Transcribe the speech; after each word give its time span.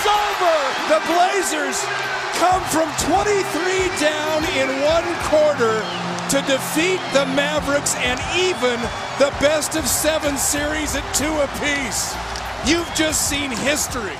It's 0.00 0.08
over. 0.08 0.60
The 0.88 1.00
Blazers 1.12 1.78
come 2.40 2.62
from 2.72 2.88
23 3.04 4.00
down 4.00 4.44
in 4.56 4.68
one 4.88 5.04
quarter 5.28 5.84
to 6.30 6.40
defeat 6.50 7.00
the 7.12 7.26
Mavericks 7.36 7.94
and 7.96 8.18
even 8.34 8.80
the 9.18 9.30
best 9.42 9.76
of 9.76 9.86
seven 9.86 10.38
series 10.38 10.96
at 10.96 11.04
two 11.12 11.30
apiece. 11.42 12.14
You've 12.64 12.88
just 12.94 13.28
seen 13.28 13.50
history. 13.50 14.16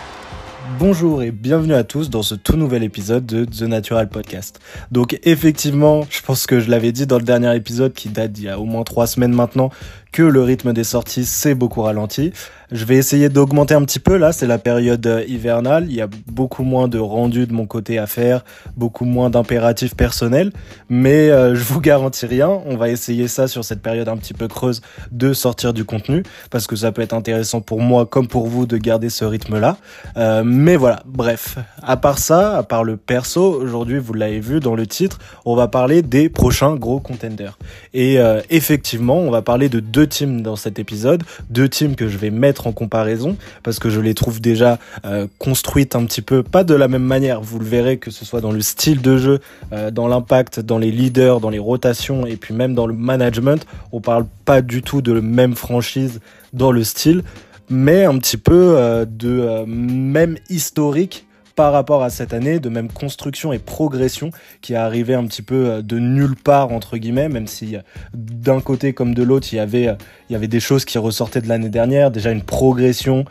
Bonjour 0.79 1.23
et 1.23 1.31
bienvenue 1.31 1.75
à 1.75 1.85
tous 1.85 2.11
dans 2.11 2.23
ce 2.23 2.35
tout 2.35 2.57
nouvel 2.57 2.83
épisode 2.83 3.25
de 3.25 3.47
The 3.47 3.63
Natural 3.63 4.09
Podcast. 4.09 4.61
Donc 4.93 5.19
effectivement, 5.25 6.07
je 6.11 6.21
pense 6.21 6.47
que 6.47 6.61
je 6.61 6.71
l'avais 6.71 6.93
dit 6.93 7.07
dans 7.07 7.19
le 7.19 7.25
dernier 7.25 7.55
épisode 7.57 7.95
qui 7.95 8.11
date 8.11 8.33
d'il 8.33 8.45
y 8.45 8.49
a 8.49 8.59
au 8.59 8.67
moins 8.67 8.85
trois 8.85 9.07
semaines 9.07 9.33
maintenant, 9.33 9.71
que 10.13 10.23
le 10.23 10.43
rythme 10.43 10.73
des 10.73 10.85
sorties 10.85 11.25
s'est 11.25 11.55
beaucoup 11.55 11.83
ralenti. 11.83 12.33
Je 12.73 12.85
vais 12.85 12.95
essayer 12.95 13.29
d'augmenter 13.29 13.75
un 13.75 13.83
petit 13.83 13.99
peu. 13.99 14.17
Là, 14.17 14.31
c'est 14.31 14.47
la 14.47 14.59
période 14.59 15.05
euh, 15.05 15.25
hivernale, 15.27 15.87
il 15.89 15.97
y 15.97 16.01
a 16.01 16.09
beaucoup 16.29 16.63
moins 16.63 16.87
de 16.87 16.99
rendu 16.99 17.49
de 17.49 17.53
mon 17.53 17.67
côté 17.67 17.99
à 17.99 18.07
faire, 18.07 18.45
beaucoup 18.77 19.05
moins 19.05 19.29
d'impératifs 19.29 19.97
personnels, 19.97 20.53
mais 20.89 21.31
euh, 21.31 21.57
je 21.57 21.65
vous 21.65 21.81
garantis 21.81 22.27
rien, 22.27 22.49
on 22.49 22.77
va 22.77 22.89
essayer 22.89 23.27
ça 23.27 23.49
sur 23.49 23.65
cette 23.65 23.83
période 23.83 24.09
un 24.09 24.17
petit 24.17 24.35
peu 24.35 24.47
creuse 24.47 24.83
de 25.11 25.33
sortir 25.33 25.73
du 25.73 25.85
contenu, 25.85 26.23
parce 26.51 26.69
que 26.69 26.77
ça 26.77 26.93
peut 26.93 27.03
être 27.03 27.13
intéressant 27.13 27.61
pour 27.61 27.81
moi 27.81 28.07
comme 28.07 28.29
pour 28.29 28.47
vous 28.47 28.67
de 28.67 28.77
garder 28.77 29.11
ce 29.11 29.25
rythme-là. 29.25 29.77
Euh, 30.17 30.45
mais 30.45 30.77
voilà, 30.77 31.03
bref, 31.07 31.59
à 31.83 31.97
part 31.97 32.19
ça, 32.19 32.57
à 32.57 32.63
part 32.63 32.85
le 32.85 32.97
perso, 32.97 33.53
aujourd'hui 33.53 33.99
vous 33.99 34.15
l'avez 34.15 34.39
vu 34.39 34.61
dans 34.61 34.77
le 34.77 34.87
titre, 34.87 35.19
on 35.45 35.57
va 35.57 35.67
parler 35.67 36.03
des 36.03 36.29
prochains 36.29 36.77
gros 36.77 37.01
contenders. 37.01 37.59
Et 37.95 38.19
effectivement, 38.51 39.19
on 39.19 39.31
va 39.31 39.43
parler 39.43 39.69
de 39.69 39.81
deux 39.81 40.07
teams 40.07 40.43
dans 40.43 40.57
cet 40.57 40.79
épisode, 40.79 41.25
deux 41.49 41.69
teams 41.69 41.97
que 41.97 42.09
je 42.09 42.19
vais 42.19 42.31
mettre 42.31 42.60
en 42.67 42.73
comparaison 42.73 43.37
parce 43.63 43.79
que 43.79 43.91
je 43.91 44.01
les 44.01 44.15
trouve 44.15 44.41
déjà 44.41 44.79
euh, 45.05 45.27
construites 45.39 45.97
un 45.97 46.05
petit 46.05 46.23
peu 46.23 46.43
pas 46.43 46.65
de 46.65 46.75
la 46.75 46.89
même 46.89 47.03
manière. 47.03 47.41
Vous 47.41 47.59
le 47.59 47.65
verrez 47.65 47.99
que 47.99 48.11
ce 48.11 48.25
soit 48.25 48.41
dans 48.41 48.53
le 48.53 48.61
style 48.61 49.03
de 49.03 49.17
jeu, 49.17 49.41
euh, 49.73 49.91
dans 49.91 50.09
l'impact, 50.09 50.61
dans 50.61 50.79
les 50.79 50.91
leaders, 50.91 51.41
dans 51.41 51.51
les 51.51 51.59
rotations 51.59 52.27
et 52.27 52.37
puis 52.37 52.55
même 52.55 52.75
dans 52.75 52.87
le 52.87 52.95
management. 52.95 53.67
On 53.93 54.01
parle 54.01 54.27
pas 54.45 54.63
du 54.63 54.83
tout 54.83 55.03
de 55.03 55.21
même 55.21 55.55
franchise 55.55 56.21
dans 56.53 56.73
le 56.73 56.85
style, 56.85 57.23
mais 57.69 58.05
un 58.05 58.19
petit 58.19 58.37
peu 58.37 58.75
euh, 58.77 59.05
de 59.05 59.65
même 59.67 60.37
historique 60.49 61.27
par 61.55 61.73
rapport 61.73 62.03
à 62.03 62.11
cette 62.11 62.33
année, 62.33 62.61
de 62.61 62.69
même 62.69 62.91
construction 62.91 63.53
et 63.53 63.59
progression 63.59 64.31
qui 64.61 64.73
est 64.73 64.77
arrivé 64.77 65.15
un 65.15 65.27
petit 65.27 65.43
peu 65.43 65.67
euh, 65.67 65.83
de 65.83 65.99
nulle 65.99 66.37
part 66.37 66.73
entre 66.73 66.97
guillemets, 66.97 67.29
même 67.29 67.47
si 67.47 67.77
euh, 67.77 67.81
d'un 68.15 68.61
côté 68.61 68.93
comme 68.93 69.15
de 69.15 69.23
l'autre 69.23 69.49
il 69.53 69.57
y 69.57 69.61
avait 69.61 69.89
euh, 69.89 69.95
il 70.29 70.33
y 70.33 70.37
avait 70.37 70.49
des 70.49 70.61
choses 70.61 70.85
qui 70.85 70.99
ressortaient 70.99 71.41
de 71.41 71.49
l'année 71.49 71.69
dernière, 71.69 72.11
déjà 72.11 72.31
une 72.31 72.43
progression 72.43 73.25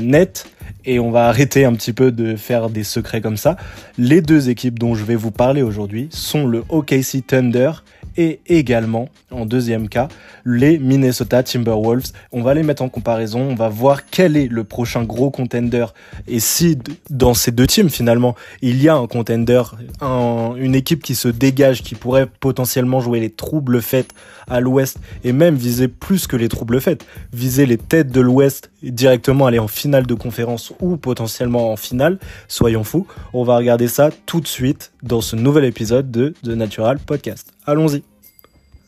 nette 0.00 0.46
et 0.84 0.98
on 0.98 1.10
va 1.10 1.28
arrêter 1.28 1.64
un 1.64 1.74
petit 1.74 1.92
peu 1.92 2.10
de 2.10 2.36
faire 2.36 2.70
des 2.70 2.84
secrets 2.84 3.20
comme 3.20 3.36
ça. 3.36 3.56
Les 3.98 4.22
deux 4.22 4.48
équipes 4.48 4.78
dont 4.78 4.94
je 4.94 5.04
vais 5.04 5.14
vous 5.14 5.30
parler 5.30 5.62
aujourd'hui 5.62 6.08
sont 6.10 6.46
le 6.46 6.64
OKC 6.70 7.26
Thunder 7.26 7.72
et 8.18 8.40
également, 8.48 9.08
en 9.30 9.46
deuxième 9.46 9.88
cas, 9.88 10.08
les 10.44 10.78
Minnesota 10.78 11.44
Timberwolves. 11.44 12.10
On 12.32 12.42
va 12.42 12.52
les 12.52 12.64
mettre 12.64 12.82
en 12.82 12.88
comparaison, 12.88 13.40
on 13.40 13.54
va 13.54 13.68
voir 13.68 14.06
quel 14.10 14.36
est 14.36 14.48
le 14.48 14.64
prochain 14.64 15.04
gros 15.04 15.30
contender 15.30 15.86
et 16.26 16.40
si 16.40 16.76
dans 17.10 17.32
ces 17.32 17.52
deux 17.52 17.68
teams 17.68 17.88
finalement 17.88 18.34
il 18.60 18.82
y 18.82 18.88
a 18.88 18.96
un 18.96 19.06
contender, 19.06 19.62
une 20.02 20.74
équipe 20.74 21.02
qui 21.02 21.14
se 21.14 21.28
dégage, 21.28 21.82
qui 21.82 21.94
pourrait 21.94 22.26
potentiellement 22.26 23.00
jouer 23.00 23.20
les 23.20 23.30
troubles 23.30 23.80
faits 23.80 24.10
à 24.48 24.58
l'ouest 24.58 24.98
et 25.22 25.32
même 25.32 25.54
viser 25.54 25.86
plus 25.86 26.26
que 26.26 26.36
les 26.36 26.48
troubles 26.48 26.80
faits, 26.80 27.06
viser 27.32 27.66
les 27.66 27.78
têtes 27.78 28.10
de 28.10 28.20
l'ouest 28.20 28.70
directement 28.82 29.46
aller 29.46 29.58
en 29.58 29.68
finale 29.68 30.06
de 30.06 30.14
conférence 30.14 30.72
ou 30.80 30.96
potentiellement 30.96 31.72
en 31.72 31.76
finale, 31.76 32.18
soyons 32.46 32.84
fous. 32.84 33.06
On 33.32 33.44
va 33.44 33.56
regarder 33.56 33.88
ça 33.88 34.10
tout 34.26 34.40
de 34.40 34.48
suite 34.48 34.92
dans 35.02 35.20
ce 35.20 35.36
nouvel 35.36 35.64
épisode 35.64 36.10
de 36.10 36.34
The 36.42 36.48
Natural 36.48 36.98
Podcast. 36.98 37.52
Allons-y. 37.66 38.02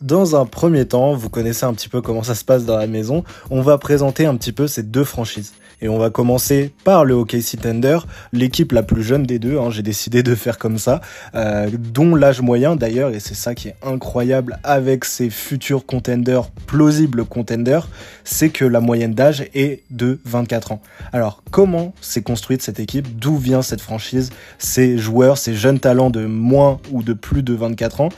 Dans 0.00 0.34
un 0.34 0.46
premier 0.46 0.86
temps, 0.86 1.14
vous 1.14 1.28
connaissez 1.28 1.66
un 1.66 1.74
petit 1.74 1.90
peu 1.90 2.00
comment 2.00 2.22
ça 2.22 2.34
se 2.34 2.44
passe 2.44 2.64
dans 2.64 2.78
la 2.78 2.86
maison, 2.86 3.22
on 3.50 3.60
va 3.60 3.76
présenter 3.76 4.24
un 4.24 4.34
petit 4.36 4.52
peu 4.52 4.66
ces 4.66 4.82
deux 4.82 5.04
franchises. 5.04 5.52
Et 5.82 5.88
on 5.88 5.98
va 5.98 6.10
commencer 6.10 6.72
par 6.84 7.04
le 7.04 7.14
OKC 7.14 7.58
Thunder, 7.60 8.00
l'équipe 8.32 8.72
la 8.72 8.82
plus 8.82 9.02
jeune 9.02 9.24
des 9.24 9.38
deux, 9.38 9.58
hein, 9.58 9.70
j'ai 9.70 9.82
décidé 9.82 10.22
de 10.22 10.34
faire 10.34 10.58
comme 10.58 10.78
ça, 10.78 11.00
euh, 11.34 11.70
dont 11.72 12.14
l'âge 12.14 12.40
moyen 12.40 12.76
d'ailleurs, 12.76 13.10
et 13.10 13.20
c'est 13.20 13.34
ça 13.34 13.54
qui 13.54 13.68
est 13.68 13.76
incroyable 13.82 14.58
avec 14.62 15.04
ces 15.04 15.30
futurs 15.30 15.86
contenders, 15.86 16.50
plausibles 16.66 17.24
contenders, 17.24 17.88
c'est 18.24 18.50
que 18.50 18.64
la 18.64 18.80
moyenne 18.80 19.14
d'âge 19.14 19.44
est 19.54 19.82
de 19.90 20.20
24 20.24 20.72
ans. 20.72 20.82
Alors 21.12 21.42
comment 21.50 21.94
s'est 22.00 22.22
construite 22.22 22.62
cette 22.62 22.80
équipe? 22.80 23.18
D'où 23.18 23.36
vient 23.36 23.62
cette 23.62 23.80
franchise? 23.80 24.30
Ces 24.58 24.98
joueurs, 24.98 25.38
ces 25.38 25.54
jeunes 25.54 25.80
talents 25.80 26.10
de 26.10 26.26
moins 26.26 26.78
ou 26.90 27.02
de 27.02 27.12
plus 27.12 27.42
de 27.42 27.54
24 27.54 28.02
ans? 28.02 28.08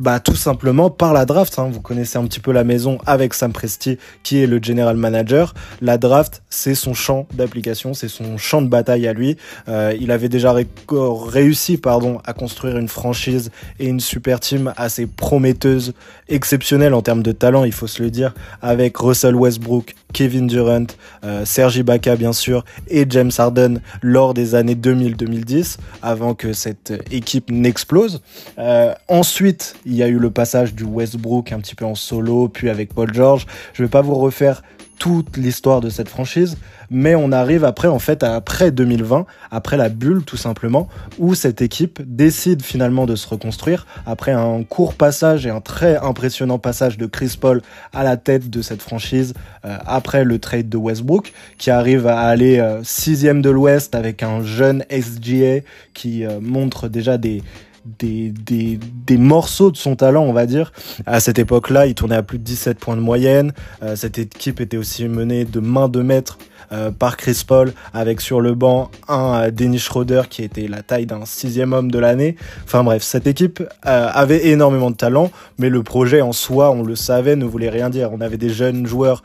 Bah 0.00 0.18
tout 0.18 0.34
simplement 0.34 0.88
par 0.88 1.12
la 1.12 1.26
draft. 1.26 1.58
Hein. 1.58 1.68
Vous 1.70 1.82
connaissez 1.82 2.16
un 2.16 2.24
petit 2.24 2.40
peu 2.40 2.52
la 2.52 2.64
maison 2.64 2.98
avec 3.04 3.34
Sam 3.34 3.52
Presti 3.52 3.98
qui 4.22 4.42
est 4.42 4.46
le 4.46 4.58
general 4.60 4.96
manager. 4.96 5.52
La 5.82 5.98
draft, 5.98 6.42
c'est 6.48 6.74
son 6.74 6.94
champ 6.94 7.26
d'application, 7.34 7.92
c'est 7.92 8.08
son 8.08 8.38
champ 8.38 8.62
de 8.62 8.68
bataille 8.68 9.06
à 9.06 9.12
lui. 9.12 9.36
Euh, 9.68 9.94
il 10.00 10.10
avait 10.10 10.30
déjà 10.30 10.54
réussi 10.98 11.76
pardon 11.76 12.18
à 12.24 12.32
construire 12.32 12.78
une 12.78 12.88
franchise 12.88 13.50
et 13.78 13.86
une 13.86 14.00
super 14.00 14.40
team 14.40 14.72
assez 14.78 15.06
prometteuse, 15.06 15.92
exceptionnelle 16.28 16.94
en 16.94 17.02
termes 17.02 17.22
de 17.22 17.32
talent, 17.32 17.64
il 17.64 17.72
faut 17.72 17.86
se 17.86 18.02
le 18.02 18.10
dire, 18.10 18.32
avec 18.62 18.96
Russell 18.96 19.34
Westbrook, 19.34 19.94
Kevin 20.14 20.46
Durant, 20.46 20.86
euh, 21.24 21.44
Sergi 21.44 21.82
Baca 21.82 22.16
bien 22.16 22.32
sûr 22.32 22.64
et 22.88 23.04
James 23.08 23.30
Harden 23.36 23.80
lors 24.00 24.32
des 24.32 24.54
années 24.54 24.74
2000-2010 24.74 25.76
avant 26.00 26.34
que 26.34 26.54
cette 26.54 26.94
équipe 27.10 27.50
n'explose. 27.50 28.22
Euh, 28.58 28.94
ensuite, 29.08 29.74
il 29.90 29.96
y 29.96 30.02
a 30.04 30.08
eu 30.08 30.18
le 30.18 30.30
passage 30.30 30.74
du 30.74 30.84
Westbrook 30.84 31.52
un 31.52 31.58
petit 31.58 31.74
peu 31.74 31.84
en 31.84 31.96
solo, 31.96 32.48
puis 32.48 32.70
avec 32.70 32.94
Paul 32.94 33.12
George. 33.12 33.46
Je 33.74 33.82
vais 33.82 33.88
pas 33.88 34.02
vous 34.02 34.14
refaire 34.14 34.62
toute 35.00 35.38
l'histoire 35.38 35.80
de 35.80 35.88
cette 35.88 36.10
franchise, 36.10 36.58
mais 36.90 37.14
on 37.14 37.32
arrive 37.32 37.64
après 37.64 37.88
en 37.88 37.98
fait 37.98 38.22
après 38.22 38.70
2020, 38.70 39.24
après 39.50 39.78
la 39.78 39.88
bulle 39.88 40.22
tout 40.24 40.36
simplement, 40.36 40.88
où 41.18 41.34
cette 41.34 41.62
équipe 41.62 42.02
décide 42.04 42.62
finalement 42.62 43.06
de 43.06 43.16
se 43.16 43.26
reconstruire 43.26 43.86
après 44.04 44.32
un 44.32 44.62
court 44.62 44.94
passage 44.94 45.46
et 45.46 45.50
un 45.50 45.62
très 45.62 45.96
impressionnant 45.96 46.58
passage 46.58 46.98
de 46.98 47.06
Chris 47.06 47.36
Paul 47.40 47.62
à 47.94 48.04
la 48.04 48.18
tête 48.18 48.50
de 48.50 48.60
cette 48.60 48.82
franchise 48.82 49.32
euh, 49.64 49.78
après 49.86 50.22
le 50.22 50.38
trade 50.38 50.68
de 50.68 50.76
Westbrook, 50.76 51.32
qui 51.56 51.70
arrive 51.70 52.06
à 52.06 52.20
aller 52.20 52.58
euh, 52.58 52.84
sixième 52.84 53.40
de 53.40 53.48
l'Ouest 53.48 53.94
avec 53.94 54.22
un 54.22 54.42
jeune 54.42 54.84
SGA 54.90 55.64
qui 55.94 56.26
euh, 56.26 56.40
montre 56.42 56.88
déjà 56.88 57.16
des 57.16 57.42
des, 57.84 58.30
des, 58.30 58.78
des, 59.06 59.16
morceaux 59.16 59.70
de 59.70 59.76
son 59.76 59.96
talent, 59.96 60.22
on 60.22 60.32
va 60.32 60.46
dire. 60.46 60.72
À 61.06 61.20
cette 61.20 61.38
époque-là, 61.38 61.86
il 61.86 61.94
tournait 61.94 62.16
à 62.16 62.22
plus 62.22 62.38
de 62.38 62.44
17 62.44 62.78
points 62.78 62.96
de 62.96 63.00
moyenne. 63.00 63.52
Euh, 63.82 63.96
cette 63.96 64.18
équipe 64.18 64.60
était 64.60 64.76
aussi 64.76 65.08
menée 65.08 65.44
de 65.44 65.60
main 65.60 65.88
de 65.88 66.02
maître 66.02 66.38
euh, 66.72 66.90
par 66.90 67.16
Chris 67.16 67.42
Paul, 67.46 67.72
avec 67.94 68.20
sur 68.20 68.40
le 68.40 68.54
banc 68.54 68.90
un 69.08 69.46
euh, 69.46 69.50
Dennis 69.50 69.78
Schroeder 69.78 70.22
qui 70.28 70.42
était 70.42 70.68
la 70.68 70.82
taille 70.82 71.06
d'un 71.06 71.24
sixième 71.24 71.72
homme 71.72 71.90
de 71.90 71.98
l'année. 71.98 72.36
Enfin 72.64 72.84
bref, 72.84 73.02
cette 73.02 73.26
équipe 73.26 73.62
avait 73.82 74.48
énormément 74.48 74.90
de 74.90 74.96
talent, 74.96 75.30
mais 75.58 75.68
le 75.68 75.82
projet 75.82 76.20
en 76.20 76.32
soi, 76.32 76.70
on 76.70 76.82
le 76.82 76.96
savait, 76.96 77.36
ne 77.36 77.44
voulait 77.44 77.70
rien 77.70 77.90
dire. 77.90 78.10
On 78.12 78.20
avait 78.20 78.38
des 78.38 78.50
jeunes 78.50 78.86
joueurs 78.86 79.22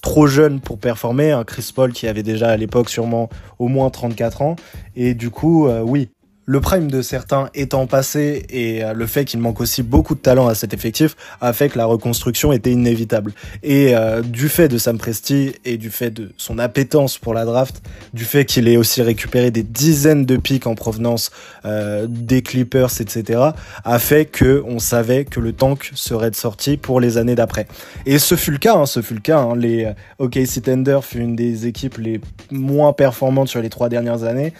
trop 0.00 0.26
jeunes 0.26 0.60
pour 0.60 0.78
performer. 0.78 1.32
Un 1.32 1.44
Chris 1.44 1.72
Paul 1.74 1.92
qui 1.92 2.06
avait 2.06 2.22
déjà 2.22 2.48
à 2.48 2.56
l'époque 2.56 2.88
sûrement 2.88 3.28
au 3.58 3.68
moins 3.68 3.90
34 3.90 4.42
ans. 4.42 4.56
Et 4.96 5.14
du 5.14 5.30
coup, 5.30 5.68
oui, 5.68 6.10
le 6.50 6.60
prime 6.60 6.90
de 6.90 7.00
certains 7.00 7.48
étant 7.54 7.86
passé 7.86 8.44
et 8.50 8.82
euh, 8.82 8.92
le 8.92 9.06
fait 9.06 9.24
qu'il 9.24 9.38
manque 9.38 9.60
aussi 9.60 9.84
beaucoup 9.84 10.16
de 10.16 10.20
talent 10.20 10.48
à 10.48 10.56
cet 10.56 10.74
effectif 10.74 11.14
a 11.40 11.52
fait 11.52 11.68
que 11.68 11.78
la 11.78 11.84
reconstruction 11.84 12.50
était 12.50 12.72
inévitable. 12.72 13.34
Et 13.62 13.94
euh, 13.94 14.20
du 14.20 14.48
fait 14.48 14.66
de 14.66 14.76
Sam 14.76 14.98
Presti 14.98 15.52
et 15.64 15.76
du 15.76 15.90
fait 15.90 16.10
de 16.10 16.32
son 16.38 16.58
appétence 16.58 17.18
pour 17.18 17.34
la 17.34 17.44
draft, 17.44 17.80
du 18.14 18.24
fait 18.24 18.46
qu'il 18.46 18.66
ait 18.66 18.76
aussi 18.76 19.00
récupéré 19.00 19.52
des 19.52 19.62
dizaines 19.62 20.26
de 20.26 20.36
pics 20.36 20.66
en 20.66 20.74
provenance 20.74 21.30
euh, 21.66 22.08
des 22.08 22.42
Clippers, 22.42 23.00
etc., 23.00 23.50
a 23.84 23.98
fait 24.00 24.24
que 24.24 24.64
on 24.66 24.80
savait 24.80 25.26
que 25.26 25.38
le 25.38 25.52
tank 25.52 25.92
serait 25.94 26.32
de 26.32 26.36
sortie 26.36 26.76
pour 26.76 26.98
les 26.98 27.16
années 27.16 27.36
d'après. 27.36 27.68
Et 28.06 28.18
ce 28.18 28.34
fut 28.34 28.50
le 28.50 28.58
cas, 28.58 28.74
hein, 28.74 28.86
ce 28.86 29.02
fut 29.02 29.14
le 29.14 29.20
cas. 29.20 29.38
Hein. 29.38 29.54
Les 29.54 29.92
OKC 30.18 30.62
Thunder 30.64 30.98
fut 31.00 31.20
une 31.20 31.36
des 31.36 31.68
équipes 31.68 31.98
les 31.98 32.20
moins 32.50 32.92
performantes 32.92 33.48
sur 33.48 33.62
les 33.62 33.70
trois 33.70 33.88
dernières 33.88 34.24
années. 34.24 34.52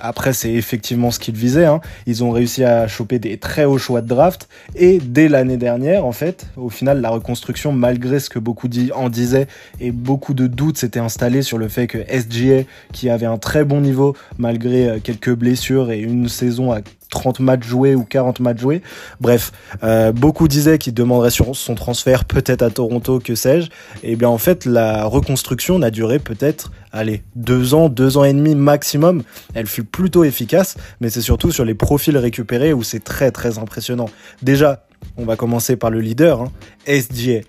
après, 0.00 0.32
c'est 0.32 0.63
effectivement 0.64 1.10
ce 1.10 1.18
qu'ils 1.18 1.36
visaient. 1.36 1.66
Hein. 1.66 1.80
Ils 2.06 2.24
ont 2.24 2.30
réussi 2.30 2.64
à 2.64 2.88
choper 2.88 3.18
des 3.18 3.36
très 3.36 3.66
hauts 3.66 3.78
choix 3.78 4.00
de 4.00 4.08
draft. 4.08 4.48
Et 4.74 4.98
dès 4.98 5.28
l'année 5.28 5.58
dernière, 5.58 6.06
en 6.06 6.12
fait, 6.12 6.46
au 6.56 6.70
final, 6.70 7.02
la 7.02 7.10
reconstruction, 7.10 7.70
malgré 7.72 8.18
ce 8.18 8.30
que 8.30 8.38
beaucoup 8.38 8.68
en 8.94 9.08
disaient, 9.10 9.46
et 9.80 9.92
beaucoup 9.92 10.32
de 10.32 10.46
doutes 10.46 10.78
s'étaient 10.78 11.00
installés 11.00 11.42
sur 11.42 11.58
le 11.58 11.68
fait 11.68 11.86
que 11.86 11.98
SGA, 12.08 12.62
qui 12.92 13.10
avait 13.10 13.26
un 13.26 13.36
très 13.36 13.64
bon 13.64 13.82
niveau, 13.82 14.16
malgré 14.38 14.88
euh, 14.88 14.98
quelques 15.02 15.34
blessures 15.34 15.90
et 15.90 16.00
une 16.00 16.28
saison 16.28 16.72
à 16.72 16.80
30 17.14 17.40
matchs 17.40 17.64
joués 17.64 17.94
ou 17.94 18.04
40 18.04 18.40
matchs 18.40 18.60
joués. 18.60 18.82
Bref, 19.20 19.52
euh, 19.82 20.12
beaucoup 20.12 20.48
disaient 20.48 20.76
qu'il 20.76 20.92
demanderait 20.92 21.30
son 21.30 21.74
transfert 21.74 22.24
peut-être 22.24 22.62
à 22.62 22.68
Toronto, 22.68 23.20
que 23.20 23.34
sais-je. 23.34 23.70
Et 24.02 24.16
bien 24.16 24.28
en 24.28 24.38
fait, 24.38 24.66
la 24.66 25.04
reconstruction 25.04 25.78
n'a 25.78 25.90
duré 25.90 26.18
peut-être, 26.18 26.72
allez, 26.92 27.22
deux 27.36 27.72
ans, 27.72 27.88
deux 27.88 28.18
ans 28.18 28.24
et 28.24 28.32
demi 28.34 28.54
maximum. 28.54 29.22
Elle 29.54 29.66
fut 29.66 29.84
plutôt 29.84 30.24
efficace, 30.24 30.76
mais 31.00 31.08
c'est 31.08 31.22
surtout 31.22 31.50
sur 31.50 31.64
les 31.64 31.74
profils 31.74 32.18
récupérés 32.18 32.72
où 32.72 32.82
c'est 32.82 33.02
très 33.02 33.30
très 33.30 33.58
impressionnant. 33.58 34.10
Déjà, 34.42 34.84
on 35.16 35.24
va 35.24 35.36
commencer 35.36 35.76
par 35.76 35.90
le 35.90 36.00
leader, 36.00 36.42
hein, 36.42 36.52
SGA. 36.86 37.40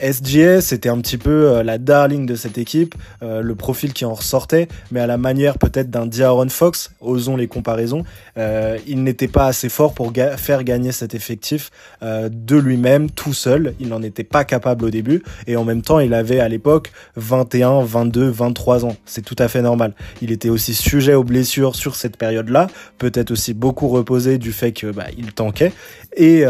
SGS 0.00 0.60
c'était 0.60 0.88
un 0.88 0.98
petit 1.00 1.18
peu 1.18 1.30
euh, 1.30 1.62
la 1.62 1.78
darling 1.78 2.26
de 2.26 2.34
cette 2.34 2.58
équipe, 2.58 2.94
euh, 3.22 3.42
le 3.42 3.54
profil 3.54 3.92
qui 3.92 4.04
en 4.04 4.14
ressortait, 4.14 4.68
mais 4.90 5.00
à 5.00 5.06
la 5.06 5.18
manière 5.18 5.58
peut-être 5.58 5.90
d'un 5.90 6.06
Diaron 6.06 6.48
Fox, 6.48 6.92
osons 7.00 7.36
les 7.36 7.48
comparaisons, 7.48 8.04
euh, 8.38 8.78
il 8.86 9.02
n'était 9.02 9.28
pas 9.28 9.46
assez 9.46 9.68
fort 9.68 9.94
pour 9.94 10.12
faire 10.36 10.64
gagner 10.64 10.92
cet 10.92 11.14
effectif 11.14 11.70
de 12.02 12.56
lui-même 12.56 13.10
tout 13.10 13.32
seul. 13.32 13.74
Il 13.80 13.88
n'en 13.88 14.02
était 14.02 14.24
pas 14.24 14.44
capable 14.44 14.84
au 14.84 14.90
début, 14.90 15.22
et 15.46 15.56
en 15.56 15.64
même 15.64 15.82
temps, 15.82 16.00
il 16.00 16.14
avait 16.14 16.40
à 16.40 16.48
l'époque 16.48 16.92
21, 17.16 17.82
22, 17.82 18.28
23 18.28 18.84
ans. 18.84 18.96
C'est 19.04 19.24
tout 19.24 19.36
à 19.38 19.48
fait 19.48 19.62
normal. 19.62 19.94
Il 20.22 20.32
était 20.32 20.48
aussi 20.48 20.74
sujet 20.74 21.14
aux 21.14 21.24
blessures 21.24 21.74
sur 21.74 21.94
cette 21.96 22.16
période-là, 22.16 22.68
peut-être 22.98 23.30
aussi 23.30 23.54
beaucoup 23.54 23.88
reposé 23.88 24.38
du 24.38 24.52
fait 24.52 24.72
que 24.72 24.90
bah, 24.90 25.06
il 25.16 25.32
tanquait, 25.32 25.72
et 26.16 26.44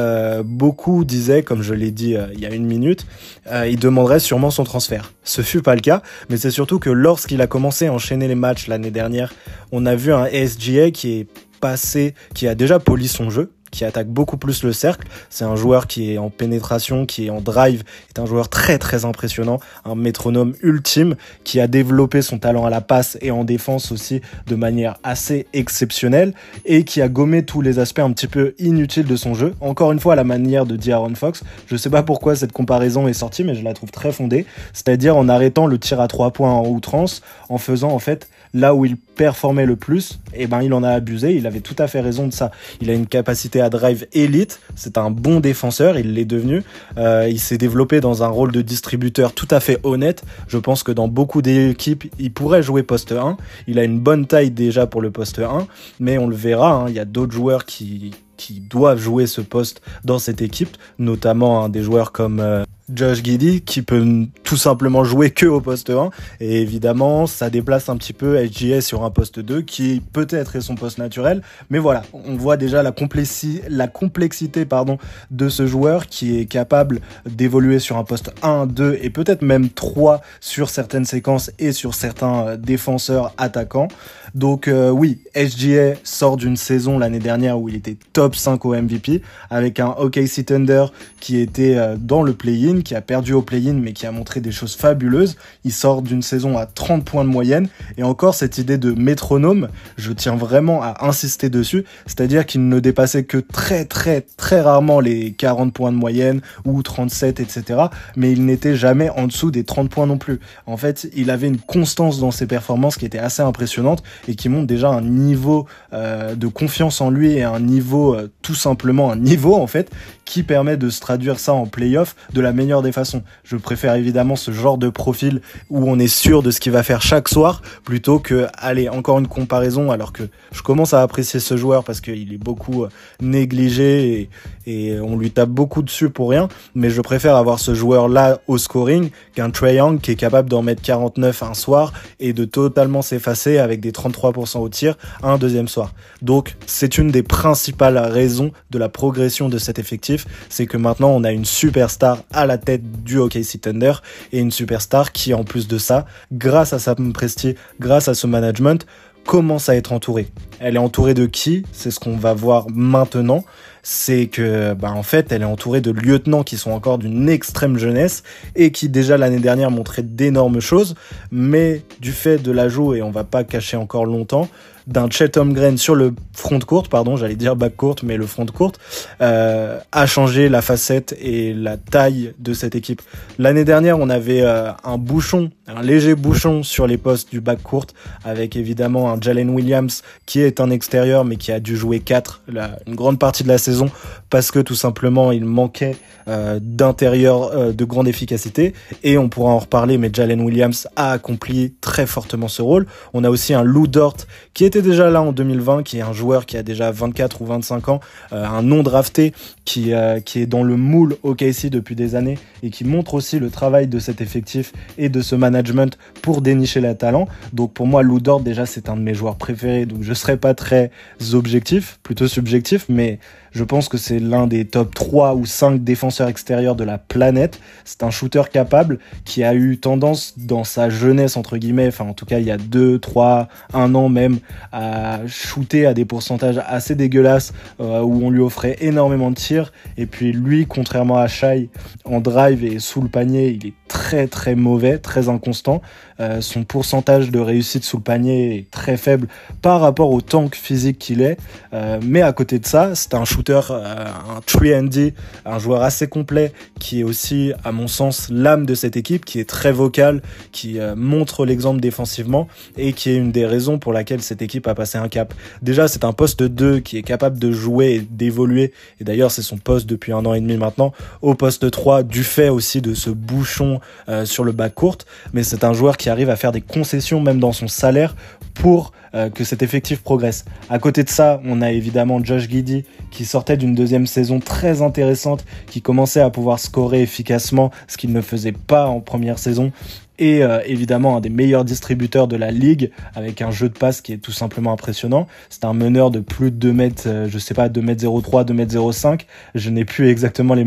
beaucoup 0.44 1.05
disaient, 1.05 1.43
comme 1.43 1.62
je 1.62 1.75
l'ai 1.75 1.91
dit 1.91 2.17
il 2.35 2.41
y 2.41 2.46
a 2.46 2.55
une 2.55 2.67
minute, 2.67 3.06
euh, 3.46 3.66
il 3.69 3.78
demanderait 3.78 4.20
sûrement 4.20 4.50
son 4.50 4.64
transfert. 4.64 5.12
Ce 5.25 5.42
fut 5.42 5.62
pas 5.62 5.75
le 5.75 5.81
cas, 5.81 6.02
mais 6.28 6.37
c'est 6.37 6.50
surtout 6.50 6.78
que 6.78 6.90
lorsqu'il 6.90 7.40
a 7.40 7.46
commencé 7.46 7.87
à 7.87 7.92
enchaîner 7.92 8.28
les 8.28 8.34
matchs 8.34 8.66
l'année 8.66 8.90
dernière, 8.90 9.32
on 9.72 9.87
a 9.87 9.94
vu 9.94 10.12
un 10.12 10.26
SGA 10.26 10.90
qui 10.90 11.20
est 11.20 11.26
passé, 11.60 12.14
qui 12.34 12.48
a 12.48 12.54
déjà 12.54 12.78
poli 12.78 13.08
son 13.08 13.31
jeu, 13.31 13.52
qui 13.70 13.84
attaque 13.84 14.08
beaucoup 14.08 14.37
plus 14.37 14.62
le 14.62 14.72
cercle. 14.72 15.06
C'est 15.28 15.44
un 15.44 15.56
joueur 15.56 15.87
qui 15.87 16.12
est 16.12 16.19
en 16.19 16.31
pénétration, 16.31 17.06
qui 17.06 17.26
est 17.26 17.31
en 17.31 17.40
drive, 17.40 17.84
est 18.08 18.19
un 18.19 18.26
joueur 18.26 18.49
très 18.49 18.78
très 18.78 19.05
impressionnant, 19.05 19.61
un 19.84 19.94
métronome 19.94 20.55
ultime 20.62 21.17
qui 21.44 21.61
a 21.61 21.67
développé 21.67 22.22
son 22.22 22.38
talent 22.38 22.64
à 22.64 22.70
la 22.70 22.81
passe 22.81 23.19
et 23.20 23.31
en 23.31 23.44
défense 23.44 23.93
aussi 23.93 24.20
de 24.46 24.56
manière 24.56 24.96
assez 25.02 25.46
exceptionnelle 25.52 26.34
et 26.64 26.84
qui 26.84 27.02
a 27.02 27.08
gommé 27.08 27.44
tous 27.44 27.61
les 27.61 27.78
aspects 27.78 28.00
un 28.00 28.12
petit 28.12 28.26
peu 28.26 28.55
inutiles 28.58 29.06
de 29.06 29.17
son 29.17 29.34
jeu. 29.34 29.55
Encore 29.61 29.93
une 29.93 30.00
fois 30.00 30.14
à 30.14 30.17
la 30.17 30.25
manière 30.25 30.67
de 30.67 30.76
D'Aaron 30.76 31.14
Fox. 31.14 31.43
Je 31.67 31.76
sais 31.76 31.90
pas 31.90 32.02
pourquoi 32.02 32.37
cette 32.37 32.52
comparaison 32.52 33.06
est 33.08 33.12
sortie 33.12 33.44
mais 33.44 33.55
je 33.55 33.62
la 33.62 33.75
trouve 33.75 33.90
très 33.90 34.12
fondée, 34.12 34.46
c'est-à-dire 34.72 35.17
en 35.17 35.28
arrêtant 35.28 35.67
le 35.67 35.78
tir 35.78 36.00
à 36.00 36.08
trois 36.08 36.31
points 36.31 36.52
en 36.52 36.67
outrance 36.67 37.22
en 37.49 37.58
faisant 37.58 37.90
en 37.90 37.99
fait 37.99 38.28
là 38.55 38.75
où 38.75 38.85
il 38.85 38.97
performait 38.97 39.67
le 39.67 39.76
plus, 39.76 40.19
eh 40.35 40.47
ben 40.47 40.62
il 40.62 40.73
en 40.73 40.82
a 40.82 40.91
abusé. 40.91 41.35
Il 41.35 41.47
avait 41.47 41.61
tout 41.61 41.76
à 41.79 41.87
fait 41.87 42.00
raison 42.00 42.26
de 42.26 42.32
ça. 42.32 42.50
Il 42.81 42.91
a 42.91 42.94
une 42.94 43.06
capacité 43.06 43.61
à 43.61 43.70
drive 43.70 44.06
élite. 44.12 44.61
C'est 44.75 44.99
un 44.99 45.11
bon 45.11 45.41
défenseur. 45.41 45.99
Il 45.99 46.14
l'est 46.14 46.25
devenu. 46.25 46.62
Euh, 46.97 47.29
il 47.29 47.38
s'est 47.38 47.58
développé 47.58 48.00
dans 48.00 48.23
un 48.23 48.29
rôle 48.29 48.52
de 48.52 48.62
distributeur 48.62 49.32
tout 49.32 49.49
à 49.50 49.61
fait 49.61 49.79
honnête. 49.82 50.25
Je 50.49 50.58
pense 50.58 50.82
que 50.82 50.93
dans 50.93 51.08
beaucoup 51.08 51.43
d'équipes, 51.43 52.05
il 52.19 52.32
pourrait 52.32 52.62
jouer 52.62 52.82
poste 52.82 53.12
1. 53.12 53.37
Il 53.67 53.79
a 53.79 53.85
une 53.85 53.99
bonne 53.99 54.26
taille 54.26 54.50
déjà 54.50 54.87
pour 54.87 55.03
le 55.03 55.11
poste 55.11 55.38
1, 55.38 55.67
mais 55.99 56.19
on 56.19 56.26
le 56.26 56.37
verra. 56.37 56.73
Hein, 56.73 56.85
il 56.88 56.94
y 56.94 57.00
a 57.00 57.05
d'autres 57.05 57.32
joueurs 57.32 57.64
qui 57.64 58.12
qui 58.41 58.61
doivent 58.61 58.99
jouer 58.99 59.26
ce 59.26 59.43
poste 59.43 59.82
dans 60.03 60.19
cette 60.19 60.41
équipe, 60.41 60.79
notamment 60.99 61.69
des 61.69 61.82
joueurs 61.82 62.11
comme 62.11 62.41
euh, 62.41 62.64
Josh 62.94 63.22
Giddy 63.22 63.62
qui 63.62 63.82
peut 63.82 64.26
tout 64.44 64.56
simplement 64.56 65.04
jouer 65.04 65.31
que 65.31 65.46
au 65.46 65.60
poste 65.60 65.90
1 65.90 66.10
et 66.40 66.60
évidemment 66.60 67.26
ça 67.26 67.50
déplace 67.50 67.88
un 67.88 67.96
petit 67.96 68.12
peu 68.12 68.37
SGS 68.44 68.81
sur 68.81 69.04
un 69.04 69.10
poste 69.10 69.40
2 69.40 69.62
qui 69.62 70.02
peut-être 70.12 70.56
est 70.56 70.60
son 70.60 70.75
poste 70.75 70.98
naturel. 70.98 71.42
Mais 71.70 71.78
voilà 71.78 72.02
on 72.12 72.37
voit 72.37 72.56
déjà 72.56 72.82
la, 72.82 72.92
complexi 72.92 73.60
la 73.69 73.88
complexité 73.88 74.64
pardon 74.64 74.98
de 75.31 75.48
ce 75.48 75.66
joueur 75.66 76.06
qui 76.06 76.38
est 76.38 76.46
capable 76.46 77.00
d'évoluer 77.26 77.78
sur 77.78 77.96
un 77.96 78.04
poste 78.04 78.32
1, 78.42 78.66
2 78.66 78.98
et 79.02 79.10
peut-être 79.10 79.43
même 79.43 79.69
3 79.69 80.20
sur 80.40 80.70
certaines 80.70 81.04
séquences 81.04 81.50
et 81.58 81.72
sur 81.72 81.94
certains 81.94 82.46
euh, 82.46 82.56
défenseurs 82.56 83.34
attaquants. 83.38 83.88
Donc 84.34 84.69
euh, 84.69 84.90
oui 84.90 85.19
SGA 85.34 85.94
sort 86.04 86.36
d'une 86.36 86.56
saison 86.56 86.98
l'année 86.98 87.19
dernière 87.19 87.58
où 87.60 87.69
il 87.69 87.76
était 87.76 87.96
top 88.12 88.36
5 88.36 88.64
au 88.64 88.75
MVP 88.75 89.22
avec 89.50 89.81
un 89.81 89.90
OKC 89.98 90.44
Thunder 90.46 90.86
qui 91.20 91.38
était 91.40 91.76
euh, 91.76 91.96
dans 91.98 92.22
le 92.22 92.32
play-in 92.32 92.80
qui 92.82 92.94
a 92.94 93.00
perdu 93.00 93.32
au 93.32 93.43
play-in 93.43 93.75
mais 93.75 93.93
qui 93.93 94.06
a 94.06 94.12
montré 94.12 94.41
des 94.41 94.53
choses 94.53 94.77
fabuleuses. 94.77 95.37
Il 95.65 95.73
sort 95.73 96.03
d'une 96.03 96.23
saison 96.23 96.56
à 96.59 96.67
30 96.67 97.05
points 97.05 97.25
de 97.25 97.31
moyenne 97.31 97.69
et 97.97 98.03
encore 98.03 98.35
cette 98.35 98.59
idée 98.59 98.79
de 98.79 98.93
métronome, 98.93 99.69
je 99.97 100.12
tiens 100.12 100.37
vraiment 100.37 100.82
à 100.82 101.06
insister 101.06 101.49
dessus, 101.49 101.85
c'est-à-dire 102.06 102.47
qu'il 102.47 102.69
ne 102.69 102.81
dépassait 102.81 103.25
que 103.25 103.38
très 103.38 103.85
très 103.85 104.23
très 104.23 104.61
rarement 104.61 105.00
les 105.00 105.32
40 105.32 105.73
points 105.73 105.93
de 105.93 105.97
moyenne 105.97 106.41
ou 106.65 106.82
37 106.82 107.41
etc. 107.41 107.81
Mais 108.17 108.32
il 108.32 108.44
n'était 108.44 108.75
jamais 108.75 109.11
en 109.11 109.27
dessous 109.27 109.50
des 109.50 109.65
30 109.65 109.91
points 109.91 110.06
non 110.06 110.19
plus. 110.19 110.41
En 110.67 110.77
fait, 110.77 111.09
il 111.15 111.31
avait 111.31 111.49
une 111.49 111.59
constance 111.59 112.19
dans 112.19 112.31
ses 112.31 112.47
performances 112.47 112.97
qui 112.97 113.06
était 113.06 113.19
assez 113.19 113.43
impressionnante 113.43 114.03
et 114.29 114.35
qui 114.35 114.49
montre 114.49 114.67
déjà 114.67 114.88
un 114.88 115.03
niveau 115.03 115.67
euh, 115.93 116.35
de 116.35 116.47
confiance 116.47 117.00
en 117.00 117.11
lui 117.11 117.32
et 117.32 117.43
un 117.43 117.61
niveau 117.61 118.15
euh, 118.15 118.29
tout 118.43 118.55
simplement 118.55 119.11
un 119.11 119.17
niveau 119.17 119.55
en 119.55 119.67
fait 119.67 119.91
qui 120.31 120.44
permet 120.44 120.77
de 120.77 120.91
se 120.91 121.00
traduire 121.00 121.41
ça 121.41 121.55
en 121.55 121.67
playoff 121.67 122.15
de 122.32 122.41
la 122.41 122.53
meilleure 122.53 122.82
des 122.82 122.93
façons. 122.93 123.25
Je 123.43 123.56
préfère 123.56 123.97
évidemment 123.97 124.37
ce 124.37 124.53
genre 124.53 124.79
de 124.79 124.88
profil 124.88 125.41
où 125.71 125.91
on 125.91 125.99
est 125.99 126.06
sûr 126.06 126.44
de 126.44 126.53
ce 126.53 126.61
qu'il 126.61 126.71
va 126.71 126.85
faire 126.85 127.03
chaque 127.03 127.29
soir 127.29 127.62
plutôt 127.82 128.21
que, 128.21 128.47
allez, 128.55 128.88
encore 128.88 129.19
une 129.19 129.27
comparaison 129.27 129.91
alors 129.91 130.12
que 130.12 130.23
je 130.53 130.62
commence 130.62 130.94
à 130.94 131.03
apprécier 131.03 131.41
ce 131.41 131.56
joueur 131.56 131.82
parce 131.82 132.00
qu'il 132.00 132.32
est 132.32 132.38
beaucoup 132.38 132.85
euh, 132.85 132.88
négligé 133.21 134.31
et, 134.67 135.00
on 135.03 135.17
lui 135.17 135.32
tape 135.32 135.49
beaucoup 135.49 135.82
dessus 135.82 136.11
pour 136.11 136.31
rien, 136.31 136.49
mais 136.77 136.91
je 136.91 137.00
préfère 137.00 137.35
avoir 137.35 137.59
ce 137.59 137.75
joueur 137.75 138.09
là 138.09 138.38
au 138.47 138.56
scoring 138.56 139.11
qu'un 139.35 139.50
Trae 139.50 139.75
Young 139.75 140.00
qui 140.00 140.12
est 140.12 140.17
capable 140.17 140.49
d'en 140.49 140.62
mettre 140.62 140.81
49 140.82 141.43
un 141.43 141.55
soir 141.55 141.93
et 142.21 142.32
de 142.32 142.44
totalement 142.44 143.03
s'effacer 143.03 143.59
avec 143.59 143.81
des 143.81 143.91
33% 143.91 144.59
au 144.59 144.69
tir 144.69 144.97
un 145.25 145.38
deuxième 145.38 145.67
soir. 145.67 145.93
Donc 146.23 146.56
c'est 146.67 146.99
une 146.99 147.11
des 147.11 147.25
principales 147.25 147.99
raisons 147.99 148.53
de 148.71 148.79
la 148.79 148.88
progression 148.88 149.49
de 149.49 149.59
cet 149.59 149.81
effectif 149.81 150.19
c'est 150.49 150.67
que 150.67 150.76
maintenant 150.76 151.11
on 151.11 151.25
a 151.25 151.32
une 151.32 151.44
superstar 151.44 152.22
à 152.32 152.46
la 152.46 152.58
tête 152.58 153.02
du 153.02 153.19
OKC 153.19 153.61
Thunder 153.61 153.94
et 154.32 154.38
une 154.38 154.50
superstar 154.50 155.12
qui 155.12 155.34
en 155.34 155.44
plus 155.44 155.69
de 155.69 155.78
ça, 155.78 156.06
grâce 156.32 156.72
à 156.72 156.78
sa 156.78 156.94
prestige, 156.94 157.55
grâce 157.78 158.08
à 158.08 158.14
ce 158.14 158.26
management, 158.26 158.87
commence 159.25 159.69
à 159.69 159.76
être 159.76 159.93
entourée. 159.93 160.28
Elle 160.58 160.76
est 160.76 160.81
entourée 160.81 161.14
de 161.14 161.26
qui? 161.26 161.64
C'est 161.72 161.90
ce 161.90 162.00
qu'on 162.00 162.17
va 162.17 162.34
voir 162.34 162.67
maintenant. 162.70 163.44
C'est 163.82 164.26
que, 164.26 164.75
bah, 164.75 164.93
en 164.93 165.02
fait, 165.02 165.32
elle 165.32 165.43
est 165.43 165.46
entourée 165.46 165.81
de 165.81 165.90
lieutenants 165.90 166.43
qui 166.43 166.58
sont 166.58 166.70
encore 166.70 166.99
d'une 166.99 167.28
extrême 167.28 167.78
jeunesse 167.78 168.22
et 168.55 168.72
qui 168.72 168.88
déjà 168.88 169.17
l'année 169.17 169.38
dernière 169.38 169.70
montraient 169.70 170.02
d'énormes 170.02 170.61
choses, 170.61 170.94
mais 171.31 171.82
du 172.00 172.12
fait 172.12 172.38
de 172.38 172.50
l'ajout, 172.50 172.94
et 172.94 173.02
on 173.02 173.11
va 173.11 173.25
pas 173.25 173.43
cacher 173.43 173.78
encore 173.78 174.05
longtemps, 174.05 174.49
d'un 174.91 175.09
Chet 175.09 175.39
Holmgren 175.39 175.79
sur 175.79 175.94
le 175.94 176.13
front 176.32 176.59
courte, 176.59 176.89
pardon, 176.89 177.17
j'allais 177.17 177.37
dire 177.37 177.56
back 177.56 177.77
courte, 177.77 178.03
mais 178.03 178.17
le 178.17 178.27
front 178.27 178.47
courte, 178.47 178.81
euh, 179.20 179.79
a 179.93 180.06
changé 180.06 180.49
la 180.49 180.63
facette 180.63 181.17
et 181.20 181.55
la 181.55 181.77
taille 181.77 182.35
de 182.39 182.53
cette 182.53 182.75
équipe. 182.75 183.01
L'année 183.39 183.65
dernière, 183.65 183.99
on 183.99 184.11
avait 184.11 184.43
euh, 184.43 184.73
un 184.85 184.99
bouchon, 184.99 185.51
un 185.69 185.82
léger 185.82 186.15
bouchon 186.17 186.63
sur 186.65 186.87
les 186.87 186.99
postes 186.99 187.31
du 187.31 187.41
back 187.41 187.63
courte, 187.63 187.94
avec 188.25 188.56
évidemment 188.56 189.11
un 189.11 189.20
Jalen 189.20 189.51
Williams 189.51 190.03
qui 190.27 190.41
est 190.41 190.61
un 190.61 190.70
extérieur, 190.70 191.25
mais 191.25 191.37
qui 191.37 191.53
a 191.53 191.61
dû 191.61 191.77
jouer 191.77 192.01
4 192.01 192.43
une 192.87 192.94
grande 192.97 193.19
partie 193.19 193.44
de 193.44 193.49
la 193.49 193.59
saison 193.59 193.91
parce 194.29 194.51
que 194.51 194.59
tout 194.59 194.75
simplement 194.75 195.32
il 195.32 195.44
manquait 195.44 195.97
euh, 196.29 196.59
d'intérieur 196.63 197.51
euh, 197.53 197.73
de 197.73 197.85
grande 197.85 198.06
efficacité. 198.06 198.75
Et 199.03 199.19
on 199.19 199.29
pourra 199.29 199.53
en 199.53 199.59
reparler, 199.59 199.99
mais 199.99 200.11
Jalen 200.13 200.41
Williams 200.41 200.87
a 200.94 201.13
accompli 201.13 201.75
très 201.81 202.06
fortement 202.06 202.47
ce 202.47 202.63
rôle. 202.63 202.87
On 203.15 203.25
a 203.25 203.31
aussi 203.31 203.55
un 203.55 203.63
Lou 203.63 203.87
Dort 203.87 204.17
qui 204.55 204.65
était 204.65 204.80
déjà 204.82 205.10
là 205.10 205.22
en 205.22 205.32
2020, 205.32 205.82
qui 205.82 205.99
est 205.99 206.03
un 206.03 206.13
joueur 206.13 206.46
qui 206.46 206.56
a 206.56 206.63
déjà 206.63 206.91
24 206.91 207.43
ou 207.43 207.46
25 207.46 207.89
ans, 207.89 208.01
euh, 208.32 208.44
un 208.44 208.63
non 208.63 208.82
drafté 208.82 209.32
qui, 209.65 209.93
qui 210.25 210.41
est 210.41 210.46
dans 210.46 210.63
le 210.63 210.77
moule 210.77 211.17
OKC 211.22 211.67
depuis 211.70 211.94
des 211.94 212.17
années 212.17 212.39
et 212.63 212.70
qui 212.70 212.84
montre 212.84 213.15
aussi 213.15 213.39
le 213.39 213.51
travail 213.51 213.87
de 213.87 213.99
cet 213.99 214.20
effectif 214.20 214.72
et 214.99 215.08
de 215.08 215.20
ce 215.20 215.37
management 215.37 215.96
pour 216.22 216.41
dénicher 216.41 216.81
les 216.81 216.96
talents. 216.96 217.29
Donc 217.53 217.72
pour 217.72 217.87
moi, 217.87 218.03
Lou 218.03 218.20
déjà 218.41 218.67
c'est 218.67 218.89
un 218.89 218.96
de 218.96 219.03
mes 219.03 219.15
joueurs 219.15 219.37
préférés, 219.37 219.87
donc 219.87 220.03
je 220.03 220.15
serai 220.15 220.37
pas 220.37 220.55
très 220.55 220.91
objectif, 221.32 221.99
plutôt 222.03 222.29
subjectif, 222.29 222.87
mais 222.89 223.19
Je 223.52 223.64
pense 223.64 223.88
que 223.88 223.98
c'est 223.98 224.19
l'un 224.19 224.46
des 224.46 224.64
top 224.64 224.94
3 224.94 225.34
ou 225.34 225.46
5 225.46 225.82
défenseurs 225.82 226.28
extérieurs 226.28 226.76
de 226.76 226.84
la 226.84 226.98
planète. 226.98 227.60
C'est 227.84 228.02
un 228.02 228.10
shooter 228.10 228.42
capable 228.52 228.98
qui 229.24 229.42
a 229.42 229.54
eu 229.54 229.78
tendance 229.78 230.34
dans 230.38 230.64
sa 230.64 230.90
jeunesse, 230.90 231.36
entre 231.36 231.56
guillemets, 231.56 231.88
enfin 231.88 232.06
en 232.06 232.14
tout 232.14 232.26
cas 232.26 232.38
il 232.38 232.46
y 232.46 232.50
a 232.50 232.58
2, 232.58 232.98
3, 232.98 233.48
1 233.74 233.94
an 233.94 234.08
même, 234.08 234.38
à 234.72 235.20
shooter 235.26 235.86
à 235.86 235.94
des 235.94 236.04
pourcentages 236.04 236.60
assez 236.66 236.94
dégueulasses 236.94 237.52
euh, 237.80 238.00
où 238.00 238.24
on 238.24 238.30
lui 238.30 238.40
offrait 238.40 238.76
énormément 238.80 239.30
de 239.30 239.36
tirs. 239.36 239.72
Et 239.96 240.06
puis 240.06 240.32
lui, 240.32 240.66
contrairement 240.66 241.19
à 241.19 241.26
Shai, 241.26 241.70
en 242.04 242.20
drive 242.20 242.64
et 242.64 242.78
sous 242.78 243.00
le 243.00 243.08
panier, 243.08 243.48
il 243.48 243.66
est 243.66 243.74
très 243.88 244.28
très 244.28 244.54
mauvais, 244.54 244.98
très 244.98 245.28
inconstant. 245.28 245.82
Euh, 246.20 246.40
son 246.40 246.64
pourcentage 246.64 247.30
de 247.30 247.38
réussite 247.38 247.82
sous 247.82 247.96
le 247.96 248.02
panier 248.02 248.56
est 248.56 248.70
très 248.70 248.96
faible 248.96 249.26
par 249.62 249.80
rapport 249.80 250.10
au 250.10 250.20
tank 250.20 250.54
physique 250.54 250.98
qu'il 250.98 251.22
est. 251.22 251.38
Euh, 251.72 251.98
mais 252.02 252.22
à 252.22 252.32
côté 252.32 252.58
de 252.58 252.66
ça, 252.66 252.94
c'est 252.94 253.14
un 253.14 253.24
shooter, 253.24 253.40
euh, 253.49 254.05
un 254.05 254.41
3D, 254.41 255.15
un 255.44 255.59
joueur 255.59 255.82
assez 255.82 256.09
complet 256.09 256.53
qui 256.79 257.01
est 257.01 257.03
aussi, 257.03 257.53
à 257.65 257.73
mon 257.73 257.89
sens, 257.89 258.29
l'âme 258.31 258.67
de 258.67 258.75
cette 258.75 258.97
équipe, 258.97 259.25
qui 259.25 259.41
est 259.41 259.49
très 259.49 259.73
vocal, 259.73 260.23
qui 260.53 260.79
montre 260.97 261.44
l'exemple 261.44 261.81
défensivement 261.81 262.49
et 262.77 262.93
qui 262.93 263.11
est 263.11 263.17
une 263.17 263.32
des 263.32 263.47
raisons 263.47 263.79
pour 263.79 263.93
laquelle 263.93 264.23
cette 264.23 264.43
équipe 264.43 264.67
a 264.67 264.75
passé 264.75 264.99
un 264.99 265.09
cap. 265.09 265.35
Déjà, 265.63 265.89
c'est 265.89 266.05
un 266.05 266.13
poste 266.13 266.43
2 266.43 266.81
qui 266.81 266.97
est 266.97 267.03
capable 267.03 267.39
de 267.39 267.53
jouer 267.53 267.94
et 267.94 268.01
d'évoluer. 268.01 268.73
Et 269.01 269.05
d'ailleurs, 269.05 269.31
c'est 269.31 269.43
son 269.43 269.59
poste 269.59 269.87
depuis 269.87 270.13
un 270.13 270.25
an 270.25 270.35
et 270.35 270.41
demi 270.41 270.56
maintenant. 270.56 270.93
Au 271.23 271.35
poste 271.35 271.70
3, 271.70 272.03
du 272.03 272.25
fait 272.25 272.49
aussi 272.49 272.81
de 272.81 272.94
ce 272.94 273.11
bouchon 273.11 273.81
sur 274.25 274.44
le 274.44 274.53
bas 274.53 274.70
court. 274.70 274.99
Mais 275.32 275.43
c'est 275.43 275.65
un 275.65 275.73
joueur 275.73 275.97
qui 275.97 276.09
arrive 276.09 276.31
à 276.31 276.37
faire 276.37 276.53
des 276.53 276.63
concessions 276.63 277.20
même 277.20 277.41
dans 277.41 277.53
son 277.53 277.69
salaire 277.69 278.15
pour 278.55 278.93
euh, 279.14 279.31
que 279.31 279.44
cet 279.44 279.62
effectif 279.62 280.02
progresse. 280.02 280.44
À 280.69 280.79
côté 280.79 281.02
de 281.02 281.08
ça, 281.08 281.40
on 281.44 281.62
a 281.62 281.72
évidemment 281.72 282.22
Josh 282.22 282.48
Giddy 282.48 282.84
qui 283.10 283.24
sortait 283.24 283.56
d'une 283.56 283.74
deuxième 283.74 284.06
saison 284.06 284.38
très 284.40 284.82
intéressante, 284.82 285.44
qui 285.67 285.82
commençait 285.82 286.20
à 286.20 286.31
pouvoir 286.31 286.58
scorer 286.58 287.02
efficacement, 287.02 287.70
ce 287.88 287.96
qu'il 287.96 288.12
ne 288.12 288.20
faisait 288.20 288.52
pas 288.52 288.86
en 288.86 289.00
première 289.00 289.38
saison 289.38 289.72
et 290.20 290.44
euh, 290.44 290.60
évidemment 290.67 291.17
un 291.17 291.20
des 291.20 291.31
meilleurs 291.31 291.65
distributeurs 291.65 292.29
de 292.29 292.36
la 292.36 292.50
ligue 292.50 292.91
avec 293.15 293.43
un 293.43 293.50
jeu 293.50 293.69
de 293.69 293.77
passe 293.77 294.03
qui 294.03 294.12
est 294.12 294.19
tout 294.19 294.32
simplement 294.32 294.72
impressionnant. 294.72 295.27
C'est 295.48 295.65
un 295.65 295.72
meneur 295.72 296.10
de 296.10 296.20
plus 296.20 296.50
de 296.50 296.56
2 296.56 296.72
mètres, 296.72 297.03
euh, 297.06 297.27
je 297.29 297.39
sais 297.39 297.55
pas, 297.55 297.69
2 297.69 297.81
mètres 297.81 298.06
03, 298.06 298.44
2 298.44 298.55
mètres 298.55 298.93
05. 298.93 299.27
Je 299.55 299.70
n'ai 299.70 299.86
plus 299.86 300.08
exactement 300.08 300.55
les, 300.55 300.65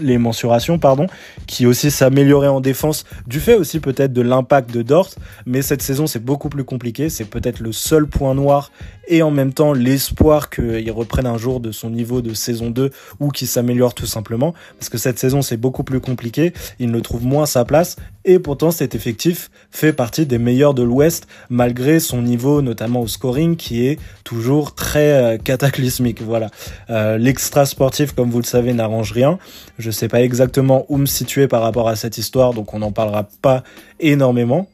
les 0.00 0.18
mensurations, 0.18 0.78
pardon, 0.78 1.06
qui 1.46 1.64
aussi 1.64 1.90
s'améliorait 1.90 2.48
en 2.48 2.60
défense 2.60 3.04
du 3.26 3.38
fait 3.38 3.54
aussi 3.54 3.78
peut-être 3.78 4.12
de 4.12 4.22
l'impact 4.22 4.72
de 4.72 4.82
Dort. 4.82 5.10
Mais 5.46 5.62
cette 5.62 5.82
saison, 5.82 6.08
c'est 6.08 6.24
beaucoup 6.24 6.48
plus 6.48 6.64
compliqué. 6.64 7.08
C'est 7.08 7.24
peut-être 7.24 7.60
le 7.60 7.72
seul 7.72 8.06
point 8.06 8.34
noir 8.34 8.72
et 9.08 9.22
en 9.22 9.30
même 9.30 9.52
temps 9.52 9.72
l'espoir 9.72 10.50
qu'il 10.50 10.90
reprenne 10.90 11.26
un 11.26 11.38
jour 11.38 11.60
de 11.60 11.72
son 11.72 11.90
niveau 11.90 12.22
de 12.22 12.34
saison 12.34 12.70
2 12.70 12.90
ou 13.20 13.30
qu'il 13.30 13.48
s'améliore 13.48 13.94
tout 13.94 14.06
simplement. 14.06 14.54
Parce 14.78 14.88
que 14.88 14.98
cette 14.98 15.18
saison, 15.18 15.42
c'est 15.42 15.56
beaucoup 15.56 15.84
plus 15.84 16.00
compliqué. 16.00 16.52
Il 16.78 16.90
ne 16.90 17.00
trouve 17.00 17.24
moins 17.24 17.46
sa 17.46 17.64
place 17.64 17.96
et 18.24 18.38
pourtant, 18.38 18.70
c'est 18.70 18.94
effectif 18.94 19.50
fait 19.70 19.92
partie 19.92 20.26
des 20.26 20.38
meilleurs 20.38 20.74
de 20.74 20.82
l'Ouest 20.82 21.26
malgré 21.50 22.00
son 22.00 22.22
niveau 22.22 22.62
notamment 22.62 23.00
au 23.00 23.06
scoring 23.06 23.56
qui 23.56 23.86
est 23.86 23.98
toujours 24.24 24.74
très 24.74 25.12
euh, 25.12 25.38
cataclysmique. 25.38 26.22
Voilà. 26.22 26.50
Euh, 26.90 27.18
l'extra 27.18 27.66
sportif, 27.66 28.12
comme 28.12 28.30
vous 28.30 28.38
le 28.38 28.44
savez, 28.44 28.72
n'arrange 28.72 29.12
rien. 29.12 29.38
Je 29.78 29.90
sais 29.90 30.08
pas 30.08 30.22
exactement 30.22 30.84
où 30.88 30.98
me 30.98 31.06
situer 31.06 31.48
par 31.48 31.62
rapport 31.62 31.88
à 31.88 31.96
cette 31.96 32.18
histoire, 32.18 32.54
donc 32.54 32.74
on 32.74 32.80
n'en 32.80 32.92
parlera 32.92 33.28
pas 33.42 33.62
énormément. 34.00 34.68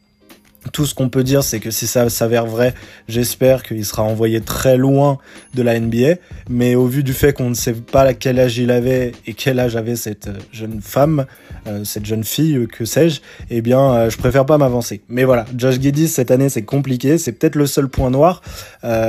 Tout 0.72 0.86
ce 0.86 0.94
qu'on 0.94 1.08
peut 1.08 1.24
dire, 1.24 1.42
c'est 1.44 1.60
que 1.60 1.70
si 1.70 1.86
ça 1.86 2.08
s'avère 2.08 2.46
vrai, 2.46 2.74
j'espère 3.08 3.62
qu'il 3.62 3.84
sera 3.84 4.02
envoyé 4.02 4.40
très 4.40 4.76
loin 4.76 5.18
de 5.54 5.62
la 5.62 5.78
NBA. 5.78 6.14
Mais 6.48 6.74
au 6.74 6.86
vu 6.86 7.02
du 7.02 7.12
fait 7.12 7.32
qu'on 7.32 7.50
ne 7.50 7.54
sait 7.54 7.74
pas 7.74 8.14
quel 8.14 8.40
âge 8.40 8.58
il 8.58 8.70
avait 8.70 9.12
et 9.26 9.34
quel 9.34 9.60
âge 9.60 9.76
avait 9.76 9.96
cette 9.96 10.30
jeune 10.52 10.80
femme, 10.80 11.26
euh, 11.66 11.84
cette 11.84 12.06
jeune 12.06 12.24
fille, 12.24 12.56
euh, 12.56 12.66
que 12.66 12.84
sais-je, 12.84 13.20
eh 13.50 13.60
bien, 13.62 13.80
euh, 13.80 14.10
je 14.10 14.16
préfère 14.16 14.46
pas 14.46 14.58
m'avancer. 14.58 15.02
Mais 15.08 15.24
voilà, 15.24 15.44
Josh 15.56 15.80
Giddey 15.80 16.06
cette 16.06 16.30
année, 16.30 16.48
c'est 16.48 16.62
compliqué. 16.62 17.18
C'est 17.18 17.32
peut-être 17.32 17.56
le 17.56 17.66
seul 17.66 17.88
point 17.88 18.10
noir. 18.10 18.42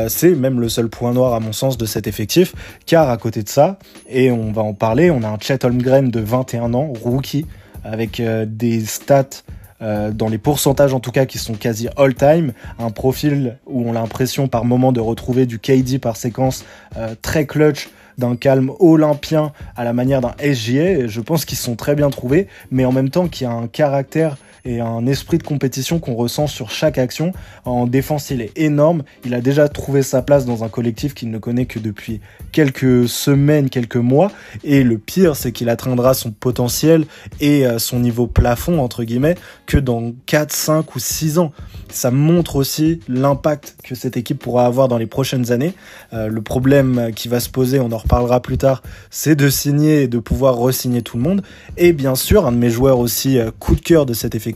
c'est 0.07 0.31
même 0.35 0.59
le 0.59 0.69
seul 0.69 0.89
point 0.89 1.13
noir 1.13 1.33
à 1.33 1.39
mon 1.39 1.53
sens 1.53 1.77
de 1.77 1.85
cet 1.85 2.07
effectif, 2.07 2.53
car 2.85 3.09
à 3.09 3.17
côté 3.17 3.43
de 3.43 3.49
ça, 3.49 3.77
et 4.09 4.31
on 4.31 4.51
va 4.51 4.61
en 4.61 4.73
parler, 4.73 5.11
on 5.11 5.23
a 5.23 5.27
un 5.27 5.37
Chet 5.39 5.65
Holmgren 5.65 6.09
de 6.09 6.19
21 6.19 6.73
ans, 6.73 6.91
rookie, 7.01 7.45
avec 7.83 8.21
des 8.21 8.85
stats 8.85 9.43
euh, 9.81 10.11
dans 10.11 10.29
les 10.29 10.37
pourcentages 10.37 10.93
en 10.93 10.99
tout 10.99 11.11
cas 11.11 11.25
qui 11.25 11.37
sont 11.37 11.55
quasi 11.55 11.89
all-time, 11.97 12.53
un 12.79 12.91
profil 12.91 13.57
où 13.65 13.87
on 13.87 13.91
a 13.91 13.95
l'impression 13.95 14.47
par 14.47 14.63
moment 14.63 14.91
de 14.91 15.01
retrouver 15.01 15.45
du 15.45 15.59
KD 15.59 15.99
par 15.99 16.15
séquence 16.15 16.63
euh, 16.97 17.15
très 17.21 17.45
clutch, 17.45 17.89
d'un 18.17 18.37
calme 18.37 18.71
olympien 18.79 19.51
à 19.75 19.83
la 19.83 19.91
manière 19.91 20.21
d'un 20.21 20.33
SGA, 20.39 21.07
je 21.07 21.19
pense 21.19 21.43
qu'ils 21.43 21.57
sont 21.57 21.75
très 21.75 21.95
bien 21.95 22.09
trouvés, 22.09 22.47
mais 22.71 22.85
en 22.85 22.93
même 22.93 23.09
temps 23.09 23.27
qui 23.27 23.43
a 23.43 23.51
un 23.51 23.67
caractère 23.67 24.37
et 24.65 24.79
un 24.79 25.05
esprit 25.05 25.37
de 25.37 25.43
compétition 25.43 25.99
qu'on 25.99 26.15
ressent 26.15 26.47
sur 26.47 26.71
chaque 26.71 26.97
action. 26.97 27.31
En 27.63 27.87
défense, 27.87 28.31
il 28.31 28.41
est 28.41 28.51
énorme. 28.57 29.03
Il 29.23 29.33
a 29.33 29.41
déjà 29.41 29.69
trouvé 29.69 30.01
sa 30.01 30.21
place 30.21 30.45
dans 30.45 30.63
un 30.63 30.69
collectif 30.69 31.13
qu'il 31.13 31.31
ne 31.31 31.37
connaît 31.37 31.65
que 31.65 31.79
depuis 31.79 32.19
quelques 32.51 33.07
semaines, 33.07 33.69
quelques 33.69 33.95
mois. 33.95 34.31
Et 34.63 34.83
le 34.83 34.97
pire, 34.97 35.35
c'est 35.35 35.51
qu'il 35.51 35.69
atteindra 35.69 36.13
son 36.13 36.31
potentiel 36.31 37.05
et 37.39 37.65
euh, 37.65 37.79
son 37.79 37.99
niveau 37.99 38.27
plafond, 38.27 38.79
entre 38.79 39.03
guillemets, 39.03 39.35
que 39.65 39.77
dans 39.77 40.13
4, 40.25 40.51
5 40.51 40.95
ou 40.95 40.99
6 40.99 41.39
ans. 41.39 41.51
Ça 41.89 42.11
montre 42.11 42.55
aussi 42.55 42.99
l'impact 43.07 43.77
que 43.83 43.95
cette 43.95 44.17
équipe 44.17 44.39
pourra 44.39 44.65
avoir 44.65 44.87
dans 44.87 44.97
les 44.97 45.05
prochaines 45.05 45.51
années. 45.51 45.73
Euh, 46.13 46.27
le 46.27 46.41
problème 46.41 47.11
qui 47.15 47.27
va 47.27 47.39
se 47.39 47.49
poser, 47.49 47.79
on 47.79 47.91
en 47.91 47.97
reparlera 47.97 48.41
plus 48.41 48.57
tard, 48.57 48.81
c'est 49.09 49.35
de 49.35 49.49
signer 49.49 50.03
et 50.03 50.07
de 50.07 50.19
pouvoir 50.19 50.57
re-signer 50.57 51.01
tout 51.01 51.17
le 51.17 51.23
monde. 51.23 51.41
Et 51.77 51.93
bien 51.93 52.15
sûr, 52.15 52.45
un 52.45 52.51
de 52.51 52.57
mes 52.57 52.69
joueurs 52.69 52.99
aussi 52.99 53.37
euh, 53.37 53.51
coup 53.59 53.75
de 53.75 53.81
cœur 53.81 54.05
de 54.05 54.13
cet 54.13 54.35
effectif, 54.35 54.54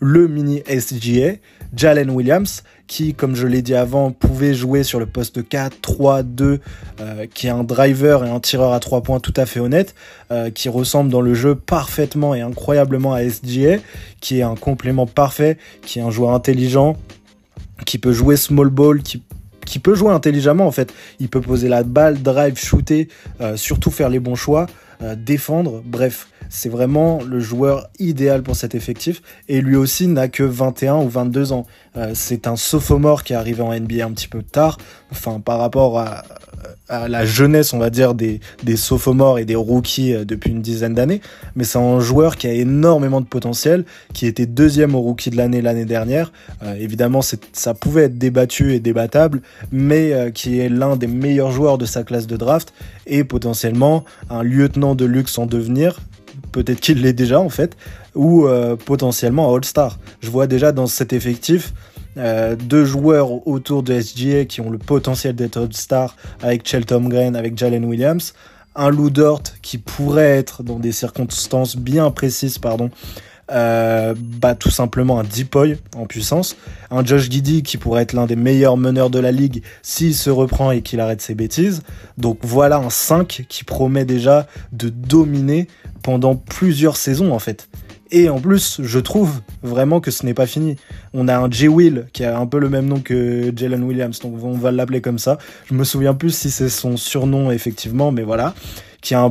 le 0.00 0.28
mini 0.28 0.62
SGA, 0.68 1.34
Jalen 1.74 2.10
Williams, 2.10 2.62
qui, 2.86 3.14
comme 3.14 3.34
je 3.34 3.46
l'ai 3.46 3.62
dit 3.62 3.74
avant, 3.74 4.10
pouvait 4.10 4.54
jouer 4.54 4.82
sur 4.82 5.00
le 5.00 5.06
poste 5.06 5.48
4, 5.48 5.80
3, 5.80 6.22
2, 6.22 6.60
qui 7.32 7.46
est 7.46 7.50
un 7.50 7.64
driver 7.64 8.24
et 8.24 8.28
un 8.28 8.40
tireur 8.40 8.72
à 8.72 8.80
3 8.80 9.02
points 9.02 9.20
tout 9.20 9.32
à 9.36 9.46
fait 9.46 9.60
honnête, 9.60 9.94
euh, 10.30 10.50
qui 10.50 10.68
ressemble 10.68 11.10
dans 11.10 11.20
le 11.20 11.34
jeu 11.34 11.54
parfaitement 11.54 12.34
et 12.34 12.40
incroyablement 12.40 13.14
à 13.14 13.22
SGA, 13.22 13.78
qui 14.20 14.38
est 14.38 14.42
un 14.42 14.56
complément 14.56 15.06
parfait, 15.06 15.58
qui 15.82 15.98
est 15.98 16.02
un 16.02 16.10
joueur 16.10 16.32
intelligent, 16.32 16.96
qui 17.86 17.98
peut 17.98 18.12
jouer 18.12 18.36
small 18.36 18.68
ball, 18.68 19.02
qui 19.02 19.78
peut 19.78 19.94
jouer 19.94 20.10
intelligemment 20.10 20.66
en 20.66 20.70
fait. 20.70 20.92
Il 21.20 21.28
peut 21.28 21.40
poser 21.40 21.68
la 21.68 21.82
balle, 21.82 22.22
drive, 22.22 22.58
shooter, 22.58 23.08
euh, 23.40 23.56
surtout 23.56 23.90
faire 23.90 24.08
les 24.08 24.20
bons 24.20 24.34
choix, 24.34 24.66
euh, 25.02 25.16
défendre. 25.16 25.82
Bref, 25.84 26.28
c'est 26.52 26.68
vraiment 26.68 27.20
le 27.22 27.40
joueur 27.40 27.88
idéal 27.98 28.42
pour 28.42 28.56
cet 28.56 28.74
effectif. 28.74 29.22
Et 29.48 29.62
lui 29.62 29.74
aussi 29.74 30.06
n'a 30.06 30.28
que 30.28 30.42
21 30.42 30.96
ou 30.96 31.08
22 31.08 31.52
ans. 31.52 31.66
Euh, 31.96 32.10
c'est 32.14 32.46
un 32.46 32.56
sophomore 32.56 33.24
qui 33.24 33.32
est 33.32 33.36
arrivé 33.36 33.62
en 33.62 33.72
NBA 33.72 34.04
un 34.04 34.10
petit 34.12 34.28
peu 34.28 34.42
tard. 34.42 34.76
Enfin, 35.10 35.40
par 35.40 35.58
rapport 35.58 35.98
à, 35.98 36.24
la 37.08 37.24
jeunesse, 37.24 37.72
on 37.72 37.78
va 37.78 37.88
dire, 37.88 38.14
des, 38.14 38.40
des 38.64 38.76
sophomores 38.76 39.38
et 39.38 39.46
des 39.46 39.54
rookies 39.54 40.12
euh, 40.12 40.24
depuis 40.26 40.50
une 40.50 40.60
dizaine 40.60 40.92
d'années. 40.92 41.22
Mais 41.56 41.64
c'est 41.64 41.78
un 41.78 42.00
joueur 42.00 42.36
qui 42.36 42.46
a 42.46 42.52
énormément 42.52 43.22
de 43.22 43.26
potentiel, 43.26 43.86
qui 44.12 44.26
était 44.26 44.44
deuxième 44.44 44.94
au 44.94 45.00
rookie 45.00 45.30
de 45.30 45.38
l'année 45.38 45.62
l'année 45.62 45.86
dernière. 45.86 46.32
Euh, 46.62 46.74
évidemment, 46.74 47.22
ça 47.22 47.72
pouvait 47.72 48.04
être 48.04 48.18
débattu 48.18 48.74
et 48.74 48.80
débattable, 48.80 49.40
mais 49.72 50.30
qui 50.34 50.60
est 50.60 50.68
l'un 50.68 50.96
des 50.96 51.06
meilleurs 51.06 51.50
joueurs 51.50 51.78
de 51.78 51.86
sa 51.86 52.04
classe 52.04 52.26
de 52.26 52.36
draft 52.36 52.74
et 53.06 53.24
potentiellement 53.24 54.04
un 54.28 54.42
lieutenant 54.42 54.94
de 54.94 55.06
luxe 55.06 55.38
en 55.38 55.46
devenir 55.46 55.98
peut-être 56.52 56.80
qu'il 56.80 57.02
l'est 57.02 57.12
déjà 57.12 57.40
en 57.40 57.48
fait, 57.48 57.76
ou 58.14 58.46
euh, 58.46 58.76
potentiellement 58.76 59.54
All-Star. 59.54 59.98
Je 60.20 60.30
vois 60.30 60.46
déjà 60.46 60.72
dans 60.72 60.86
cet 60.86 61.12
effectif 61.12 61.72
euh, 62.18 62.56
deux 62.56 62.84
joueurs 62.84 63.46
autour 63.48 63.82
de 63.82 63.98
SGA 63.98 64.44
qui 64.44 64.60
ont 64.60 64.70
le 64.70 64.78
potentiel 64.78 65.34
d'être 65.34 65.56
All-Star 65.56 66.14
avec 66.42 66.68
Shelton 66.68 67.08
Green, 67.08 67.34
avec 67.34 67.56
Jalen 67.56 67.84
Williams, 67.84 68.34
un 68.76 68.90
Lou 68.90 69.10
Dort 69.10 69.42
qui 69.62 69.78
pourrait 69.78 70.38
être 70.38 70.62
dans 70.62 70.78
des 70.78 70.92
circonstances 70.92 71.76
bien 71.76 72.10
précises, 72.10 72.58
pardon, 72.58 72.90
euh, 73.52 74.14
bah, 74.18 74.54
tout 74.54 74.70
simplement 74.70 75.20
un 75.20 75.24
Deepoy 75.24 75.78
en 75.96 76.06
puissance, 76.06 76.56
un 76.90 77.04
Josh 77.04 77.30
Giddy 77.30 77.62
qui 77.62 77.76
pourrait 77.76 78.02
être 78.02 78.12
l'un 78.12 78.26
des 78.26 78.36
meilleurs 78.36 78.76
meneurs 78.76 79.10
de 79.10 79.18
la 79.18 79.32
ligue 79.32 79.62
s'il 79.82 80.14
se 80.14 80.30
reprend 80.30 80.70
et 80.70 80.82
qu'il 80.82 81.00
arrête 81.00 81.20
ses 81.20 81.34
bêtises. 81.34 81.82
Donc 82.18 82.38
voilà 82.42 82.78
un 82.78 82.90
5 82.90 83.44
qui 83.48 83.64
promet 83.64 84.04
déjà 84.04 84.46
de 84.72 84.88
dominer 84.88 85.68
pendant 86.02 86.34
plusieurs 86.34 86.96
saisons 86.96 87.32
en 87.32 87.38
fait. 87.38 87.68
Et 88.14 88.28
en 88.28 88.40
plus, 88.40 88.80
je 88.82 88.98
trouve 88.98 89.40
vraiment 89.62 90.00
que 90.00 90.10
ce 90.10 90.26
n'est 90.26 90.34
pas 90.34 90.46
fini. 90.46 90.76
On 91.14 91.28
a 91.28 91.38
un 91.38 91.50
J. 91.50 91.66
Will 91.68 92.06
qui 92.12 92.24
a 92.24 92.38
un 92.38 92.46
peu 92.46 92.58
le 92.58 92.68
même 92.68 92.86
nom 92.86 93.00
que 93.00 93.50
Jalen 93.56 93.82
Williams, 93.82 94.18
donc 94.20 94.34
on 94.44 94.52
va 94.52 94.70
l'appeler 94.70 95.00
comme 95.00 95.18
ça. 95.18 95.38
Je 95.64 95.74
me 95.74 95.82
souviens 95.82 96.12
plus 96.12 96.36
si 96.36 96.50
c'est 96.50 96.68
son 96.68 96.98
surnom 96.98 97.50
effectivement, 97.50 98.12
mais 98.12 98.22
voilà. 98.22 98.54
Qui 99.02 99.14
a 99.14 99.22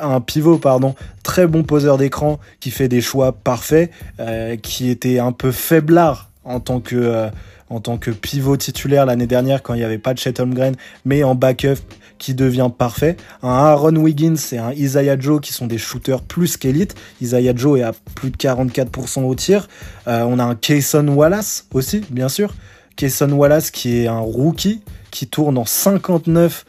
un, 0.00 0.20
pivot, 0.20 0.58
pardon, 0.58 0.94
très 1.22 1.46
bon 1.46 1.62
poseur 1.62 1.98
d'écran, 1.98 2.40
qui 2.60 2.70
fait 2.70 2.88
des 2.88 3.00
choix 3.00 3.32
parfaits, 3.32 3.90
euh, 4.18 4.56
qui 4.56 4.88
était 4.88 5.18
un 5.18 5.32
peu 5.32 5.52
faiblard 5.52 6.30
en 6.44 6.60
tant 6.60 6.80
que 6.80 6.96
euh, 6.96 7.28
en 7.68 7.80
tant 7.80 7.96
que 7.96 8.10
pivot 8.10 8.56
titulaire 8.56 9.06
l'année 9.06 9.26
dernière 9.26 9.62
quand 9.62 9.74
il 9.74 9.78
n'y 9.78 9.84
avait 9.84 9.98
pas 9.98 10.12
de 10.12 10.18
Chet 10.18 10.40
Holmgren, 10.40 10.74
mais 11.04 11.24
en 11.24 11.34
backup 11.34 11.78
qui 12.18 12.34
devient 12.34 12.70
parfait. 12.76 13.16
Un 13.42 13.48
Aaron 13.48 13.96
Wiggins 13.96 14.36
et 14.52 14.58
un 14.58 14.72
Isaiah 14.72 15.18
Joe 15.18 15.40
qui 15.40 15.52
sont 15.52 15.66
des 15.66 15.78
shooters 15.78 16.20
plus 16.20 16.56
qu'élite. 16.56 16.94
Isaiah 17.20 17.54
Joe 17.56 17.80
est 17.80 17.82
à 17.82 17.92
plus 18.14 18.30
de 18.30 18.36
44% 18.36 19.24
au 19.24 19.34
tir. 19.34 19.68
Euh, 20.06 20.22
on 20.28 20.38
a 20.38 20.44
un 20.44 20.54
Kayson 20.54 21.08
Wallace 21.08 21.66
aussi, 21.72 22.02
bien 22.10 22.28
sûr. 22.28 22.54
Kayson 22.96 23.32
Wallace 23.32 23.70
qui 23.70 23.98
est 23.98 24.06
un 24.06 24.20
rookie 24.20 24.82
qui 25.12 25.28
tourne 25.28 25.58
en 25.58 25.64
59, 25.64 26.64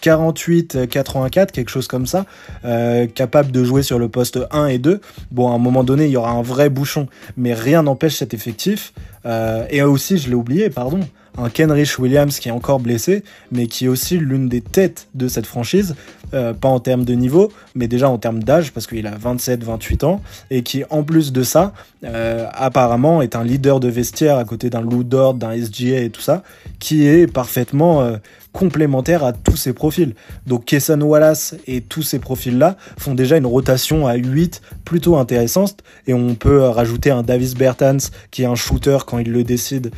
48, 0.00 0.88
84, 0.88 1.52
quelque 1.52 1.68
chose 1.68 1.86
comme 1.86 2.06
ça, 2.06 2.24
euh, 2.64 3.06
capable 3.06 3.52
de 3.52 3.62
jouer 3.62 3.82
sur 3.82 3.98
le 3.98 4.08
poste 4.08 4.40
1 4.50 4.66
et 4.66 4.78
2. 4.78 5.00
Bon, 5.30 5.50
à 5.50 5.54
un 5.54 5.58
moment 5.58 5.84
donné, 5.84 6.06
il 6.06 6.10
y 6.10 6.16
aura 6.16 6.30
un 6.30 6.42
vrai 6.42 6.70
bouchon, 6.70 7.06
mais 7.36 7.54
rien 7.54 7.82
n'empêche 7.82 8.16
cet 8.16 8.34
effectif. 8.34 8.92
Euh, 9.26 9.66
et 9.70 9.82
aussi, 9.82 10.18
je 10.18 10.28
l'ai 10.28 10.34
oublié, 10.34 10.70
pardon, 10.70 11.00
un 11.38 11.50
Kenrich 11.50 11.98
Williams 11.98 12.38
qui 12.38 12.48
est 12.48 12.52
encore 12.52 12.80
blessé, 12.80 13.22
mais 13.52 13.66
qui 13.66 13.86
est 13.86 13.88
aussi 13.88 14.18
l'une 14.18 14.48
des 14.48 14.60
têtes 14.60 15.08
de 15.14 15.28
cette 15.28 15.46
franchise, 15.46 15.94
euh, 16.34 16.52
pas 16.52 16.68
en 16.68 16.80
termes 16.80 17.04
de 17.04 17.14
niveau, 17.14 17.52
mais 17.74 17.88
déjà 17.88 18.10
en 18.10 18.18
termes 18.18 18.42
d'âge, 18.42 18.72
parce 18.72 18.86
qu'il 18.86 19.06
a 19.06 19.16
27-28 19.16 20.04
ans, 20.04 20.20
et 20.50 20.62
qui 20.62 20.84
en 20.90 21.02
plus 21.02 21.32
de 21.32 21.42
ça, 21.42 21.72
euh, 22.04 22.46
apparemment 22.52 23.22
est 23.22 23.36
un 23.36 23.44
leader 23.44 23.80
de 23.80 23.88
vestiaire 23.88 24.36
à 24.36 24.44
côté 24.44 24.70
d'un 24.70 24.80
Lou 24.80 25.04
Dort, 25.04 25.34
d'un 25.34 25.52
SGA 25.52 26.00
et 26.00 26.10
tout 26.10 26.20
ça, 26.20 26.42
qui 26.78 27.06
est 27.06 27.26
parfaitement 27.26 28.02
euh, 28.02 28.16
complémentaire 28.58 29.24
à 29.24 29.32
tous 29.32 29.56
ces 29.56 29.72
profils. 29.72 30.14
Donc 30.46 30.64
Kesson 30.64 31.00
Wallace 31.00 31.54
et 31.68 31.80
tous 31.80 32.02
ces 32.02 32.18
profils-là 32.18 32.76
font 32.98 33.14
déjà 33.14 33.36
une 33.36 33.46
rotation 33.46 34.08
à 34.08 34.14
8 34.16 34.60
plutôt 34.84 35.16
intéressante, 35.16 35.78
et 36.06 36.14
on 36.14 36.34
peut 36.34 36.62
rajouter 36.62 37.10
un 37.10 37.22
Davis 37.22 37.54
Bertans 37.54 38.10
qui 38.30 38.42
est 38.42 38.46
un 38.46 38.56
shooter 38.56 38.98
quand 39.06 39.18
il 39.18 39.30
le 39.30 39.44
décide, 39.44 39.92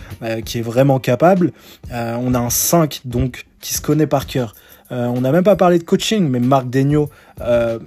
qui 0.45 0.59
est 0.59 0.63
vraiment 0.63 0.99
capable. 0.99 1.53
on 1.91 2.35
a 2.35 2.39
un 2.39 2.51
5 2.51 3.01
donc 3.05 3.47
qui 3.61 3.75
se 3.75 3.81
connaît 3.81 4.07
par 4.07 4.27
cœur. 4.27 4.55
Euh, 4.93 5.07
on 5.07 5.21
n'a 5.21 5.33
même 5.33 5.45
pas 5.45 5.57
parlé 5.57 5.79
de 5.79 5.85
coaching, 5.85 6.29
mais 6.29 6.41
Marc 6.41 6.69
Degno, 6.69 7.11
euh, 7.41 7.79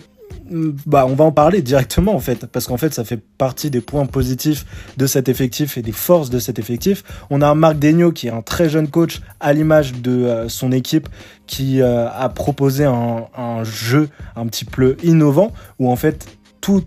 bah, 0.50 1.06
on 1.08 1.16
va 1.16 1.26
en 1.26 1.32
parler 1.32 1.62
directement 1.62 2.14
en 2.14 2.20
fait, 2.20 2.46
parce 2.46 2.68
qu'en 2.68 2.78
fait, 2.78 2.94
ça 2.94 3.04
fait 3.04 3.22
partie 3.38 3.70
des 3.70 3.82
points 3.82 4.06
positifs 4.06 4.66
de 4.98 5.08
cet 5.08 5.30
effectif 5.30 5.78
et 5.78 5.82
des 5.82 5.92
forces 5.92 6.30
de 6.30 6.40
cet 6.40 6.60
effectif. 6.60 7.04
On 7.30 7.42
a 7.42 7.54
Marc 7.56 7.80
Degno 7.80 8.12
qui 8.12 8.28
est 8.28 8.32
un 8.32 8.42
très 8.42 8.70
jeune 8.70 8.88
coach 8.88 9.22
à 9.40 9.54
l'image 9.54 9.94
de 9.94 10.12
euh, 10.12 10.50
son 10.50 10.72
équipe 10.72 11.10
qui 11.46 11.82
a 11.82 12.30
proposé 12.30 12.86
un, 12.86 13.26
un, 13.38 13.64
jeu 13.64 14.10
un 14.36 14.48
petit 14.48 14.64
peu 14.64 14.96
innovant 15.04 15.52
où 15.78 15.92
en 15.92 15.96
fait 15.98 16.26
tout, 16.62 16.84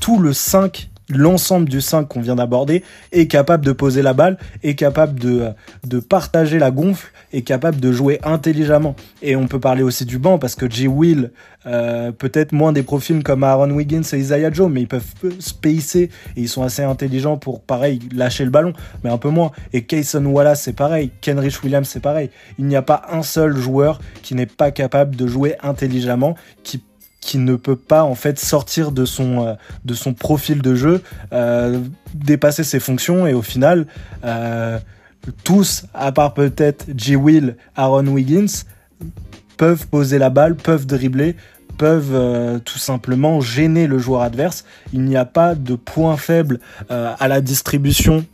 tout 0.00 0.18
le 0.18 0.32
5 0.34 0.90
l'ensemble 1.10 1.68
du 1.68 1.80
5 1.80 2.08
qu'on 2.08 2.20
vient 2.20 2.36
d'aborder 2.36 2.82
est 3.12 3.26
capable 3.26 3.64
de 3.64 3.72
poser 3.72 4.02
la 4.02 4.12
balle, 4.12 4.38
est 4.62 4.74
capable 4.74 5.18
de, 5.18 5.48
de 5.86 6.00
partager 6.00 6.58
la 6.58 6.70
gonfle, 6.70 7.10
est 7.32 7.42
capable 7.42 7.80
de 7.80 7.92
jouer 7.92 8.20
intelligemment. 8.22 8.96
Et 9.22 9.36
on 9.36 9.46
peut 9.46 9.60
parler 9.60 9.82
aussi 9.82 10.04
du 10.04 10.18
banc 10.18 10.38
parce 10.38 10.54
que 10.54 10.70
J. 10.70 10.88
Will, 10.88 11.30
euh, 11.66 12.12
peut-être 12.12 12.52
moins 12.52 12.72
des 12.72 12.82
profils 12.82 13.22
comme 13.22 13.42
Aaron 13.42 13.70
Wiggins 13.70 14.02
et 14.12 14.16
Isaiah 14.16 14.52
Joe, 14.52 14.70
mais 14.70 14.82
ils 14.82 14.88
peuvent 14.88 15.04
spacer 15.38 16.10
et 16.36 16.40
ils 16.40 16.48
sont 16.48 16.62
assez 16.62 16.82
intelligents 16.82 17.36
pour, 17.36 17.60
pareil, 17.62 18.00
lâcher 18.14 18.44
le 18.44 18.50
ballon, 18.50 18.72
mais 19.02 19.10
un 19.10 19.18
peu 19.18 19.30
moins. 19.30 19.50
Et 19.72 19.84
Kayson 19.84 20.24
Wallace, 20.26 20.62
c'est 20.62 20.74
pareil. 20.74 21.10
Kenrich 21.20 21.62
Williams, 21.62 21.88
c'est 21.88 22.00
pareil. 22.00 22.30
Il 22.58 22.66
n'y 22.66 22.76
a 22.76 22.82
pas 22.82 23.02
un 23.10 23.22
seul 23.22 23.56
joueur 23.56 24.00
qui 24.22 24.34
n'est 24.34 24.46
pas 24.46 24.70
capable 24.70 25.16
de 25.16 25.26
jouer 25.26 25.56
intelligemment, 25.62 26.34
qui 26.62 26.82
qui 27.24 27.38
ne 27.38 27.56
peut 27.56 27.76
pas 27.76 28.04
en 28.04 28.14
fait 28.14 28.38
sortir 28.38 28.92
de 28.92 29.06
son 29.06 29.46
euh, 29.46 30.12
profil 30.18 30.60
de 30.60 30.74
jeu, 30.74 31.02
euh, 31.32 31.80
dépasser 32.12 32.64
ses 32.64 32.80
fonctions 32.80 33.26
et 33.26 33.32
au 33.32 33.40
final 33.40 33.86
euh, 34.24 34.78
tous, 35.42 35.86
à 35.94 36.12
part 36.12 36.34
peut-être 36.34 36.86
G. 36.94 37.16
Will, 37.16 37.56
Aaron 37.76 38.06
Wiggins, 38.08 38.64
peuvent 39.56 39.86
poser 39.86 40.18
la 40.18 40.28
balle, 40.28 40.54
peuvent 40.54 40.84
dribbler, 40.84 41.34
peuvent 41.78 42.60
tout 42.62 42.78
simplement 42.78 43.40
gêner 43.40 43.86
le 43.86 43.98
joueur 43.98 44.20
adverse. 44.20 44.66
Il 44.92 45.04
n'y 45.04 45.16
a 45.16 45.24
pas 45.24 45.54
de 45.54 45.76
point 45.76 46.18
faible 46.18 46.60
à 46.90 47.26
la 47.26 47.40
distribution 47.40 48.26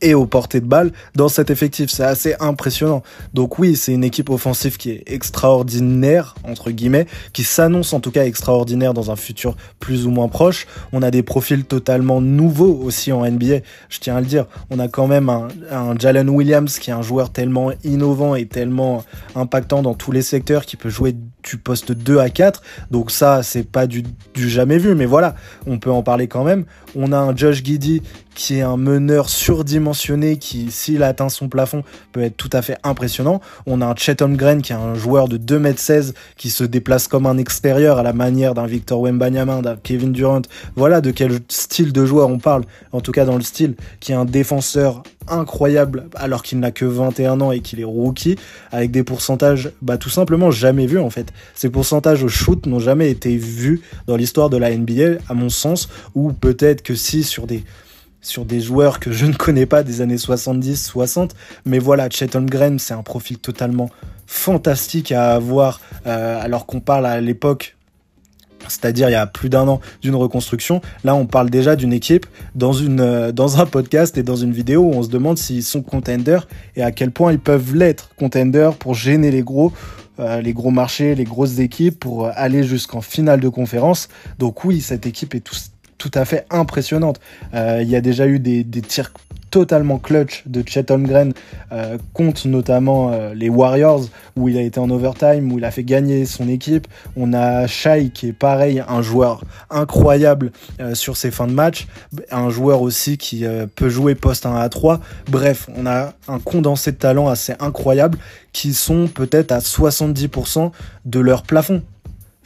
et 0.00 0.14
aux 0.14 0.26
portées 0.26 0.60
de 0.60 0.66
balle 0.66 0.92
dans 1.14 1.28
cet 1.28 1.50
effectif. 1.50 1.90
C'est 1.90 2.04
assez 2.04 2.34
impressionnant. 2.40 3.02
Donc 3.32 3.58
oui, 3.58 3.76
c'est 3.76 3.92
une 3.92 4.04
équipe 4.04 4.30
offensive 4.30 4.76
qui 4.76 4.90
est 4.90 5.02
extraordinaire, 5.06 6.34
entre 6.44 6.70
guillemets, 6.70 7.06
qui 7.32 7.44
s'annonce 7.44 7.92
en 7.92 8.00
tout 8.00 8.10
cas 8.10 8.24
extraordinaire 8.24 8.94
dans 8.94 9.10
un 9.10 9.16
futur 9.16 9.56
plus 9.80 10.06
ou 10.06 10.10
moins 10.10 10.28
proche. 10.28 10.66
On 10.92 11.02
a 11.02 11.10
des 11.10 11.22
profils 11.22 11.64
totalement 11.64 12.20
nouveaux 12.20 12.80
aussi 12.82 13.12
en 13.12 13.28
NBA, 13.28 13.58
je 13.88 13.98
tiens 14.00 14.16
à 14.16 14.20
le 14.20 14.26
dire. 14.26 14.46
On 14.70 14.78
a 14.78 14.88
quand 14.88 15.06
même 15.06 15.28
un, 15.28 15.48
un 15.70 15.98
Jalen 15.98 16.28
Williams 16.28 16.78
qui 16.78 16.90
est 16.90 16.94
un 16.94 17.02
joueur 17.02 17.30
tellement 17.30 17.72
innovant 17.84 18.34
et 18.34 18.46
tellement 18.46 19.04
impactant 19.34 19.82
dans 19.82 19.94
tous 19.94 20.12
les 20.12 20.22
secteurs 20.22 20.66
qui 20.66 20.76
peut 20.76 20.90
jouer 20.90 21.14
du 21.44 21.58
poste 21.58 21.92
2 21.92 22.18
à 22.18 22.30
4. 22.30 22.62
Donc 22.90 23.10
ça, 23.10 23.42
c'est 23.42 23.62
pas 23.62 23.86
du, 23.86 24.02
jamais 24.36 24.78
vu, 24.78 24.94
mais 24.94 25.06
voilà, 25.06 25.34
on 25.66 25.78
peut 25.78 25.90
en 25.90 26.02
parler 26.02 26.26
quand 26.28 26.44
même. 26.44 26.64
On 26.96 27.12
a 27.12 27.18
un 27.18 27.36
Josh 27.36 27.62
Giddy 27.62 28.02
qui 28.34 28.58
est 28.58 28.62
un 28.62 28.76
meneur 28.76 29.28
surdimensionné 29.28 30.38
qui, 30.38 30.70
s'il 30.70 31.02
atteint 31.02 31.28
son 31.28 31.48
plafond, 31.48 31.84
peut 32.12 32.22
être 32.22 32.36
tout 32.36 32.50
à 32.52 32.62
fait 32.62 32.76
impressionnant. 32.82 33.40
On 33.66 33.80
a 33.80 33.86
un 33.86 33.94
Chet 33.94 34.22
Holmgren 34.22 34.60
qui 34.60 34.72
est 34.72 34.76
un 34.76 34.94
joueur 34.94 35.28
de 35.28 35.38
2m16 35.38 36.14
qui 36.36 36.50
se 36.50 36.64
déplace 36.64 37.06
comme 37.06 37.26
un 37.26 37.38
extérieur 37.38 37.98
à 37.98 38.02
la 38.02 38.12
manière 38.12 38.54
d'un 38.54 38.66
Victor 38.66 39.00
Wembanyama, 39.00 39.62
d'un 39.62 39.76
Kevin 39.76 40.12
Durant. 40.12 40.42
Voilà 40.74 41.00
de 41.00 41.10
quel 41.10 41.38
style 41.48 41.92
de 41.92 42.04
joueur 42.04 42.28
on 42.28 42.38
parle, 42.38 42.64
en 42.92 43.00
tout 43.00 43.12
cas 43.12 43.24
dans 43.24 43.36
le 43.36 43.42
style, 43.42 43.76
qui 44.00 44.12
est 44.12 44.16
un 44.16 44.24
défenseur 44.24 45.02
incroyable 45.28 46.08
alors 46.14 46.42
qu'il 46.42 46.60
n'a 46.60 46.70
que 46.70 46.84
21 46.84 47.40
ans 47.40 47.52
et 47.52 47.60
qu'il 47.60 47.80
est 47.80 47.84
rookie 47.84 48.36
avec 48.72 48.90
des 48.90 49.02
pourcentages 49.02 49.72
bah 49.82 49.98
tout 49.98 50.10
simplement 50.10 50.50
jamais 50.50 50.86
vus 50.86 50.98
en 50.98 51.10
fait. 51.10 51.32
Ces 51.54 51.70
pourcentages 51.70 52.22
au 52.22 52.28
shoot 52.28 52.66
n'ont 52.66 52.80
jamais 52.80 53.10
été 53.10 53.36
vus 53.36 53.82
dans 54.06 54.16
l'histoire 54.16 54.50
de 54.50 54.56
la 54.56 54.76
NBA 54.76 55.18
à 55.28 55.34
mon 55.34 55.48
sens 55.48 55.88
ou 56.14 56.32
peut-être 56.32 56.82
que 56.82 56.94
si 56.94 57.22
sur 57.22 57.46
des 57.46 57.64
sur 58.24 58.44
des 58.44 58.60
joueurs 58.60 59.00
que 59.00 59.12
je 59.12 59.26
ne 59.26 59.34
connais 59.34 59.66
pas 59.66 59.82
des 59.82 60.00
années 60.00 60.16
70-60. 60.16 61.30
Mais 61.66 61.78
voilà, 61.78 62.08
Chet 62.08 62.34
Holmgren, 62.34 62.78
c'est 62.78 62.94
un 62.94 63.02
profil 63.02 63.38
totalement 63.38 63.90
fantastique 64.26 65.12
à 65.12 65.34
avoir 65.34 65.80
euh, 66.06 66.40
alors 66.42 66.64
qu'on 66.66 66.80
parle 66.80 67.06
à 67.06 67.20
l'époque 67.20 67.76
c'est-à-dire 68.68 69.08
il 69.08 69.12
y 69.12 69.16
a 69.16 69.26
plus 69.26 69.48
d'un 69.48 69.66
an 69.68 69.80
d'une 70.02 70.14
reconstruction. 70.14 70.80
Là, 71.04 71.14
on 71.14 71.26
parle 71.26 71.50
déjà 71.50 71.76
d'une 71.76 71.92
équipe 71.92 72.26
dans 72.54 72.72
une 72.72 73.00
euh, 73.00 73.32
dans 73.32 73.60
un 73.60 73.66
podcast 73.66 74.18
et 74.18 74.22
dans 74.22 74.36
une 74.36 74.52
vidéo 74.52 74.82
où 74.82 74.92
on 74.92 75.02
se 75.02 75.08
demande 75.08 75.38
s'ils 75.38 75.62
sont 75.62 75.82
contenders 75.82 76.46
et 76.76 76.82
à 76.82 76.92
quel 76.92 77.10
point 77.10 77.32
ils 77.32 77.38
peuvent 77.38 77.74
l'être 77.74 78.10
contenders 78.16 78.74
pour 78.74 78.94
gêner 78.94 79.30
les 79.30 79.42
gros 79.42 79.72
euh, 80.20 80.40
les 80.40 80.52
gros 80.52 80.70
marchés, 80.70 81.14
les 81.14 81.24
grosses 81.24 81.58
équipes 81.58 81.98
pour 81.98 82.28
aller 82.34 82.62
jusqu'en 82.62 83.00
finale 83.00 83.40
de 83.40 83.48
conférence. 83.48 84.08
Donc 84.38 84.64
oui, 84.64 84.80
cette 84.80 85.06
équipe 85.06 85.34
est 85.34 85.40
tout, 85.40 85.56
tout 85.98 86.10
à 86.14 86.24
fait 86.24 86.46
impressionnante. 86.50 87.20
Euh, 87.52 87.80
il 87.82 87.88
y 87.88 87.96
a 87.96 88.00
déjà 88.00 88.26
eu 88.28 88.38
des, 88.38 88.62
des 88.62 88.80
tirs 88.80 89.12
totalement 89.54 90.00
clutch 90.00 90.42
de 90.46 90.64
Chet 90.66 90.90
Holmgren 90.90 91.32
euh, 91.70 91.96
contre 92.12 92.48
notamment 92.48 93.12
euh, 93.12 93.34
les 93.34 93.48
Warriors 93.48 94.02
où 94.34 94.48
il 94.48 94.58
a 94.58 94.62
été 94.62 94.80
en 94.80 94.90
overtime, 94.90 95.52
où 95.52 95.58
il 95.58 95.64
a 95.64 95.70
fait 95.70 95.84
gagner 95.84 96.26
son 96.26 96.48
équipe. 96.48 96.88
On 97.16 97.32
a 97.32 97.68
Shai 97.68 98.10
qui 98.12 98.30
est 98.30 98.32
pareil, 98.32 98.82
un 98.88 99.00
joueur 99.00 99.44
incroyable 99.70 100.50
euh, 100.80 100.96
sur 100.96 101.16
ses 101.16 101.30
fins 101.30 101.46
de 101.46 101.52
match, 101.52 101.86
un 102.32 102.50
joueur 102.50 102.82
aussi 102.82 103.16
qui 103.16 103.44
peut 103.76 103.88
jouer 103.88 104.16
poste 104.16 104.44
1 104.44 104.56
à 104.56 104.68
3. 104.68 104.98
Bref, 105.30 105.70
on 105.76 105.86
a 105.86 106.14
un 106.26 106.40
condensé 106.40 106.90
de 106.90 106.96
talent 106.96 107.28
assez 107.28 107.54
incroyable 107.60 108.18
qui 108.52 108.74
sont 108.74 109.06
peut-être 109.06 109.52
à 109.52 109.60
70% 109.60 110.72
de 111.04 111.20
leur 111.20 111.44
plafond. 111.44 111.80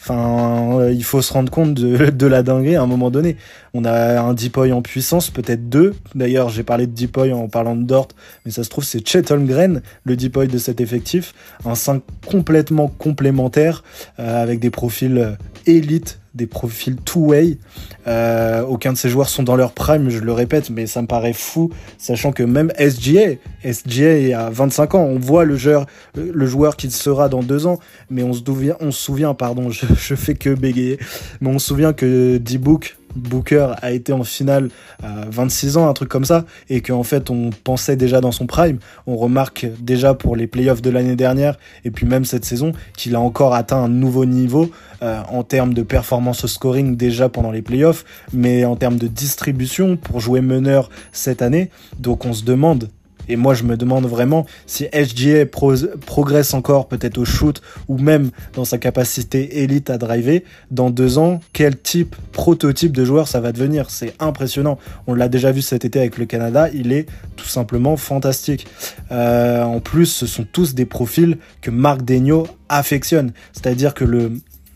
Enfin, 0.01 0.91
il 0.91 1.03
faut 1.03 1.23
se 1.23 1.33
rendre 1.33 1.51
compte 1.51 1.75
de, 1.75 2.27
la 2.27 2.43
dinguerie 2.43 2.77
à 2.77 2.83
un 2.83 2.87
moment 2.87 3.11
donné. 3.11 3.37
On 3.75 3.85
a 3.85 4.21
un 4.21 4.35
Deepoy 4.35 4.73
en 4.73 4.83
puissance, 4.83 5.31
peut-être 5.31 5.69
deux. 5.69 5.95
D'ailleurs, 6.15 6.49
j'ai 6.49 6.63
parlé 6.63 6.87
de 6.87 6.93
Deepoy 6.93 7.33
en 7.33 7.49
parlant 7.49 7.77
de 7.77 7.83
Dort, 7.83 8.09
mais 8.45 8.51
ça 8.51 8.65
se 8.65 8.71
trouve, 8.71 8.85
c'est 8.85 9.07
Chet 9.07 9.31
Holmgren, 9.31 9.83
le 10.05 10.17
Deepoy 10.17 10.49
de 10.49 10.59
cet 10.59 10.81
effectif. 10.81 11.35
Un 11.65 11.75
5 11.75 12.03
complètement 12.27 12.89
complémentaire, 12.89 13.83
euh, 14.19 14.43
avec 14.43 14.61
des 14.61 14.71
profils 14.71 15.19
euh, 15.19 15.33
élites 15.67 16.21
des 16.39 16.47
profils 16.47 16.97
two-way. 16.97 17.59
Euh, 18.07 18.63
aucun 18.63 18.93
de 18.93 18.97
ces 18.97 19.11
joueurs 19.11 19.29
sont 19.29 19.43
dans 19.43 19.57
leur 19.57 19.73
prime, 19.73 20.09
je 20.09 20.21
le 20.21 20.33
répète, 20.33 20.71
mais 20.71 20.87
ça 20.87 21.03
me 21.03 21.07
paraît 21.07 21.35
fou, 21.35 21.71
sachant 21.99 22.33
que 22.33 22.43
même 22.43 22.73
SGA, 22.79 23.35
SGA 23.65 24.47
a 24.47 24.51
25 24.51 24.95
ans, 24.95 25.03
on 25.03 25.19
voit 25.19 25.45
le 25.45 25.57
joueur, 25.57 25.87
le 26.15 26.73
qu'il 26.77 26.91
sera 26.91 27.29
dans 27.29 27.43
deux 27.43 27.67
ans, 27.67 27.79
mais 28.09 28.23
on 28.23 28.33
se 28.33 28.43
souvient, 28.45 28.77
on 28.81 28.91
se 28.91 29.03
souvient 29.03 29.35
pardon, 29.35 29.69
je, 29.71 29.87
je 29.95 30.15
fais 30.15 30.35
que 30.35 30.55
bégayer, 30.55 30.99
mais 31.41 31.49
on 31.49 31.59
se 31.59 31.67
souvient 31.67 31.93
que 31.93 32.39
D-Book 32.39 32.97
Booker 33.17 33.75
a 33.83 33.93
été 33.93 34.13
en 34.13 34.25
finale 34.25 34.71
à 35.03 35.25
26 35.31 35.77
ans, 35.77 35.89
un 35.89 35.93
truc 35.93 36.09
comme 36.09 36.25
ça, 36.25 36.45
et 36.69 36.81
qu'en 36.81 37.03
fait 37.03 37.31
on 37.31 37.51
pensait 37.65 37.97
déjà 37.97 38.21
dans 38.21 38.33
son 38.33 38.47
prime. 38.47 38.79
On 39.07 39.17
remarque 39.17 39.67
déjà 39.81 40.15
pour 40.15 40.37
les 40.37 40.47
playoffs 40.47 40.83
de 40.83 40.91
l'année 40.91 41.17
dernière, 41.17 41.59
et 41.85 41.91
puis 41.91 42.07
même 42.07 42.25
cette 42.25 42.45
saison, 42.45 42.73
qu'il 42.97 43.15
a 43.15 43.21
encore 43.21 43.55
atteint 43.55 43.79
un 43.79 43.89
nouveau 43.89 44.25
niveau 44.25 44.71
euh, 45.03 45.21
en 45.29 45.43
termes 45.43 45.75
de 45.75 45.83
performance 45.83 46.45
au 46.45 46.49
scoring 46.49 46.97
déjà 46.97 47.29
pendant 47.29 47.51
les 47.51 47.63
playoffs, 47.63 48.05
mais 48.33 48.65
en 48.65 48.77
termes 48.77 48.97
de 48.97 49.07
distribution 49.07 49.97
pour 49.97 50.21
jouer 50.21 50.41
meneur 50.41 50.91
cette 51.13 51.43
année. 51.43 51.71
Donc 51.99 52.25
on 52.25 52.33
se 52.33 52.45
demande 52.45 52.89
Et 53.29 53.37
moi, 53.37 53.55
je 53.55 53.65
me 53.65 53.77
demande 53.77 54.07
vraiment 54.07 54.47
si 54.67 54.87
SGA 54.93 55.47
progresse 55.47 56.55
encore 56.55 56.89
peut-être 56.89 57.19
au 57.19 57.25
shoot 57.25 57.61
ou 57.89 57.99
même 57.99 58.31
dans 58.55 58.65
sa 58.65 58.79
capacité 58.79 59.63
élite 59.63 59.91
à 59.91 59.99
driver. 59.99 60.43
Dans 60.71 60.91
deux 60.91 61.19
ans, 61.19 61.41
quel 61.53 61.77
type, 61.77 62.17
prototype 62.33 62.93
de 62.93 63.05
joueur 63.05 63.29
ça 63.29 63.41
va 63.41 63.53
devenir? 63.53 63.91
C'est 63.91 64.15
impressionnant. 64.21 64.79
On 65.07 65.15
l'a 65.15 65.29
déjà 65.29 65.53
vu 65.53 65.63
cet 65.63 65.85
été 65.85 65.99
avec 65.99 66.19
le 66.19 66.27
Canada. 66.27 66.69
Il 66.73 66.93
est 66.93 67.07
tout 67.37 67.47
simplement 67.47 67.97
fantastique. 67.97 68.67
Euh, 69.11 69.63
en 69.63 69.81
plus, 69.81 70.07
ce 70.07 70.27
sont 70.27 70.47
tous 70.51 70.75
des 70.75 70.87
profils 70.87 71.39
que 71.61 71.71
Marc 71.71 72.03
Degno 72.03 72.47
affectionne. 72.69 73.33
C'est-à-dire 73.53 73.95
que 73.95 74.05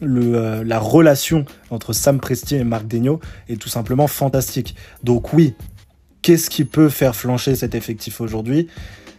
euh, 0.02 0.64
la 0.64 0.78
relation 0.78 1.44
entre 1.70 1.92
Sam 1.92 2.18
Presti 2.18 2.56
et 2.56 2.64
Marc 2.64 2.86
Degno 2.86 3.20
est 3.48 3.60
tout 3.60 3.68
simplement 3.68 4.06
fantastique. 4.06 4.74
Donc 5.04 5.32
oui, 5.32 5.54
qu'est-ce 6.22 6.48
qui 6.48 6.64
peut 6.64 6.88
faire 6.88 7.14
flancher 7.14 7.54
cet 7.54 7.74
effectif 7.74 8.20
aujourd'hui 8.20 8.68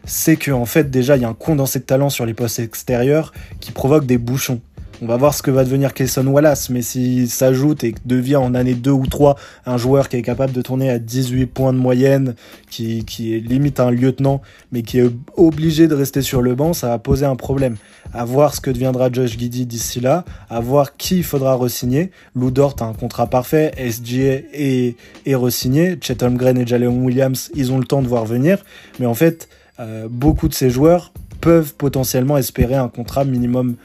C'est 0.05 0.37
qu'en 0.37 0.65
fait 0.65 0.89
déjà 0.89 1.15
il 1.17 1.21
y 1.21 1.25
a 1.25 1.29
un 1.29 1.33
condensé 1.33 1.79
de 1.79 1.83
talent 1.83 2.09
sur 2.09 2.25
les 2.25 2.33
postes 2.33 2.59
extérieurs 2.59 3.33
qui 3.59 3.71
provoque 3.71 4.05
des 4.05 4.17
bouchons. 4.17 4.61
On 5.03 5.05
va 5.05 5.17
voir 5.17 5.33
ce 5.33 5.43
que 5.43 5.51
va 5.51 5.65
devenir 5.65 5.93
Kayson 5.93 6.25
Wallace, 6.27 6.69
mais 6.69 6.81
s'il 6.81 7.29
s'ajoute 7.29 7.83
et 7.83 7.93
devient 8.05 8.37
en 8.37 8.55
année 8.55 8.73
2 8.73 8.89
ou 8.89 9.05
3 9.05 9.35
un 9.65 9.75
joueur 9.75 10.07
qui 10.07 10.15
est 10.15 10.21
capable 10.21 10.53
de 10.53 10.61
tourner 10.61 10.89
à 10.89 10.97
18 10.97 11.45
points 11.47 11.73
de 11.73 11.77
moyenne, 11.77 12.35
qui, 12.69 13.03
est 13.19 13.45
limite 13.45 13.81
un 13.81 13.91
lieutenant, 13.91 14.41
mais 14.71 14.81
qui 14.81 14.99
est 14.99 15.11
obligé 15.35 15.89
de 15.89 15.93
rester 15.93 16.21
sur 16.21 16.41
le 16.41 16.55
banc, 16.55 16.71
ça 16.71 16.87
va 16.87 16.99
poser 16.99 17.25
un 17.25 17.35
problème. 17.35 17.75
À 18.13 18.23
voir 18.23 18.55
ce 18.55 18.61
que 18.61 18.71
deviendra 18.71 19.11
Josh 19.11 19.37
Giddy 19.37 19.65
d'ici 19.65 19.99
là, 19.99 20.23
à 20.49 20.61
voir 20.61 20.95
qui 20.95 21.17
il 21.17 21.23
faudra 21.25 21.55
resigner. 21.55 22.09
Lou 22.33 22.49
Dort 22.49 22.77
a 22.79 22.85
un 22.85 22.93
contrat 22.93 23.27
parfait, 23.27 23.73
SGA 23.77 24.39
est, 24.53 24.95
est 25.25 25.35
resigné, 25.35 25.97
Chet 25.99 26.23
et 26.23 26.65
Jalen 26.65 27.03
Williams, 27.03 27.51
ils 27.55 27.73
ont 27.73 27.77
le 27.77 27.85
temps 27.85 28.01
de 28.01 28.07
voir 28.07 28.23
venir, 28.23 28.63
mais 29.01 29.05
en 29.05 29.15
fait, 29.15 29.49
euh, 29.81 30.07
beaucoup 30.09 30.47
de 30.47 30.53
ces 30.53 30.69
joueurs 30.69 31.11
peuvent 31.41 31.73
potentiellement 31.73 32.37
espérer 32.37 32.75
un 32.75 32.87
contrat 32.87 33.25
minimum 33.25 33.75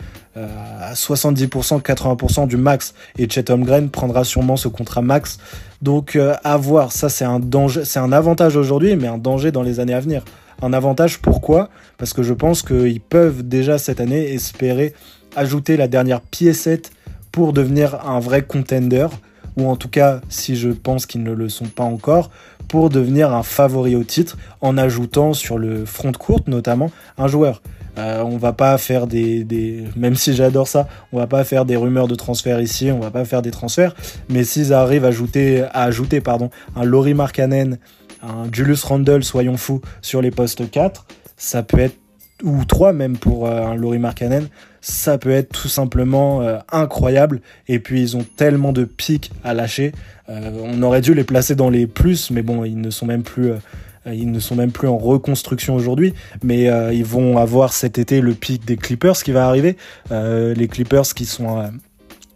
à 0.80 0.94
70%, 0.94 1.82
80% 1.82 2.46
du 2.46 2.56
max. 2.56 2.94
Et 3.18 3.28
Chet 3.28 3.50
Holmgren 3.50 3.90
prendra 3.90 4.24
sûrement 4.24 4.56
ce 4.56 4.68
contrat 4.68 5.02
max. 5.02 5.38
Donc 5.82 6.16
euh, 6.16 6.34
à 6.44 6.56
voir, 6.56 6.92
ça 6.92 7.08
c'est 7.08 7.24
un 7.24 7.40
danger, 7.40 7.84
c'est 7.84 8.00
un 8.00 8.12
avantage 8.12 8.56
aujourd'hui, 8.56 8.96
mais 8.96 9.08
un 9.08 9.18
danger 9.18 9.52
dans 9.52 9.62
les 9.62 9.80
années 9.80 9.94
à 9.94 10.00
venir. 10.00 10.24
Un 10.60 10.72
avantage 10.72 11.20
pourquoi? 11.20 11.68
Parce 11.98 12.12
que 12.12 12.22
je 12.22 12.34
pense 12.34 12.62
qu'ils 12.62 13.00
peuvent 13.00 13.46
déjà 13.46 13.78
cette 13.78 14.00
année 14.00 14.32
espérer 14.32 14.94
ajouter 15.36 15.76
la 15.76 15.88
dernière 15.88 16.20
piécette 16.20 16.90
pour 17.30 17.52
devenir 17.52 18.06
un 18.08 18.18
vrai 18.18 18.42
contender 18.42 19.06
ou 19.58 19.68
en 19.68 19.76
tout 19.76 19.88
cas, 19.88 20.20
si 20.28 20.56
je 20.56 20.70
pense 20.70 21.04
qu'ils 21.04 21.22
ne 21.22 21.32
le 21.32 21.48
sont 21.48 21.66
pas 21.66 21.82
encore, 21.82 22.30
pour 22.68 22.90
devenir 22.90 23.34
un 23.34 23.42
favori 23.42 23.96
au 23.96 24.04
titre 24.04 24.36
en 24.60 24.78
ajoutant 24.78 25.32
sur 25.32 25.58
le 25.58 25.84
front 25.84 26.10
de 26.10 26.16
courte 26.16 26.48
notamment 26.48 26.90
un 27.16 27.26
joueur. 27.26 27.62
Euh, 27.98 28.22
on 28.22 28.36
va 28.36 28.52
pas 28.52 28.78
faire 28.78 29.06
des, 29.06 29.84
même 29.96 30.14
si 30.14 30.34
j'adore 30.34 30.68
ça, 30.68 30.88
on 31.12 31.18
va 31.18 31.26
pas 31.26 31.44
faire 31.44 31.64
des 31.64 31.76
rumeurs 31.76 32.08
de 32.08 32.14
transfert 32.14 32.60
ici, 32.60 32.90
on 32.90 33.00
va 33.00 33.10
pas 33.10 33.24
faire 33.24 33.42
des 33.42 33.50
transferts, 33.50 33.94
mais 34.28 34.44
s'ils 34.44 34.72
arrivent 34.72 35.04
à 35.04 35.08
ajouter, 35.08 35.62
à 35.72 35.82
ajouter 35.82 36.20
pardon, 36.20 36.50
un 36.76 36.84
Laurie 36.84 37.14
Markkanen, 37.14 37.78
un 38.22 38.44
Julius 38.52 38.84
Randle, 38.84 39.24
soyons 39.24 39.56
fous, 39.56 39.80
sur 40.00 40.22
les 40.22 40.30
postes 40.30 40.70
4, 40.70 41.06
ça 41.36 41.62
peut 41.62 41.80
être 41.80 41.96
ou 42.44 42.64
3 42.64 42.92
même 42.92 43.16
pour 43.16 43.46
euh, 43.46 43.64
un 43.64 43.74
Laurie 43.74 43.98
Markkanen, 43.98 44.48
ça 44.80 45.18
peut 45.18 45.30
être 45.30 45.60
tout 45.60 45.68
simplement 45.68 46.42
euh, 46.42 46.58
incroyable. 46.70 47.40
Et 47.66 47.78
puis 47.78 48.00
ils 48.00 48.16
ont 48.16 48.24
tellement 48.36 48.72
de 48.72 48.84
pics 48.84 49.30
à 49.44 49.54
lâcher. 49.54 49.92
Euh, 50.28 50.50
on 50.62 50.82
aurait 50.82 51.00
dû 51.00 51.14
les 51.14 51.24
placer 51.24 51.54
dans 51.54 51.70
les 51.70 51.86
plus, 51.86 52.30
mais 52.30 52.42
bon, 52.42 52.64
ils 52.64 52.80
ne 52.80 52.90
sont 52.90 53.06
même 53.06 53.22
plus, 53.22 53.52
ils 54.12 54.30
ne 54.30 54.40
sont 54.40 54.54
même 54.54 54.72
plus 54.72 54.88
en 54.88 54.98
reconstruction 54.98 55.74
aujourd'hui. 55.74 56.14
Mais 56.42 56.68
ils 56.94 57.04
vont 57.04 57.38
avoir 57.38 57.72
cet 57.72 57.98
été 57.98 58.20
le 58.20 58.34
pic 58.34 58.64
des 58.64 58.76
Clippers 58.76 59.22
qui 59.22 59.32
va 59.32 59.46
arriver. 59.46 59.76
les 60.10 60.68
Clippers 60.68 61.14
qui 61.14 61.24
sont 61.24 61.70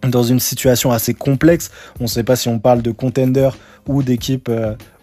dans 0.08 0.22
une 0.22 0.40
situation 0.40 0.90
assez 0.90 1.14
complexe. 1.14 1.70
On 2.00 2.04
ne 2.04 2.08
sait 2.08 2.24
pas 2.24 2.37
si 2.37 2.48
on 2.48 2.58
parle 2.58 2.82
de 2.82 2.90
contender 2.90 3.50
ou 3.87 4.02
d'équipe 4.02 4.50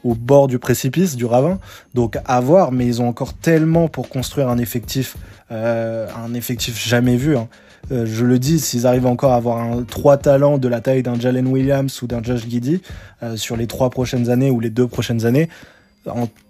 au 0.04 0.16
bord 0.16 0.48
du 0.48 0.60
précipice, 0.60 1.16
du 1.16 1.26
ravin. 1.26 1.60
Donc 1.94 2.18
à 2.26 2.40
voir, 2.40 2.72
mais 2.72 2.86
ils 2.86 3.02
ont 3.02 3.08
encore 3.08 3.34
tellement 3.34 3.88
pour 3.88 4.10
construire 4.10 4.50
un 4.50 4.58
effectif, 4.58 5.18
euh, 5.52 6.08
un 6.16 6.34
effectif 6.34 6.82
jamais 6.82 7.18
vu. 7.18 7.38
Hein. 7.38 7.48
Euh, 7.92 8.06
je 8.06 8.26
le 8.26 8.40
dis, 8.40 8.60
s'ils 8.60 8.86
arrivent 8.86 9.08
encore 9.08 9.32
à 9.34 9.36
avoir 9.36 9.58
un, 9.58 9.84
trois 9.84 10.18
talents 10.18 10.58
de 10.58 10.68
la 10.68 10.82
taille 10.82 11.04
d'un 11.04 11.20
Jalen 11.20 11.48
Williams 11.48 12.02
ou 12.02 12.08
d'un 12.08 12.22
Josh 12.22 12.48
Giddy 12.48 12.82
euh, 13.24 13.36
sur 13.36 13.58
les 13.58 13.68
trois 13.68 13.90
prochaines 13.90 14.30
années 14.30 14.52
ou 14.52 14.60
les 14.60 14.70
deux 14.70 14.88
prochaines 14.88 15.26
années, 15.26 15.50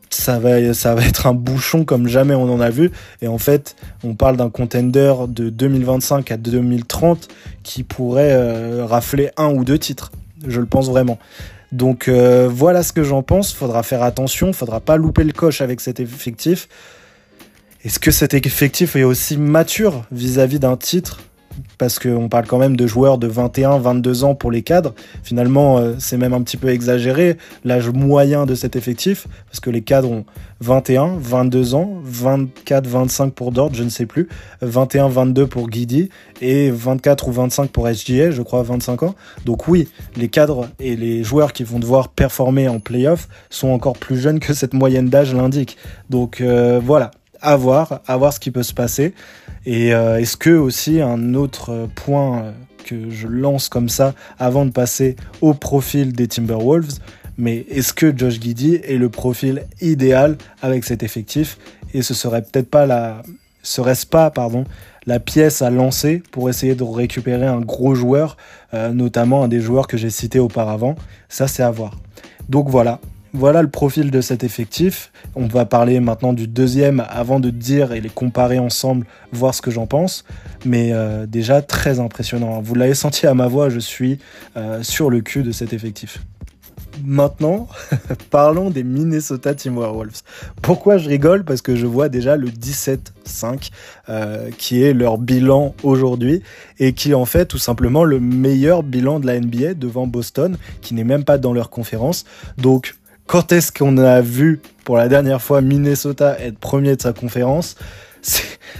ça 0.10 0.40
va, 0.40 0.60
être 0.60 1.28
un 1.28 1.34
bouchon 1.34 1.86
comme 1.86 2.08
jamais 2.08 2.36
on 2.36 2.52
en 2.52 2.60
a 2.60 2.70
vu. 2.70 2.92
Et 3.22 3.28
en 3.28 3.38
fait, 3.38 3.76
on 4.04 4.16
parle 4.16 4.38
d'un 4.38 4.50
contender 4.50 5.14
de 5.28 5.50
2025 5.50 6.32
à 6.32 6.38
2030 6.38 7.28
qui 7.64 7.84
pourrait 7.84 8.82
rafler 8.82 9.30
un 9.38 9.54
ou 9.54 9.64
deux 9.64 9.78
titres. 9.78 10.12
Je 10.48 10.60
le 10.60 10.66
pense 10.66 10.90
vraiment. 10.90 11.20
Donc 11.72 12.08
euh, 12.08 12.50
voilà 12.52 12.84
ce 12.84 12.94
que 12.94 13.04
j'en 13.04 13.24
pense. 13.24 13.54
Faudra 13.54 13.84
faire 13.84 14.04
attention, 14.04 14.54
faudra 14.54 14.80
pas 14.80 14.98
louper 14.98 15.24
le 15.24 15.34
coche 15.34 15.62
avec 15.62 15.82
cet 15.82 16.00
effectif. 16.00 16.68
Est-ce 17.84 18.00
que 18.00 18.12
cet 18.12 18.34
effectif 18.34 18.96
est 18.96 19.04
aussi 19.04 19.38
mature 19.38 20.04
vis-à-vis 20.12 20.60
d'un 20.60 20.76
titre 20.78 21.22
parce 21.78 22.00
qu'on 22.00 22.30
parle 22.30 22.46
quand 22.48 22.58
même 22.58 22.76
de 22.76 22.88
joueurs 22.88 23.18
de 23.18 23.28
21, 23.28 23.80
22 23.80 24.24
ans 24.24 24.36
pour 24.36 24.52
les 24.52 24.62
cadres. 24.62 24.94
Finalement, 25.24 25.78
euh, 25.78 25.94
c'est 26.00 26.18
même 26.18 26.34
un 26.34 26.42
petit 26.42 26.58
peu 26.58 26.70
exagéré 26.70 27.38
l'âge 27.64 27.90
moyen 27.90 28.46
de 28.46 28.56
cet 28.56 28.76
effectif, 28.76 29.28
parce 29.48 29.60
que 29.60 29.70
les 29.70 29.82
cadres 29.82 30.12
ont 30.12 30.26
21, 30.62 31.18
22 31.20 31.76
ans, 31.76 32.00
24, 32.04 32.88
25 32.88 33.34
pour 33.34 33.52
Dort, 33.52 33.74
je 33.74 33.84
ne 33.84 33.90
sais 33.90 34.06
plus, 34.06 34.28
21, 34.62 35.08
22 35.08 35.48
pour 35.48 35.70
Guidi, 35.70 36.10
et 36.42 36.70
24 36.72 37.28
ou 37.28 37.32
25 37.32 37.70
pour 37.70 37.88
SGA, 37.88 38.32
je 38.32 38.42
crois 38.42 38.64
25 38.64 39.04
ans. 39.04 39.16
Donc 39.46 39.68
oui, 39.68 39.88
les 40.18 40.28
cadres 40.28 40.70
et 40.80 40.96
les 40.96 41.24
joueurs 41.24 41.54
qui 41.54 41.64
vont 41.64 41.80
devoir 41.80 42.10
performer 42.10 42.68
en 42.68 42.80
playoff 42.80 43.28
sont 43.50 43.70
encore 43.70 43.98
plus 43.98 44.18
jeunes 44.18 44.40
que 44.40 44.54
cette 44.54 44.74
moyenne 44.74 45.10
d'âge 45.10 45.34
l'indique. 45.34 45.78
Donc 46.10 46.42
euh, 46.42 46.80
voilà, 46.84 47.12
à 47.42 47.56
voir, 47.56 48.02
à 48.08 48.18
voir 48.18 48.34
ce 48.34 48.40
qui 48.40 48.52
peut 48.52 48.64
se 48.64 48.74
passer. 48.74 49.14
Et 49.72 49.94
euh, 49.94 50.18
est-ce 50.20 50.36
que 50.36 50.50
aussi 50.50 51.00
un 51.00 51.36
autre 51.36 51.88
point 51.94 52.42
euh, 52.42 52.52
que 52.86 53.12
je 53.12 53.28
lance 53.28 53.70
comme 53.70 53.88
ça 53.88 54.16
avant 54.40 54.66
de 54.66 54.72
passer 54.72 55.16
au 55.42 55.54
profil 55.54 56.12
des 56.12 56.28
Timberwolves, 56.28 56.98
mais 57.38 57.68
est-ce 57.70 57.94
que 57.94 58.12
Josh 58.18 58.40
Giddy 58.42 58.80
est 58.84 58.98
le 58.98 59.10
profil 59.10 59.68
idéal 59.80 60.40
avec 60.64 60.86
cet 60.86 61.04
effectif? 61.04 61.60
Et 61.94 62.02
ce 62.02 62.16
serait 62.16 62.42
peut-être 62.42 62.72
pas 62.72 62.88
la 62.88 63.22
serait-ce 63.62 64.08
pas 64.08 64.32
pardon 64.32 64.64
la 65.06 65.20
pièce 65.20 65.62
à 65.62 65.70
lancer 65.70 66.24
pour 66.32 66.50
essayer 66.50 66.74
de 66.74 66.84
récupérer 66.84 67.46
un 67.46 67.62
gros 67.62 67.94
joueur, 67.94 68.38
euh, 68.74 68.92
notamment 68.92 69.44
un 69.44 69.48
des 69.48 69.62
joueurs 69.62 69.86
que 69.86 69.98
j'ai 69.98 70.10
cités 70.10 70.40
auparavant. 70.40 70.96
Ça, 71.30 71.48
c'est 71.48 71.62
à 71.62 71.70
voir. 71.70 71.96
Donc 72.50 72.70
voilà, 72.70 73.00
voilà 73.34 73.62
le 73.62 73.70
profil 73.70 74.12
de 74.12 74.22
cet 74.22 74.44
effectif. 74.44 75.12
On 75.36 75.48
va 75.48 75.66
parler 75.66 76.00
maintenant 76.00 76.34
du 76.34 76.48
deuxième 76.48 77.04
avant 77.10 77.40
de 77.40 77.50
dire 77.50 77.94
et 77.94 78.02
les 78.02 78.10
comparer 78.10 78.60
ensemble, 78.60 79.06
voir 79.32 79.54
ce 79.54 79.62
que 79.62 79.72
j'en 79.72 79.88
pense. 79.88 80.24
Mais 80.66 80.92
euh, 80.92 81.26
déjà 81.26 81.62
très 81.62 82.00
impressionnant. 82.00 82.62
Vous 82.62 82.76
l'avez 82.76 82.96
senti 82.96 83.28
à 83.28 83.34
ma 83.34 83.48
voix, 83.48 83.70
je 83.70 83.80
suis 83.80 84.20
euh, 84.58 84.82
sur 84.84 85.10
le 85.10 85.22
cul 85.22 85.44
de 85.44 85.52
cet 85.52 85.74
effectif. 85.74 86.20
Maintenant, 87.06 87.68
parlons 88.30 88.72
des 88.72 88.84
Minnesota 88.84 89.54
Timberwolves. 89.54 90.22
Pourquoi 90.62 90.98
je 90.98 91.08
rigole? 91.08 91.46
Parce 91.46 91.62
que 91.62 91.76
je 91.76 91.86
vois 91.86 92.10
déjà 92.10 92.36
le 92.36 92.50
17-5 92.50 93.70
euh, 94.10 94.50
qui 94.58 94.84
est 94.84 94.94
leur 94.94 95.18
bilan 95.18 95.76
aujourd'hui 95.84 96.42
et 96.80 96.94
qui 96.94 97.14
en 97.14 97.26
fait 97.26 97.46
tout 97.46 97.58
simplement 97.58 98.04
le 98.04 98.20
meilleur 98.20 98.84
bilan 98.84 99.20
de 99.20 99.28
la 99.28 99.40
NBA 99.40 99.76
devant 99.76 100.08
Boston 100.08 100.58
qui 100.82 100.94
n'est 100.94 101.04
même 101.04 101.24
pas 101.24 101.38
dans 101.38 101.54
leur 101.54 101.70
conférence. 101.70 102.26
Donc 102.58 102.96
quand 103.30 103.52
est-ce 103.52 103.72
qu'on 103.72 104.00
a 104.00 104.22
vu 104.22 104.60
pour 104.84 104.98
la 104.98 105.08
dernière 105.08 105.40
fois 105.40 105.62
Minnesota 105.62 106.36
être 106.40 106.58
premier 106.58 106.96
de 106.96 107.02
sa 107.02 107.14
conférence? 107.14 107.76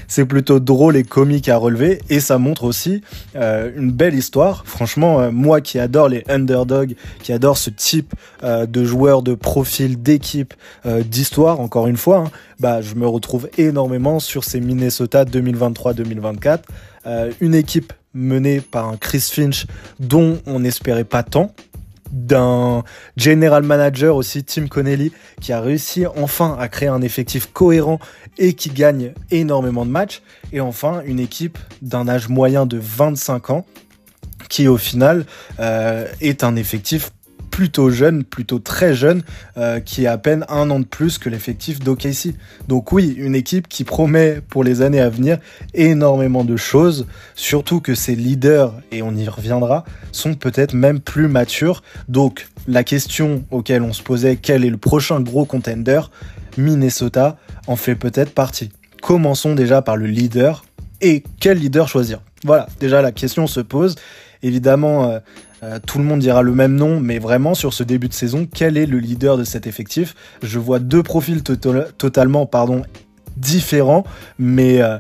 C'est 0.08 0.26
plutôt 0.26 0.60
drôle 0.60 0.98
et 0.98 1.04
comique 1.04 1.48
à 1.50 1.56
relever 1.56 2.02
et 2.10 2.20
ça 2.20 2.40
montre 2.40 2.64
aussi 2.64 3.04
euh, 3.36 3.72
une 3.76 3.92
belle 3.92 4.16
histoire. 4.16 4.64
Franchement, 4.66 5.22
euh, 5.22 5.30
moi 5.32 5.62
qui 5.62 5.78
adore 5.78 6.10
les 6.10 6.24
underdogs, 6.28 6.96
qui 7.22 7.32
adore 7.32 7.60
ce 7.60 7.70
type 7.70 8.16
euh, 8.44 8.66
de 8.66 8.84
joueurs 8.84 9.22
de 9.22 9.36
profil, 9.36 10.02
d'équipe, 10.02 10.56
d'histoire, 10.84 11.60
encore 11.60 11.86
une 11.86 11.98
fois, 11.98 12.18
hein, 12.18 12.32
bah 12.60 12.82
je 12.82 12.96
me 12.96 13.08
retrouve 13.08 13.50
énormément 13.60 14.20
sur 14.20 14.44
ces 14.44 14.60
Minnesota 14.60 15.26
2023-2024. 15.26 16.60
une 17.40 17.54
équipe 17.54 17.94
menée 18.16 18.62
par 18.62 18.90
un 18.90 18.98
Chris 18.98 19.30
Finch 19.32 19.68
dont 20.00 20.40
on 20.48 20.62
n'espérait 20.62 21.04
pas 21.04 21.22
tant 21.22 21.54
d'un 22.12 22.84
general 23.18 23.64
manager 23.64 24.16
aussi, 24.16 24.44
Tim 24.44 24.68
Connelly, 24.68 25.12
qui 25.42 25.54
a 25.54 25.62
réussi 25.62 26.06
enfin 26.08 26.58
à 26.60 26.68
créer 26.68 26.90
un 26.90 27.02
effectif 27.02 27.52
cohérent 27.52 28.00
et 28.38 28.54
qui 28.54 28.70
gagne 28.70 29.14
énormément 29.32 29.86
de 29.86 29.92
matchs. 29.92 30.22
Et 30.52 30.62
enfin, 30.62 31.02
une 31.06 31.20
équipe 31.20 31.58
d'un 31.82 32.08
âge 32.08 32.30
moyen 32.30 32.66
de 32.66 32.80
25 32.82 33.50
ans, 33.50 33.66
qui 34.50 34.68
au 34.68 34.78
final 34.78 35.26
euh, 35.60 36.08
est 36.22 36.44
un 36.44 36.56
effectif 36.56 37.12
plutôt 37.60 37.90
jeune, 37.90 38.24
plutôt 38.24 38.60
très 38.60 38.94
jeune, 38.94 39.22
euh, 39.58 39.82
qui 39.82 40.08
a 40.08 40.14
à 40.14 40.18
peine 40.18 40.46
un 40.48 40.70
an 40.70 40.80
de 40.80 40.86
plus 40.86 41.18
que 41.18 41.28
l'effectif 41.28 41.80
d'OKC. 41.80 42.34
Donc 42.70 42.94
oui, 42.94 43.14
une 43.18 43.36
équipe 43.36 43.68
qui 43.68 43.84
promet 43.84 44.40
pour 44.40 44.64
les 44.64 44.82
années 44.82 45.02
à 45.02 45.10
venir 45.10 45.40
énormément 45.74 46.46
de 46.46 46.56
choses, 46.56 47.06
surtout 47.36 47.82
que 47.82 47.96
ses 47.96 48.16
leaders, 48.16 48.74
et 48.94 49.02
on 49.02 49.14
y 49.14 49.28
reviendra, 49.28 49.84
sont 50.14 50.36
peut-être 50.36 50.74
même 50.74 51.02
plus 51.02 51.28
matures. 51.28 51.84
Donc 52.08 52.48
la 52.66 52.86
question 52.86 53.44
auquel 53.52 53.82
on 53.82 53.92
se 53.92 54.04
posait, 54.04 54.38
quel 54.38 54.64
est 54.64 54.70
le 54.70 54.78
prochain 54.78 55.20
gros 55.20 55.44
contender 55.44 56.00
Minnesota 56.58 57.36
en 57.68 57.76
fait 57.76 57.96
peut-être 57.96 58.34
partie. 58.34 58.72
Commençons 59.02 59.54
déjà 59.54 59.82
par 59.82 59.98
le 59.98 60.06
leader 60.06 60.64
et 61.02 61.24
quel 61.42 61.58
leader 61.58 61.90
choisir? 61.90 62.22
Voilà, 62.46 62.68
déjà 62.80 63.02
la 63.02 63.12
question 63.12 63.48
se 63.48 63.60
pose. 63.60 63.96
Évidemment, 64.44 65.10
euh, 65.10 65.20
euh, 65.64 65.80
tout 65.86 65.98
le 65.98 66.04
monde 66.06 66.20
dira 66.20 66.42
le 66.42 66.54
même 66.54 66.76
nom, 66.76 67.00
mais 67.00 67.20
vraiment 67.20 67.54
sur 67.54 67.74
ce 67.74 67.84
début 67.84 68.08
de 68.08 68.14
saison, 68.14 68.48
quel 68.54 68.78
est 68.78 68.86
le 68.86 69.00
leader 69.00 69.38
de 69.38 69.44
cet 69.44 69.68
effectif? 69.68 70.16
Je 70.42 70.60
vois 70.60 70.80
deux 70.80 71.04
profils 71.04 71.44
totalement 71.44 72.46
pardon, 72.46 72.84
différents, 73.38 74.06
mais 74.38 74.82
euh, 74.82 74.98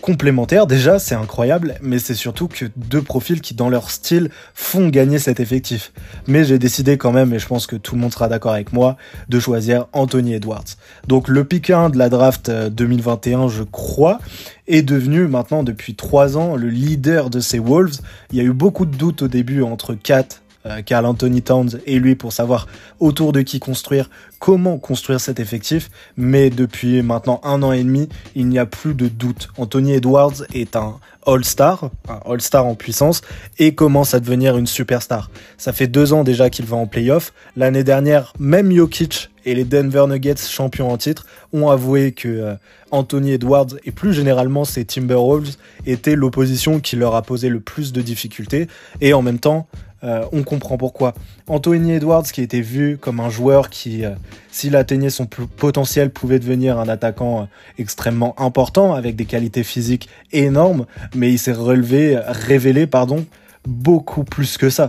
complémentaires. 0.00 0.66
Déjà, 0.66 0.98
c'est 0.98 1.14
incroyable, 1.14 1.76
mais 1.82 1.98
c'est 1.98 2.14
surtout 2.14 2.48
que 2.48 2.66
deux 2.76 3.02
profils 3.02 3.40
qui, 3.40 3.54
dans 3.54 3.68
leur 3.68 3.90
style, 3.90 4.30
font 4.54 4.88
gagner 4.88 5.18
cet 5.18 5.40
effectif. 5.40 5.92
Mais 6.26 6.44
j'ai 6.44 6.58
décidé 6.58 6.96
quand 6.96 7.12
même, 7.12 7.32
et 7.34 7.38
je 7.38 7.46
pense 7.46 7.66
que 7.66 7.76
tout 7.76 7.94
le 7.94 8.00
monde 8.00 8.12
sera 8.12 8.28
d'accord 8.28 8.52
avec 8.52 8.72
moi, 8.72 8.96
de 9.28 9.38
choisir 9.40 9.86
Anthony 9.92 10.34
Edwards. 10.34 10.64
Donc 11.06 11.28
le 11.28 11.44
pick 11.44 11.70
1 11.70 11.90
de 11.90 11.98
la 11.98 12.08
draft 12.08 12.50
2021, 12.50 13.44
euh, 13.44 13.48
je 13.48 13.62
crois, 13.62 14.18
est 14.66 14.82
devenu 14.82 15.26
maintenant 15.26 15.62
depuis 15.62 15.94
trois 15.94 16.36
ans 16.36 16.56
le 16.56 16.68
leader 16.68 17.30
de 17.30 17.40
ces 17.40 17.58
Wolves. 17.58 18.00
Il 18.32 18.38
y 18.38 18.40
a 18.40 18.44
eu 18.44 18.52
beaucoup 18.52 18.86
de 18.86 18.96
doutes 18.96 19.22
au 19.22 19.28
début 19.28 19.62
entre 19.62 19.94
Kat 19.94 20.26
euh, 20.68 20.82
Carl 20.82 21.06
Anthony 21.06 21.42
Towns 21.42 21.80
et 21.86 21.98
lui 21.98 22.14
pour 22.14 22.32
savoir 22.32 22.66
autour 23.00 23.32
de 23.32 23.42
qui 23.42 23.60
construire, 23.60 24.10
comment 24.38 24.78
construire 24.78 25.20
cet 25.20 25.40
effectif. 25.40 25.90
Mais 26.16 26.50
depuis 26.50 27.02
maintenant 27.02 27.40
un 27.44 27.62
an 27.62 27.72
et 27.72 27.82
demi, 27.82 28.08
il 28.34 28.48
n'y 28.48 28.58
a 28.58 28.66
plus 28.66 28.94
de 28.94 29.08
doute. 29.08 29.48
Anthony 29.56 29.92
Edwards 29.92 30.44
est 30.54 30.76
un 30.76 30.98
All-Star, 31.26 31.90
un 32.08 32.20
All-Star 32.24 32.64
en 32.64 32.74
puissance, 32.74 33.20
et 33.58 33.74
commence 33.74 34.14
à 34.14 34.20
devenir 34.20 34.56
une 34.56 34.66
superstar. 34.66 35.30
Ça 35.58 35.72
fait 35.72 35.86
deux 35.86 36.12
ans 36.12 36.24
déjà 36.24 36.48
qu'il 36.48 36.64
va 36.64 36.76
en 36.76 36.86
playoff. 36.86 37.32
L'année 37.56 37.84
dernière, 37.84 38.32
même 38.38 38.72
Jokic 38.72 39.30
et 39.44 39.54
les 39.54 39.64
Denver 39.64 40.06
Nuggets 40.08 40.36
champions 40.36 40.90
en 40.90 40.96
titre 40.96 41.26
ont 41.52 41.68
avoué 41.68 42.12
que 42.12 42.28
euh, 42.28 42.54
Anthony 42.90 43.32
Edwards 43.32 43.74
et 43.84 43.92
plus 43.92 44.14
généralement 44.14 44.64
ces 44.64 44.84
Timberwolves 44.84 45.56
étaient 45.86 46.16
l'opposition 46.16 46.80
qui 46.80 46.96
leur 46.96 47.14
a 47.14 47.22
posé 47.22 47.48
le 47.48 47.60
plus 47.60 47.92
de 47.92 48.00
difficultés. 48.00 48.68
Et 49.00 49.12
en 49.12 49.22
même 49.22 49.38
temps, 49.38 49.66
euh, 50.04 50.24
on 50.32 50.42
comprend 50.42 50.76
pourquoi. 50.76 51.14
Anthony 51.48 51.92
Edwards, 51.92 52.22
qui 52.22 52.40
était 52.42 52.60
vu 52.60 52.98
comme 52.98 53.18
un 53.18 53.30
joueur 53.30 53.68
qui, 53.68 54.04
euh, 54.04 54.10
s'il 54.50 54.76
atteignait 54.76 55.10
son 55.10 55.26
potentiel, 55.26 56.10
pouvait 56.10 56.38
devenir 56.38 56.78
un 56.78 56.88
attaquant 56.88 57.42
euh, 57.42 57.44
extrêmement 57.78 58.40
important, 58.40 58.94
avec 58.94 59.16
des 59.16 59.24
qualités 59.24 59.64
physiques 59.64 60.08
énormes, 60.32 60.86
mais 61.14 61.32
il 61.32 61.38
s'est 61.38 61.52
relevé, 61.52 62.16
révélé, 62.26 62.86
pardon, 62.86 63.26
beaucoup 63.66 64.24
plus 64.24 64.56
que 64.56 64.70
ça. 64.70 64.88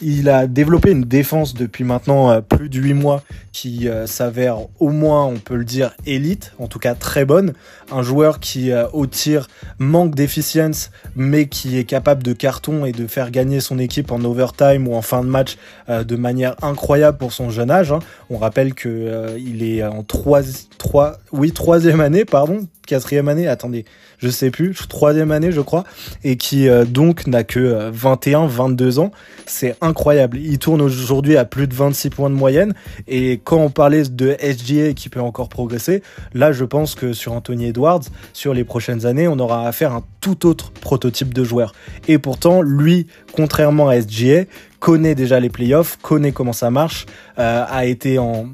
Il 0.00 0.28
a 0.28 0.46
développé 0.46 0.92
une 0.92 1.02
défense 1.02 1.54
depuis 1.54 1.82
maintenant 1.82 2.30
euh, 2.30 2.40
plus 2.40 2.68
de 2.68 2.78
8 2.78 2.94
mois 2.94 3.24
qui 3.50 3.88
euh, 3.88 4.06
s'avère 4.06 4.58
au 4.78 4.90
moins, 4.90 5.24
on 5.24 5.38
peut 5.38 5.56
le 5.56 5.64
dire, 5.64 5.92
élite, 6.06 6.52
en 6.60 6.68
tout 6.68 6.78
cas 6.78 6.94
très 6.94 7.24
bonne. 7.24 7.52
Un 7.90 8.02
joueur 8.02 8.38
qui 8.38 8.70
euh, 8.70 8.86
au 8.92 9.06
tir 9.06 9.48
manque 9.78 10.14
d'efficience 10.14 10.92
mais 11.16 11.46
qui 11.46 11.78
est 11.78 11.84
capable 11.84 12.22
de 12.22 12.32
carton 12.32 12.84
et 12.84 12.92
de 12.92 13.08
faire 13.08 13.32
gagner 13.32 13.58
son 13.58 13.80
équipe 13.80 14.12
en 14.12 14.22
overtime 14.22 14.86
ou 14.86 14.94
en 14.94 15.02
fin 15.02 15.22
de 15.22 15.28
match 15.28 15.56
de 15.88 16.16
manière 16.16 16.54
incroyable 16.62 17.18
pour 17.18 17.32
son 17.32 17.50
jeune 17.50 17.70
âge. 17.70 17.90
Hein. 17.90 17.98
On 18.30 18.38
rappelle 18.38 18.74
que 18.74 19.36
il 19.38 19.64
est 19.64 19.82
en 19.82 20.04
3, 20.04 20.42
3, 20.78 21.18
oui, 21.32 21.50
troisième 21.52 22.00
année, 22.00 22.24
pardon, 22.24 22.68
quatrième 22.86 23.28
année, 23.28 23.48
attendez, 23.48 23.84
je 24.18 24.28
sais 24.28 24.50
plus, 24.50 24.74
troisième 24.88 25.30
année 25.30 25.52
je 25.52 25.60
crois, 25.60 25.84
et 26.24 26.36
qui 26.36 26.68
euh, 26.68 26.84
donc 26.84 27.26
n'a 27.26 27.44
que 27.44 27.90
21, 27.90 28.44
euh, 28.44 28.46
22 28.46 28.98
ans. 28.98 29.10
C'est 29.46 29.76
incroyable. 29.80 30.38
Il 30.38 30.58
tourne 30.58 30.82
aujourd'hui 30.82 31.36
à 31.36 31.44
plus 31.44 31.66
de 31.66 31.74
26 31.74 32.10
points 32.10 32.30
de 32.30 32.34
moyenne, 32.34 32.74
et 33.06 33.40
quand 33.42 33.58
on 33.58 33.70
parlait 33.70 34.02
de 34.02 34.36
SGA 34.40 34.92
qui 34.94 35.08
peut 35.08 35.20
encore 35.20 35.48
progresser, 35.48 36.02
là 36.34 36.52
je 36.52 36.64
pense 36.64 36.94
que 36.94 37.12
sur 37.12 37.32
Anthony 37.32 37.66
Edwards, 37.66 38.02
sur 38.32 38.54
les 38.54 38.64
prochaines 38.64 39.06
années, 39.06 39.28
on 39.28 39.38
aura 39.38 39.66
affaire 39.66 39.92
à 39.92 39.96
un 39.96 40.04
tout 40.20 40.46
autre 40.46 40.70
prototype 40.72 41.32
de 41.32 41.44
joueur. 41.44 41.72
Et 42.08 42.18
pourtant, 42.18 42.62
lui, 42.62 43.06
contrairement 43.32 43.88
à 43.88 44.00
SGA, 44.00 44.44
connaît 44.80 45.14
déjà 45.14 45.40
les 45.40 45.48
playoffs, 45.48 45.98
connaît 46.02 46.32
comment 46.32 46.52
ça 46.52 46.70
marche, 46.70 47.06
euh, 47.38 47.64
a 47.68 47.86
été 47.86 48.18
en 48.18 48.48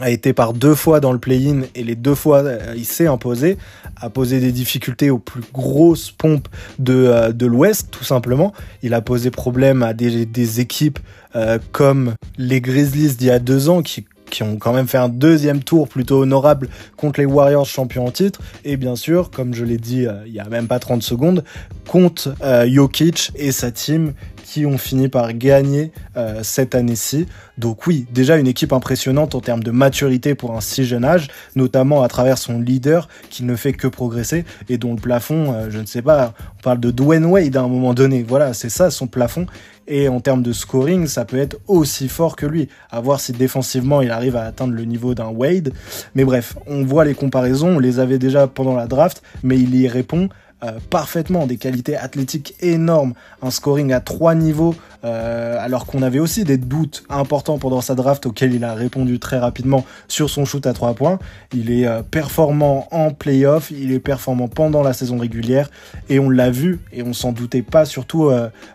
a 0.00 0.10
été 0.10 0.32
par 0.32 0.52
deux 0.52 0.74
fois 0.74 1.00
dans 1.00 1.12
le 1.12 1.18
play-in 1.18 1.62
et 1.74 1.84
les 1.84 1.94
deux 1.94 2.14
fois 2.14 2.42
euh, 2.42 2.74
il 2.76 2.84
s'est 2.84 3.06
imposé, 3.06 3.58
a 3.96 4.10
posé 4.10 4.40
des 4.40 4.52
difficultés 4.52 5.10
aux 5.10 5.18
plus 5.18 5.42
grosses 5.52 6.10
pompes 6.10 6.48
de, 6.78 6.94
euh, 6.94 7.32
de 7.32 7.46
l'Ouest 7.46 7.88
tout 7.90 8.04
simplement. 8.04 8.52
Il 8.82 8.94
a 8.94 9.00
posé 9.00 9.30
problème 9.30 9.82
à 9.82 9.94
des, 9.94 10.26
des 10.26 10.60
équipes 10.60 10.98
euh, 11.36 11.58
comme 11.72 12.14
les 12.38 12.60
Grizzlies 12.60 13.16
d'il 13.16 13.28
y 13.28 13.30
a 13.30 13.38
deux 13.38 13.68
ans 13.68 13.82
qui 13.82 14.04
qui 14.30 14.42
ont 14.42 14.56
quand 14.56 14.72
même 14.72 14.88
fait 14.88 14.98
un 14.98 15.10
deuxième 15.10 15.62
tour 15.62 15.86
plutôt 15.86 16.22
honorable 16.22 16.68
contre 16.96 17.20
les 17.20 17.26
Warriors 17.26 17.66
champions 17.66 18.06
en 18.06 18.10
titre. 18.10 18.40
Et 18.64 18.76
bien 18.76 18.96
sûr, 18.96 19.30
comme 19.30 19.54
je 19.54 19.64
l'ai 19.64 19.76
dit 19.76 20.06
il 20.26 20.32
y 20.32 20.40
a 20.40 20.48
même 20.48 20.66
pas 20.66 20.80
30 20.80 21.04
secondes, 21.04 21.44
contre 21.86 22.34
Jokic 22.66 23.30
et 23.36 23.52
sa 23.52 23.70
team 23.70 24.12
qui 24.44 24.66
ont 24.66 24.78
fini 24.78 25.08
par 25.08 25.32
gagner 25.32 25.90
euh, 26.16 26.40
cette 26.42 26.74
année-ci. 26.74 27.26
Donc 27.58 27.86
oui, 27.86 28.06
déjà 28.12 28.36
une 28.36 28.46
équipe 28.46 28.72
impressionnante 28.72 29.34
en 29.34 29.40
termes 29.40 29.62
de 29.62 29.70
maturité 29.70 30.34
pour 30.34 30.54
un 30.54 30.60
si 30.60 30.84
jeune 30.84 31.04
âge, 31.04 31.28
notamment 31.56 32.02
à 32.02 32.08
travers 32.08 32.38
son 32.38 32.60
leader 32.60 33.08
qui 33.30 33.42
ne 33.42 33.56
fait 33.56 33.72
que 33.72 33.88
progresser 33.88 34.44
et 34.68 34.76
dont 34.76 34.94
le 34.94 35.00
plafond, 35.00 35.52
euh, 35.52 35.70
je 35.70 35.78
ne 35.78 35.86
sais 35.86 36.02
pas, 36.02 36.34
on 36.58 36.62
parle 36.62 36.78
de 36.78 36.90
Dwayne 36.90 37.24
Wade 37.24 37.56
à 37.56 37.62
un 37.62 37.68
moment 37.68 37.94
donné. 37.94 38.22
Voilà, 38.22 38.52
c'est 38.52 38.68
ça 38.68 38.90
son 38.90 39.06
plafond. 39.06 39.46
Et 39.86 40.08
en 40.08 40.20
termes 40.20 40.42
de 40.42 40.52
scoring, 40.52 41.06
ça 41.06 41.24
peut 41.24 41.38
être 41.38 41.58
aussi 41.66 42.08
fort 42.08 42.36
que 42.36 42.46
lui. 42.46 42.68
À 42.90 43.00
voir 43.00 43.20
si 43.20 43.32
défensivement 43.32 44.00
il 44.02 44.10
arrive 44.10 44.36
à 44.36 44.44
atteindre 44.44 44.74
le 44.74 44.84
niveau 44.84 45.14
d'un 45.14 45.28
Wade. 45.28 45.72
Mais 46.14 46.24
bref, 46.24 46.56
on 46.66 46.84
voit 46.84 47.04
les 47.04 47.14
comparaisons, 47.14 47.76
on 47.76 47.78
les 47.78 47.98
avait 47.98 48.18
déjà 48.18 48.46
pendant 48.46 48.76
la 48.76 48.86
draft, 48.86 49.22
mais 49.42 49.58
il 49.58 49.74
y 49.74 49.88
répond 49.88 50.28
parfaitement, 50.90 51.46
des 51.46 51.56
qualités 51.56 51.96
athlétiques 51.96 52.54
énormes, 52.60 53.14
un 53.42 53.50
scoring 53.50 53.92
à 53.92 54.00
trois 54.00 54.34
niveaux, 54.34 54.74
euh, 55.04 55.56
alors 55.60 55.86
qu'on 55.86 56.02
avait 56.02 56.18
aussi 56.18 56.44
des 56.44 56.56
doutes 56.56 57.04
importants 57.08 57.58
pendant 57.58 57.80
sa 57.80 57.94
draft 57.94 58.26
auxquels 58.26 58.54
il 58.54 58.64
a 58.64 58.74
répondu 58.74 59.18
très 59.18 59.38
rapidement 59.38 59.84
sur 60.08 60.30
son 60.30 60.44
shoot 60.44 60.66
à 60.66 60.72
trois 60.72 60.94
points. 60.94 61.18
Il 61.52 61.70
est 61.70 61.86
euh, 61.86 62.02
performant 62.02 62.88
en 62.90 63.10
playoff, 63.10 63.70
il 63.70 63.92
est 63.92 64.00
performant 64.00 64.48
pendant 64.48 64.82
la 64.82 64.92
saison 64.92 65.18
régulière 65.18 65.70
et 66.08 66.18
on 66.18 66.30
l'a 66.30 66.50
vu 66.50 66.80
et 66.92 67.02
on 67.02 67.12
s'en 67.12 67.32
doutait 67.32 67.62
pas, 67.62 67.84
surtout 67.84 68.30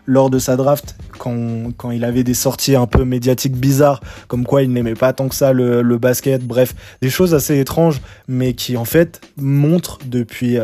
lors 0.06 0.30
de 0.30 0.38
sa 0.38 0.56
draft 0.56 0.96
quand, 1.18 1.72
quand 1.76 1.90
il 1.90 2.04
avait 2.04 2.24
des 2.24 2.34
sorties 2.34 2.76
un 2.76 2.86
peu 2.86 3.04
médiatiques 3.04 3.56
bizarres, 3.56 4.00
comme 4.28 4.44
quoi 4.44 4.62
il 4.62 4.72
n'aimait 4.72 4.94
pas 4.94 5.12
tant 5.12 5.28
que 5.28 5.34
ça 5.34 5.52
le, 5.52 5.98
basket, 5.98 6.42
bref, 6.46 6.74
des 7.02 7.10
choses 7.10 7.34
assez 7.34 7.58
étranges, 7.58 8.00
mais 8.28 8.54
qui 8.54 8.76
en 8.76 8.84
fait 8.84 9.20
montrent 9.36 9.98
depuis 10.06 10.58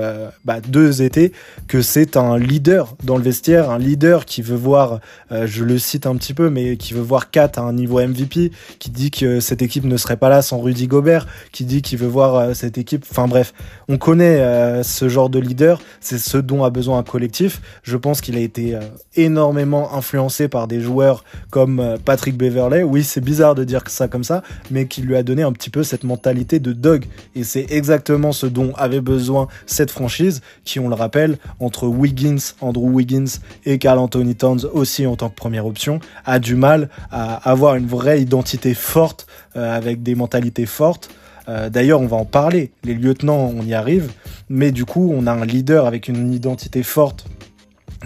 bah, 0.45 0.61
deux 0.61 1.03
étés 1.03 1.33
que 1.69 1.83
c'est 1.83 2.17
un 2.17 2.39
leader 2.39 2.95
dans 3.03 3.17
le 3.17 3.23
vestiaire, 3.23 3.71
un 3.71 3.79
leader 3.79 4.25
qui 4.25 4.43
veut 4.43 4.57
voir, 4.57 5.01
euh, 5.33 5.47
je 5.57 5.65
le 5.65 5.79
cite 5.79 6.07
un 6.07 6.17
petit 6.17 6.35
peu, 6.35 6.51
mais 6.51 6.77
qui 6.77 6.93
veut 6.93 7.01
voir 7.01 7.31
Kat 7.31 7.53
à 7.57 7.63
un 7.63 7.73
niveau 7.73 7.99
MVP, 8.01 8.53
qui 8.79 8.91
dit 8.91 9.11
que 9.11 9.41
cette 9.41 9.63
équipe 9.63 9.85
ne 9.85 9.97
serait 9.97 10.17
pas 10.17 10.29
là 10.29 10.43
sans 10.43 10.61
Rudy 10.61 10.87
Gobert, 10.87 11.27
qui 11.53 11.65
dit 11.65 11.83
qu'il 11.83 11.99
veut 11.99 12.07
voir 12.07 12.35
euh, 12.37 12.55
cette 12.55 12.79
équipe. 12.79 13.05
Enfin 13.11 13.27
bref, 13.27 13.55
on 13.89 13.97
connaît 13.97 14.41
euh, 14.41 14.83
ce 14.83 15.09
genre 15.09 15.31
de 15.31 15.39
leader, 15.39 15.81
c'est 16.01 16.19
ce 16.19 16.37
dont 16.37 16.63
a 16.65 16.71
besoin 16.71 16.99
un 16.99 17.03
collectif. 17.03 17.61
Je 17.83 17.97
pense 17.97 18.21
qu'il 18.21 18.37
a 18.37 18.41
été 18.41 18.79
énormément 19.15 19.95
influencé 19.95 20.49
par 20.49 20.69
des 20.69 20.81
joueurs 20.81 21.25
comme 21.51 21.97
Patrick 22.05 22.37
Beverley. 22.37 22.83
Oui, 22.83 23.03
c'est 23.05 23.21
bizarre 23.21 23.55
de 23.55 23.65
dire 23.65 23.83
ça 23.87 24.09
comme 24.09 24.25
ça, 24.25 24.43
mais 24.71 24.87
qui 24.87 25.03
lui 25.03 25.17
a 25.17 25.23
donné 25.23 25.43
un 25.43 25.53
petit 25.53 25.71
peu 25.71 25.83
cette 25.83 26.05
mentalité 26.05 26.59
de 26.59 26.73
dog. 26.73 27.05
Et 27.35 27.45
c'est 27.45 27.67
exactement 27.71 28.33
ce 28.33 28.47
dont 28.47 28.73
avait 28.77 29.01
besoin 29.01 29.49
cette 29.67 29.91
franchise, 29.91 30.43
qui 30.65 30.81
on 30.81 30.89
le 30.89 30.95
rappelle, 30.95 31.39
entre 31.61 31.87
Wiggins, 31.87 32.53
Andrew 32.61 32.91
Wiggins 32.91 33.41
et 33.65 33.79
Carl 33.79 33.99
Anthony 33.99 34.35
Towns 34.35 34.67
aussi 34.73 35.07
en 35.07 35.17
tant 35.17 35.29
que 35.29 35.35
première 35.47 35.67
option, 35.67 36.01
a 36.25 36.41
du 36.41 36.57
mal 36.57 36.89
à 37.13 37.35
avoir 37.49 37.77
une 37.77 37.87
vraie 37.87 38.21
identité 38.21 38.75
forte 38.75 39.29
euh, 39.55 39.77
avec 39.77 40.03
des 40.03 40.17
mentalités 40.17 40.67
fortes. 40.67 41.09
Euh, 41.49 41.71
d'ailleurs, 41.71 42.01
on 42.01 42.09
va 42.09 42.17
en 42.17 42.25
parler. 42.25 42.73
Les 42.83 42.95
lieutenants, 42.95 43.53
on 43.57 43.63
y 43.63 43.73
arrive. 43.73 44.11
Mais 44.49 44.73
du 44.73 44.85
coup, 44.85 45.15
on 45.17 45.29
a 45.29 45.33
un 45.33 45.45
leader 45.45 45.87
avec 45.87 46.09
une 46.09 46.35
identité 46.35 46.83
forte 46.83 47.27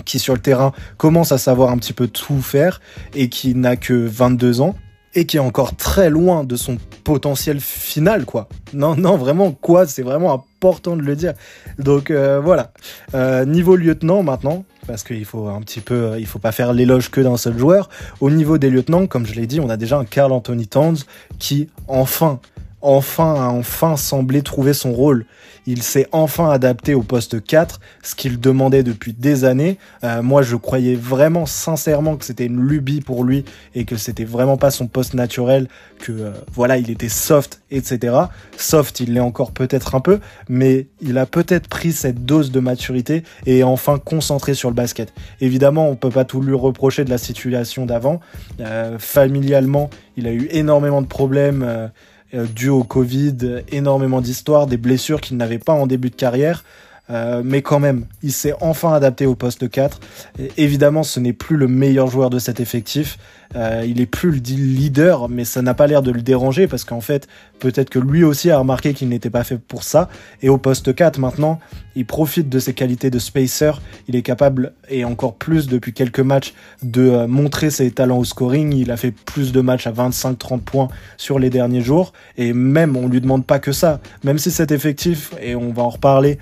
qui 0.04 0.18
sur 0.18 0.34
le 0.34 0.40
terrain 0.40 0.72
commence 0.98 1.32
à 1.32 1.38
savoir 1.38 1.70
un 1.70 1.78
petit 1.78 1.94
peu 1.94 2.08
tout 2.08 2.42
faire 2.42 2.82
et 3.14 3.30
qui 3.30 3.54
n'a 3.54 3.76
que 3.76 3.94
22 3.94 4.60
ans. 4.60 4.74
Et 5.14 5.26
qui 5.26 5.36
est 5.36 5.40
encore 5.40 5.76
très 5.76 6.10
loin 6.10 6.44
de 6.44 6.56
son 6.56 6.78
potentiel 7.04 7.60
final, 7.60 8.24
quoi. 8.24 8.48
Non, 8.72 8.94
non, 8.96 9.16
vraiment, 9.16 9.52
quoi, 9.52 9.86
c'est 9.86 10.02
vraiment 10.02 10.32
important 10.32 10.96
de 10.96 11.02
le 11.02 11.16
dire. 11.16 11.34
Donc 11.78 12.10
euh, 12.10 12.40
voilà. 12.40 12.72
Euh, 13.14 13.44
niveau 13.44 13.76
lieutenant 13.76 14.22
maintenant, 14.22 14.64
parce 14.86 15.02
qu'il 15.02 15.24
faut 15.24 15.48
un 15.48 15.60
petit 15.62 15.80
peu, 15.80 16.14
il 16.18 16.26
faut 16.26 16.38
pas 16.38 16.52
faire 16.52 16.72
l'éloge 16.72 17.10
que 17.10 17.20
d'un 17.20 17.36
seul 17.36 17.58
joueur. 17.58 17.88
Au 18.20 18.30
niveau 18.30 18.58
des 18.58 18.70
lieutenants, 18.70 19.06
comme 19.06 19.26
je 19.26 19.34
l'ai 19.34 19.46
dit, 19.46 19.60
on 19.60 19.68
a 19.68 19.76
déjà 19.76 19.98
un 19.98 20.04
Carl 20.04 20.32
Anthony 20.32 20.66
Towns 20.66 20.98
qui, 21.38 21.68
enfin, 21.88 22.40
enfin 22.82 23.34
a 23.34 23.48
enfin 23.48 23.96
semblé 23.96 24.42
trouver 24.42 24.72
son 24.72 24.92
rôle. 24.92 25.26
Il 25.66 25.82
s'est 25.82 26.06
enfin 26.12 26.50
adapté 26.50 26.94
au 26.94 27.02
poste 27.02 27.44
4, 27.44 27.80
ce 28.02 28.14
qu'il 28.14 28.40
demandait 28.40 28.82
depuis 28.82 29.12
des 29.12 29.44
années. 29.44 29.78
Euh, 30.04 30.22
moi, 30.22 30.42
je 30.42 30.56
croyais 30.56 30.94
vraiment 30.94 31.44
sincèrement 31.44 32.16
que 32.16 32.24
c'était 32.24 32.46
une 32.46 32.60
lubie 32.60 33.02
pour 33.02 33.24
lui 33.24 33.44
et 33.74 33.84
que 33.84 33.96
c'était 33.96 34.24
vraiment 34.24 34.56
pas 34.56 34.70
son 34.70 34.86
poste 34.86 35.14
naturel, 35.14 35.68
que 35.98 36.12
euh, 36.12 36.30
voilà, 36.52 36.78
il 36.78 36.90
était 36.90 37.10
soft, 37.10 37.60
etc. 37.70 38.16
Soft, 38.56 39.00
il 39.00 39.14
l'est 39.14 39.20
encore 39.20 39.52
peut-être 39.52 39.94
un 39.94 40.00
peu, 40.00 40.20
mais 40.48 40.86
il 41.00 41.18
a 41.18 41.26
peut-être 41.26 41.68
pris 41.68 41.92
cette 41.92 42.24
dose 42.24 42.50
de 42.50 42.60
maturité 42.60 43.22
et 43.46 43.58
est 43.58 43.62
enfin 43.62 43.98
concentré 43.98 44.54
sur 44.54 44.70
le 44.70 44.74
basket. 44.74 45.12
Évidemment, 45.40 45.88
on 45.88 45.96
peut 45.96 46.10
pas 46.10 46.24
tout 46.24 46.40
lui 46.40 46.54
reprocher 46.54 47.04
de 47.04 47.10
la 47.10 47.18
situation 47.18 47.84
d'avant. 47.86 48.20
Euh, 48.60 48.98
familialement, 48.98 49.90
il 50.16 50.26
a 50.26 50.32
eu 50.32 50.48
énormément 50.50 51.02
de 51.02 51.06
problèmes 51.06 51.62
euh, 51.66 51.88
dû 52.32 52.68
au 52.68 52.84
Covid, 52.84 53.62
énormément 53.68 54.20
d'histoires, 54.20 54.66
des 54.66 54.76
blessures 54.76 55.20
qu'il 55.20 55.36
n'avait 55.36 55.58
pas 55.58 55.72
en 55.72 55.86
début 55.86 56.10
de 56.10 56.16
carrière. 56.16 56.64
Euh, 57.10 57.42
mais 57.44 57.62
quand 57.62 57.80
même, 57.80 58.06
il 58.22 58.32
s'est 58.32 58.54
enfin 58.60 58.92
adapté 58.92 59.26
au 59.26 59.34
poste 59.34 59.68
4. 59.68 60.00
évidemment, 60.56 61.02
ce 61.02 61.20
n'est 61.20 61.32
plus 61.32 61.56
le 61.56 61.68
meilleur 61.68 62.06
joueur 62.06 62.30
de 62.30 62.38
cet 62.38 62.60
effectif. 62.60 63.18
Euh, 63.56 63.84
il 63.86 64.00
est 64.00 64.06
plus 64.06 64.30
le 64.30 64.38
leader, 64.38 65.28
mais 65.28 65.44
ça 65.44 65.60
n'a 65.60 65.74
pas 65.74 65.88
l'air 65.88 66.02
de 66.02 66.12
le 66.12 66.22
déranger 66.22 66.68
parce 66.68 66.84
qu'en 66.84 67.00
fait, 67.00 67.26
peut-être 67.58 67.90
que 67.90 67.98
lui 67.98 68.22
aussi 68.22 68.50
a 68.50 68.58
remarqué 68.58 68.94
qu'il 68.94 69.08
n'était 69.08 69.30
pas 69.30 69.42
fait 69.42 69.58
pour 69.58 69.82
ça. 69.82 70.08
Et 70.40 70.48
au 70.48 70.56
poste 70.56 70.94
4, 70.94 71.18
maintenant, 71.18 71.58
il 71.96 72.06
profite 72.06 72.48
de 72.48 72.58
ses 72.60 72.74
qualités 72.74 73.10
de 73.10 73.18
spacer. 73.18 73.72
Il 74.06 74.14
est 74.14 74.22
capable, 74.22 74.72
et 74.88 75.04
encore 75.04 75.34
plus 75.34 75.66
depuis 75.66 75.92
quelques 75.92 76.20
matchs, 76.20 76.54
de 76.82 77.02
euh, 77.02 77.26
montrer 77.26 77.70
ses 77.70 77.90
talents 77.90 78.18
au 78.18 78.24
scoring. 78.24 78.72
Il 78.72 78.92
a 78.92 78.96
fait 78.96 79.10
plus 79.10 79.50
de 79.50 79.60
matchs 79.60 79.88
à 79.88 79.92
25-30 79.92 80.60
points 80.60 80.88
sur 81.16 81.40
les 81.40 81.50
derniers 81.50 81.82
jours. 81.82 82.12
Et 82.36 82.52
même, 82.52 82.96
on 82.96 83.08
lui 83.08 83.20
demande 83.20 83.44
pas 83.44 83.58
que 83.58 83.72
ça. 83.72 84.00
Même 84.22 84.38
si 84.38 84.52
cet 84.52 84.70
effectif, 84.70 85.34
et 85.42 85.56
on 85.56 85.72
va 85.72 85.82
en 85.82 85.90
reparler, 85.90 86.38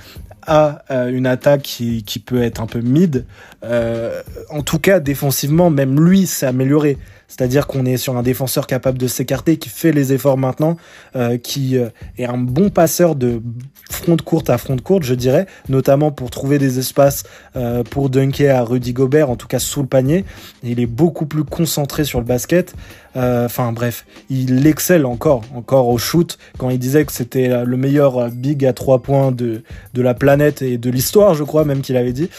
a 0.49 0.83
euh, 0.91 1.11
une 1.11 1.27
attaque 1.27 1.63
qui, 1.63 2.03
qui, 2.03 2.19
peut 2.19 2.43
être 2.43 2.61
un 2.61 2.67
peu 2.67 2.81
mid. 2.81 3.27
Euh, 3.65 4.23
en 4.51 4.63
tout 4.63 4.79
cas, 4.79 4.99
défensivement, 4.99 5.71
même 5.71 6.01
lui 6.01 6.27
s'est 6.27 6.47
amélioré. 6.47 6.99
C'est-à-dire 7.29 7.67
qu'on 7.67 7.85
est 7.85 7.99
sur 7.99 8.17
un 8.17 8.23
défenseur 8.23 8.67
capable 8.67 8.97
de 8.97 9.07
s'écarter, 9.07 9.59
qui 9.59 9.69
fait 9.69 9.93
les 9.93 10.15
efforts 10.15 10.39
maintenant, 10.39 10.77
euh, 11.15 11.37
qui 11.37 11.77
euh, 11.77 11.91
est 12.17 12.25
un 12.25 12.39
bon 12.39 12.71
passeur 12.71 13.15
de 13.15 13.43
front 13.91 14.17
courte 14.17 14.49
à 14.49 14.57
front 14.57 14.79
courte, 14.79 15.03
je 15.03 15.15
dirais, 15.15 15.47
notamment 15.69 16.11
pour 16.11 16.31
trouver 16.31 16.59
des 16.59 16.79
espaces 16.79 17.25
euh, 17.55 17.85
pour 17.85 18.09
dunker 18.09 18.57
à 18.57 18.63
Rudy 18.63 18.95
Gobert, 18.95 19.29
en 19.29 19.37
tout 19.37 19.47
cas 19.47 19.59
sous 19.59 19.83
le 19.83 19.87
panier. 19.87 20.25
Il 20.63 20.81
est 20.81 20.87
beaucoup 20.87 21.27
plus 21.27 21.45
concentré 21.45 22.05
sur 22.05 22.19
le 22.19 22.25
basket. 22.25 22.75
Enfin 23.21 23.73
bref, 23.73 24.07
il 24.31 24.65
excelle 24.69 25.05
encore, 25.05 25.43
encore 25.53 25.89
au 25.89 25.99
shoot. 25.99 26.39
Quand 26.57 26.71
il 26.71 26.79
disait 26.79 27.05
que 27.05 27.11
c'était 27.11 27.65
le 27.65 27.77
meilleur 27.77 28.31
big 28.31 28.65
à 28.65 28.73
trois 28.73 29.03
points 29.03 29.33
de, 29.33 29.65
de 29.93 30.03
la 30.03 30.15
planète 30.15 30.63
et 30.63 30.79
de 30.79 30.89
l'histoire, 30.89 31.35
je 31.35 31.43
crois 31.43 31.65
même 31.65 31.81
qu'il 31.81 31.97
avait 31.97 32.13
dit. 32.13 32.31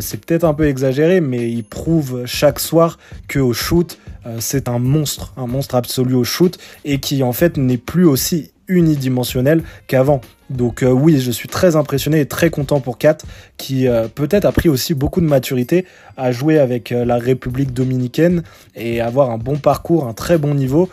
c'est 0.00 0.22
peut-être 0.22 0.44
un 0.44 0.52
peu 0.52 0.68
exagéré, 0.68 1.22
mais 1.22 1.50
il 1.50 1.64
prouve 1.64 2.26
chaque 2.26 2.60
soir 2.60 2.98
que 3.26 3.38
au 3.38 3.54
shoot, 3.54 3.98
euh, 3.98 4.07
c'est 4.40 4.68
un 4.68 4.78
monstre, 4.78 5.32
un 5.36 5.46
monstre 5.46 5.74
absolu 5.74 6.14
au 6.14 6.24
shoot 6.24 6.58
et 6.84 6.98
qui 6.98 7.22
en 7.22 7.32
fait 7.32 7.56
n'est 7.56 7.78
plus 7.78 8.04
aussi 8.04 8.52
unidimensionnel 8.68 9.62
qu'avant. 9.86 10.20
Donc 10.50 10.82
euh, 10.82 10.90
oui, 10.90 11.18
je 11.18 11.30
suis 11.30 11.48
très 11.48 11.76
impressionné 11.76 12.20
et 12.20 12.26
très 12.26 12.50
content 12.50 12.80
pour 12.80 12.98
Kat, 12.98 13.18
qui 13.56 13.86
euh, 13.86 14.08
peut-être 14.08 14.44
a 14.44 14.52
pris 14.52 14.68
aussi 14.68 14.94
beaucoup 14.94 15.20
de 15.20 15.26
maturité 15.26 15.86
à 16.16 16.32
jouer 16.32 16.58
avec 16.58 16.90
la 16.90 17.16
République 17.16 17.72
dominicaine 17.72 18.42
et 18.74 19.00
avoir 19.00 19.30
un 19.30 19.38
bon 19.38 19.56
parcours, 19.56 20.06
un 20.06 20.14
très 20.14 20.38
bon 20.38 20.54
niveau 20.54 20.88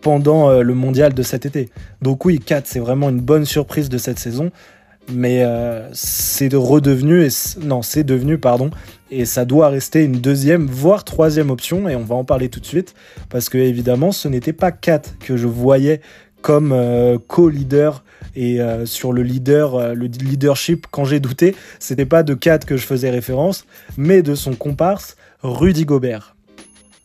pendant 0.00 0.60
le 0.60 0.74
mondial 0.74 1.14
de 1.14 1.22
cet 1.22 1.46
été. 1.46 1.70
Donc 2.02 2.24
oui, 2.24 2.38
Kat, 2.38 2.62
c'est 2.64 2.78
vraiment 2.78 3.08
une 3.08 3.20
bonne 3.20 3.44
surprise 3.44 3.88
de 3.88 3.98
cette 3.98 4.18
saison 4.18 4.50
mais 5.08 5.42
euh, 5.42 5.88
c'est 5.92 6.52
redevenu, 6.54 7.24
et 7.24 7.28
non, 7.60 7.82
c'est 7.82 8.04
devenu, 8.04 8.38
pardon, 8.38 8.70
et 9.10 9.24
ça 9.24 9.44
doit 9.44 9.68
rester 9.68 10.04
une 10.04 10.20
deuxième, 10.20 10.66
voire 10.66 11.04
troisième 11.04 11.50
option, 11.50 11.88
et 11.88 11.96
on 11.96 12.04
va 12.04 12.14
en 12.14 12.24
parler 12.24 12.48
tout 12.48 12.60
de 12.60 12.66
suite, 12.66 12.94
parce 13.28 13.48
que 13.48 13.58
évidemment, 13.58 14.12
ce 14.12 14.28
n'était 14.28 14.52
pas 14.52 14.72
Kat 14.72 15.02
que 15.20 15.36
je 15.36 15.46
voyais 15.46 16.00
comme 16.42 16.72
euh, 16.72 17.18
co-leader 17.26 18.02
et 18.34 18.60
euh, 18.60 18.86
sur 18.86 19.12
le 19.12 19.22
leader, 19.22 19.94
le 19.94 20.06
leadership, 20.06 20.86
quand 20.90 21.04
j'ai 21.04 21.20
douté, 21.20 21.54
c'était 21.78 22.06
pas 22.06 22.22
de 22.22 22.34
Kat 22.34 22.60
que 22.60 22.76
je 22.76 22.86
faisais 22.86 23.10
référence, 23.10 23.66
mais 23.96 24.22
de 24.22 24.34
son 24.34 24.54
comparse 24.54 25.16
Rudy 25.42 25.84
Gobert. 25.84 26.36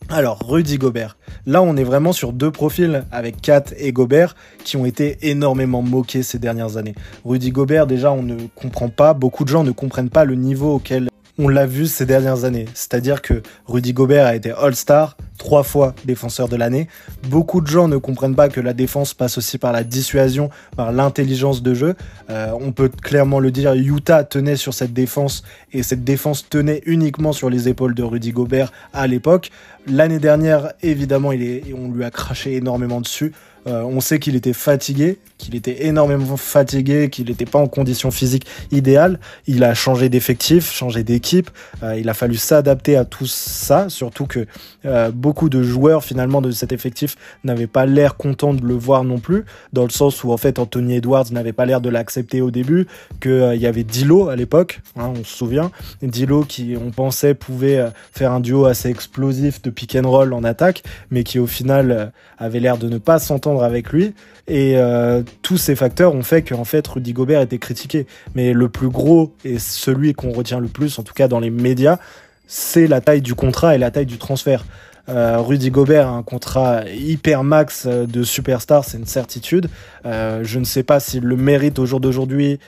Alors, 0.08 0.38
Rudy 0.46 0.78
Gobert. 0.78 1.16
Là, 1.46 1.62
on 1.62 1.76
est 1.76 1.82
vraiment 1.82 2.12
sur 2.12 2.32
deux 2.32 2.52
profils 2.52 3.04
avec 3.10 3.40
Kat 3.40 3.64
et 3.76 3.92
Gobert 3.92 4.36
qui 4.62 4.76
ont 4.76 4.86
été 4.86 5.18
énormément 5.22 5.82
moqués 5.82 6.22
ces 6.22 6.38
dernières 6.38 6.76
années. 6.76 6.94
Rudy 7.24 7.50
Gobert, 7.50 7.88
déjà, 7.88 8.12
on 8.12 8.22
ne 8.22 8.36
comprend 8.54 8.88
pas, 8.88 9.14
beaucoup 9.14 9.42
de 9.42 9.48
gens 9.48 9.64
ne 9.64 9.72
comprennent 9.72 10.10
pas 10.10 10.24
le 10.24 10.36
niveau 10.36 10.76
auquel 10.76 11.08
on 11.38 11.48
l'a 11.48 11.66
vu 11.66 11.86
ces 11.86 12.06
dernières 12.06 12.44
années. 12.44 12.66
C'est-à-dire 12.72 13.20
que 13.20 13.42
Rudy 13.66 13.92
Gobert 13.92 14.26
a 14.26 14.36
été 14.36 14.52
All-Star, 14.52 15.16
trois 15.46 15.62
fois 15.62 15.94
défenseur 16.04 16.48
de 16.48 16.56
l'année. 16.56 16.88
Beaucoup 17.28 17.60
de 17.60 17.68
gens 17.68 17.86
ne 17.86 17.98
comprennent 17.98 18.34
pas 18.34 18.48
que 18.48 18.60
la 18.60 18.72
défense 18.72 19.14
passe 19.14 19.38
aussi 19.38 19.58
par 19.58 19.70
la 19.70 19.84
dissuasion, 19.84 20.50
par 20.74 20.90
l'intelligence 20.90 21.62
de 21.62 21.72
jeu. 21.72 21.94
Euh, 22.30 22.50
on 22.60 22.72
peut 22.72 22.88
clairement 22.88 23.38
le 23.38 23.52
dire, 23.52 23.72
Utah 23.74 24.24
tenait 24.24 24.56
sur 24.56 24.74
cette 24.74 24.92
défense 24.92 25.44
et 25.72 25.84
cette 25.84 26.02
défense 26.02 26.48
tenait 26.48 26.82
uniquement 26.84 27.32
sur 27.32 27.48
les 27.48 27.68
épaules 27.68 27.94
de 27.94 28.02
Rudy 28.02 28.32
Gobert 28.32 28.72
à 28.92 29.06
l'époque. 29.06 29.52
L'année 29.86 30.18
dernière, 30.18 30.72
évidemment, 30.82 31.30
il 31.30 31.44
est, 31.44 31.62
on 31.72 31.92
lui 31.92 32.02
a 32.02 32.10
craché 32.10 32.56
énormément 32.56 33.00
dessus. 33.00 33.32
Euh, 33.66 33.82
on 33.82 34.00
sait 34.00 34.18
qu'il 34.18 34.36
était 34.36 34.52
fatigué, 34.52 35.18
qu'il 35.38 35.56
était 35.56 35.86
énormément 35.86 36.36
fatigué, 36.36 37.10
qu'il 37.10 37.26
n'était 37.26 37.46
pas 37.46 37.58
en 37.58 37.66
condition 37.66 38.10
physique 38.10 38.46
idéale. 38.70 39.18
Il 39.46 39.64
a 39.64 39.74
changé 39.74 40.08
d'effectif, 40.08 40.72
changé 40.72 41.02
d'équipe. 41.02 41.50
Euh, 41.82 41.98
il 41.98 42.08
a 42.08 42.14
fallu 42.14 42.36
s'adapter 42.36 42.96
à 42.96 43.04
tout 43.04 43.26
ça, 43.26 43.88
surtout 43.88 44.26
que 44.26 44.46
euh, 44.84 45.10
beaucoup 45.10 45.48
de 45.48 45.62
joueurs 45.62 46.04
finalement 46.04 46.40
de 46.40 46.50
cet 46.52 46.72
effectif 46.72 47.16
n'avaient 47.42 47.66
pas 47.66 47.86
l'air 47.86 48.16
contents 48.16 48.54
de 48.54 48.64
le 48.64 48.74
voir 48.74 49.02
non 49.02 49.18
plus, 49.18 49.44
dans 49.72 49.84
le 49.84 49.90
sens 49.90 50.22
où 50.22 50.32
en 50.32 50.36
fait 50.36 50.58
Anthony 50.58 50.96
Edwards 50.96 51.32
n'avait 51.32 51.52
pas 51.52 51.66
l'air 51.66 51.80
de 51.80 51.88
l'accepter 51.88 52.40
au 52.40 52.50
début, 52.50 52.86
qu'il 53.20 53.56
y 53.56 53.66
avait 53.66 53.84
Dilo 53.84 54.28
à 54.28 54.36
l'époque, 54.36 54.80
hein, 54.96 55.12
on 55.14 55.24
se 55.24 55.36
souvient, 55.36 55.70
Dilo 56.02 56.44
qui 56.44 56.76
on 56.80 56.90
pensait 56.90 57.34
pouvait 57.34 57.84
faire 58.12 58.32
un 58.32 58.40
duo 58.40 58.66
assez 58.66 58.88
explosif 58.88 59.60
de 59.62 59.70
pick 59.70 59.96
and 59.96 60.08
roll 60.08 60.32
en 60.32 60.44
attaque, 60.44 60.82
mais 61.10 61.24
qui 61.24 61.38
au 61.38 61.46
final 61.46 62.12
avait 62.38 62.60
l'air 62.60 62.78
de 62.78 62.88
ne 62.88 62.98
pas 62.98 63.18
s'entendre 63.18 63.55
avec 63.64 63.90
lui. 63.90 64.14
Et 64.48 64.74
euh, 64.76 65.22
tous 65.42 65.56
ces 65.56 65.74
facteurs 65.74 66.14
ont 66.14 66.22
fait 66.22 66.42
qu'en 66.42 66.64
fait 66.64 66.86
Rudy 66.86 67.12
Gobert 67.12 67.40
était 67.40 67.58
critiqué. 67.58 68.06
Mais 68.34 68.52
le 68.52 68.68
plus 68.68 68.88
gros 68.88 69.32
et 69.44 69.58
celui 69.58 70.14
qu'on 70.14 70.32
retient 70.32 70.60
le 70.60 70.68
plus, 70.68 70.98
en 70.98 71.02
tout 71.02 71.14
cas 71.14 71.28
dans 71.28 71.40
les 71.40 71.50
médias, 71.50 71.98
c'est 72.46 72.86
la 72.86 73.00
taille 73.00 73.22
du 73.22 73.34
contrat 73.34 73.74
et 73.74 73.78
la 73.78 73.90
taille 73.90 74.06
du 74.06 74.18
transfert. 74.18 74.64
Euh, 75.08 75.38
Rudy 75.38 75.70
Gobert 75.70 76.08
a 76.08 76.10
un 76.10 76.24
contrat 76.24 76.82
hyper 76.88 77.44
max 77.44 77.84
euh, 77.86 78.06
de 78.06 78.24
superstar, 78.24 78.84
c'est 78.84 78.98
une 78.98 79.06
certitude. 79.06 79.68
je 80.04 80.58
ne 80.58 80.64
sais 80.64 80.82
pas 80.82 80.98
s'il 80.98 81.22
le 81.22 81.36
mérite 81.36 81.78
au 81.78 81.86
jour 81.86 82.00
d'aujourd'hui, 82.00 82.58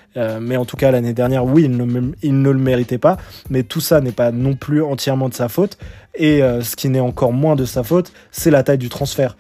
mais 0.40 0.56
en 0.56 0.64
tout 0.64 0.76
cas 0.76 0.90
l'année 0.90 1.12
dernière, 1.12 1.44
oui, 1.44 1.64
il 1.64 1.76
ne, 1.76 2.12
il 2.22 2.42
ne, 2.42 2.50
le 2.50 2.58
méritait 2.58 2.98
pas. 2.98 3.16
Mais 3.50 3.62
tout 3.62 3.80
ça 3.80 4.00
n'est 4.00 4.12
pas 4.12 4.32
non 4.32 4.54
plus 4.54 4.82
entièrement 4.82 5.28
de 5.28 5.34
sa 5.34 5.48
faute. 5.48 5.78
Et 6.14 6.40
ce 6.40 6.74
qui 6.74 6.88
n'est 6.88 7.00
encore 7.00 7.32
moins 7.32 7.54
de 7.54 7.64
sa 7.64 7.84
faute, 7.84 8.12
c'est 8.32 8.50
la 8.50 8.64
taille 8.64 8.78
du 8.78 8.88
transfert 8.88 9.36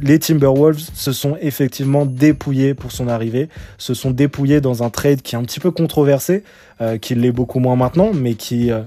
les 0.00 0.18
Timberwolves 0.18 0.90
se 0.94 1.12
sont 1.12 1.36
effectivement 1.40 2.06
dépouillés 2.06 2.74
pour 2.74 2.92
son 2.92 3.08
arrivée, 3.08 3.48
se 3.78 3.94
sont 3.94 4.10
dépouillés 4.10 4.60
dans 4.60 4.82
un 4.82 4.90
trade 4.90 5.22
qui 5.22 5.34
est 5.34 5.38
un 5.38 5.44
petit 5.44 5.60
peu 5.60 5.70
controversé, 5.70 6.44
euh, 6.80 6.98
qui 6.98 7.14
l'est 7.14 7.32
beaucoup 7.32 7.58
moins 7.58 7.76
maintenant, 7.76 8.12
mais 8.14 8.34
qui 8.34 8.70
euh, 8.70 8.82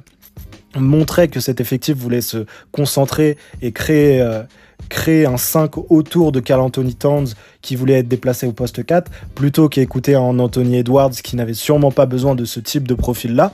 montrait 0.75 1.27
que 1.27 1.39
cet 1.39 1.61
effectif 1.61 1.95
voulait 1.95 2.21
se 2.21 2.45
concentrer 2.71 3.37
et 3.61 3.71
créer, 3.71 4.21
euh, 4.21 4.43
créer 4.89 5.25
un 5.25 5.37
5 5.37 5.91
autour 5.91 6.31
de 6.31 6.39
Carl 6.39 6.61
Anthony 6.61 6.95
Towns 6.95 7.27
qui 7.61 7.75
voulait 7.75 7.99
être 7.99 8.07
déplacé 8.07 8.47
au 8.47 8.51
poste 8.51 8.85
4, 8.85 9.11
plutôt 9.35 9.69
qu'écouter 9.69 10.15
un 10.15 10.39
Anthony 10.39 10.77
Edwards 10.77 11.11
qui 11.11 11.35
n'avait 11.35 11.53
sûrement 11.53 11.91
pas 11.91 12.05
besoin 12.05 12.35
de 12.35 12.45
ce 12.45 12.59
type 12.59 12.87
de 12.87 12.95
profil-là. 12.95 13.51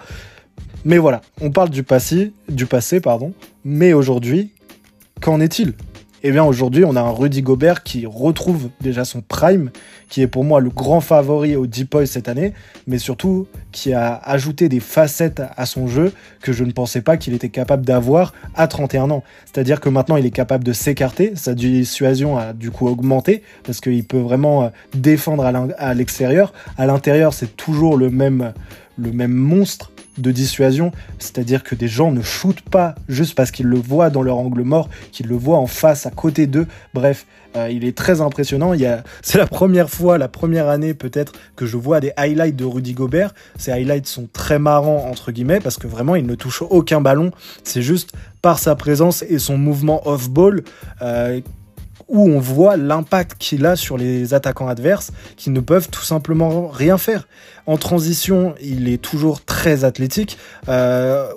Mais 0.83 0.97
voilà, 0.97 1.21
on 1.41 1.51
parle 1.51 1.69
du 1.69 1.83
passé, 1.83 2.31
du 2.49 2.65
passé 2.65 3.01
pardon. 3.01 3.33
Mais 3.65 3.93
aujourd'hui, 3.93 4.51
qu'en 5.19 5.39
est-il? 5.39 5.73
Eh 6.23 6.31
bien 6.31 6.43
aujourd'hui 6.43 6.85
on 6.85 6.95
a 6.95 7.01
un 7.01 7.09
Rudy 7.09 7.41
Gobert 7.41 7.83
qui 7.83 8.05
retrouve 8.05 8.69
déjà 8.79 9.05
son 9.05 9.21
prime, 9.21 9.71
qui 10.09 10.21
est 10.21 10.27
pour 10.27 10.43
moi 10.43 10.59
le 10.59 10.69
grand 10.69 11.01
favori 11.01 11.55
au 11.55 11.65
Deep 11.67 11.91
Boy 11.91 12.07
cette 12.07 12.29
année, 12.29 12.53
mais 12.87 12.97
surtout 12.97 13.47
qui 13.71 13.93
a 13.93 14.15
ajouté 14.15 14.69
des 14.69 14.79
facettes 14.79 15.41
à 15.57 15.65
son 15.65 15.87
jeu 15.87 16.13
que 16.41 16.53
je 16.53 16.63
ne 16.63 16.71
pensais 16.71 17.01
pas 17.01 17.17
qu'il 17.17 17.33
était 17.33 17.49
capable 17.49 17.85
d'avoir 17.85 18.33
à 18.55 18.67
31 18.67 19.09
ans. 19.09 19.23
C'est-à-dire 19.45 19.79
que 19.79 19.89
maintenant 19.89 20.15
il 20.15 20.25
est 20.25 20.31
capable 20.31 20.63
de 20.63 20.73
s'écarter, 20.73 21.33
sa 21.35 21.53
dissuasion 21.53 22.37
a 22.37 22.53
du 22.53 22.71
coup 22.71 22.87
augmenté 22.87 23.41
parce 23.63 23.81
qu'il 23.81 24.03
peut 24.03 24.19
vraiment 24.19 24.63
euh, 24.63 24.69
défendre 24.93 25.43
à 25.45 25.93
l'extérieur. 25.93 26.53
À 26.77 26.85
l'intérieur 26.85 27.33
c'est 27.33 27.55
toujours 27.57 27.97
le 27.97 28.09
même 28.09 28.53
le 28.97 29.11
même 29.11 29.33
monstre 29.33 29.91
de 30.17 30.31
dissuasion, 30.31 30.91
c'est-à-dire 31.19 31.63
que 31.63 31.75
des 31.75 31.87
gens 31.87 32.11
ne 32.11 32.21
shootent 32.21 32.61
pas 32.61 32.95
juste 33.07 33.35
parce 33.35 33.51
qu'ils 33.51 33.67
le 33.67 33.77
voient 33.77 34.09
dans 34.09 34.21
leur 34.21 34.37
angle 34.37 34.63
mort, 34.63 34.89
qu'ils 35.11 35.27
le 35.27 35.35
voient 35.35 35.57
en 35.57 35.67
face, 35.67 36.05
à 36.05 36.11
côté 36.11 36.47
d'eux. 36.47 36.67
Bref, 36.93 37.25
euh, 37.55 37.69
il 37.71 37.85
est 37.85 37.97
très 37.97 38.21
impressionnant. 38.21 38.73
Il 38.73 39.03
c'est 39.21 39.37
la 39.37 39.47
première 39.47 39.89
fois, 39.89 40.17
la 40.17 40.27
première 40.27 40.69
année 40.69 40.93
peut-être 40.93 41.33
que 41.55 41.65
je 41.65 41.77
vois 41.77 41.99
des 41.99 42.11
highlights 42.17 42.55
de 42.55 42.65
Rudy 42.65 42.93
Gobert. 42.93 43.33
Ces 43.57 43.71
highlights 43.71 44.07
sont 44.07 44.27
très 44.31 44.59
marrants 44.59 45.07
entre 45.09 45.31
guillemets 45.31 45.59
parce 45.59 45.77
que 45.77 45.87
vraiment 45.87 46.15
il 46.15 46.25
ne 46.25 46.35
touche 46.35 46.61
aucun 46.61 47.01
ballon. 47.01 47.31
C'est 47.63 47.81
juste 47.81 48.13
par 48.41 48.59
sa 48.59 48.75
présence 48.75 49.23
et 49.23 49.39
son 49.39 49.57
mouvement 49.57 50.07
off-ball 50.07 50.63
euh, 51.01 51.41
où 52.11 52.29
on 52.29 52.39
voit 52.39 52.75
l'impact 52.75 53.35
qu'il 53.39 53.65
a 53.65 53.75
sur 53.75 53.97
les 53.97 54.33
attaquants 54.33 54.67
adverses 54.67 55.11
qui 55.37 55.49
ne 55.49 55.61
peuvent 55.61 55.89
tout 55.89 56.03
simplement 56.03 56.67
rien 56.67 56.97
faire. 56.97 57.25
En 57.67 57.77
transition, 57.77 58.53
il 58.61 58.89
est 58.89 59.01
toujours 59.01 59.45
très 59.45 59.85
athlétique. 59.85 60.37
Euh, 60.67 61.27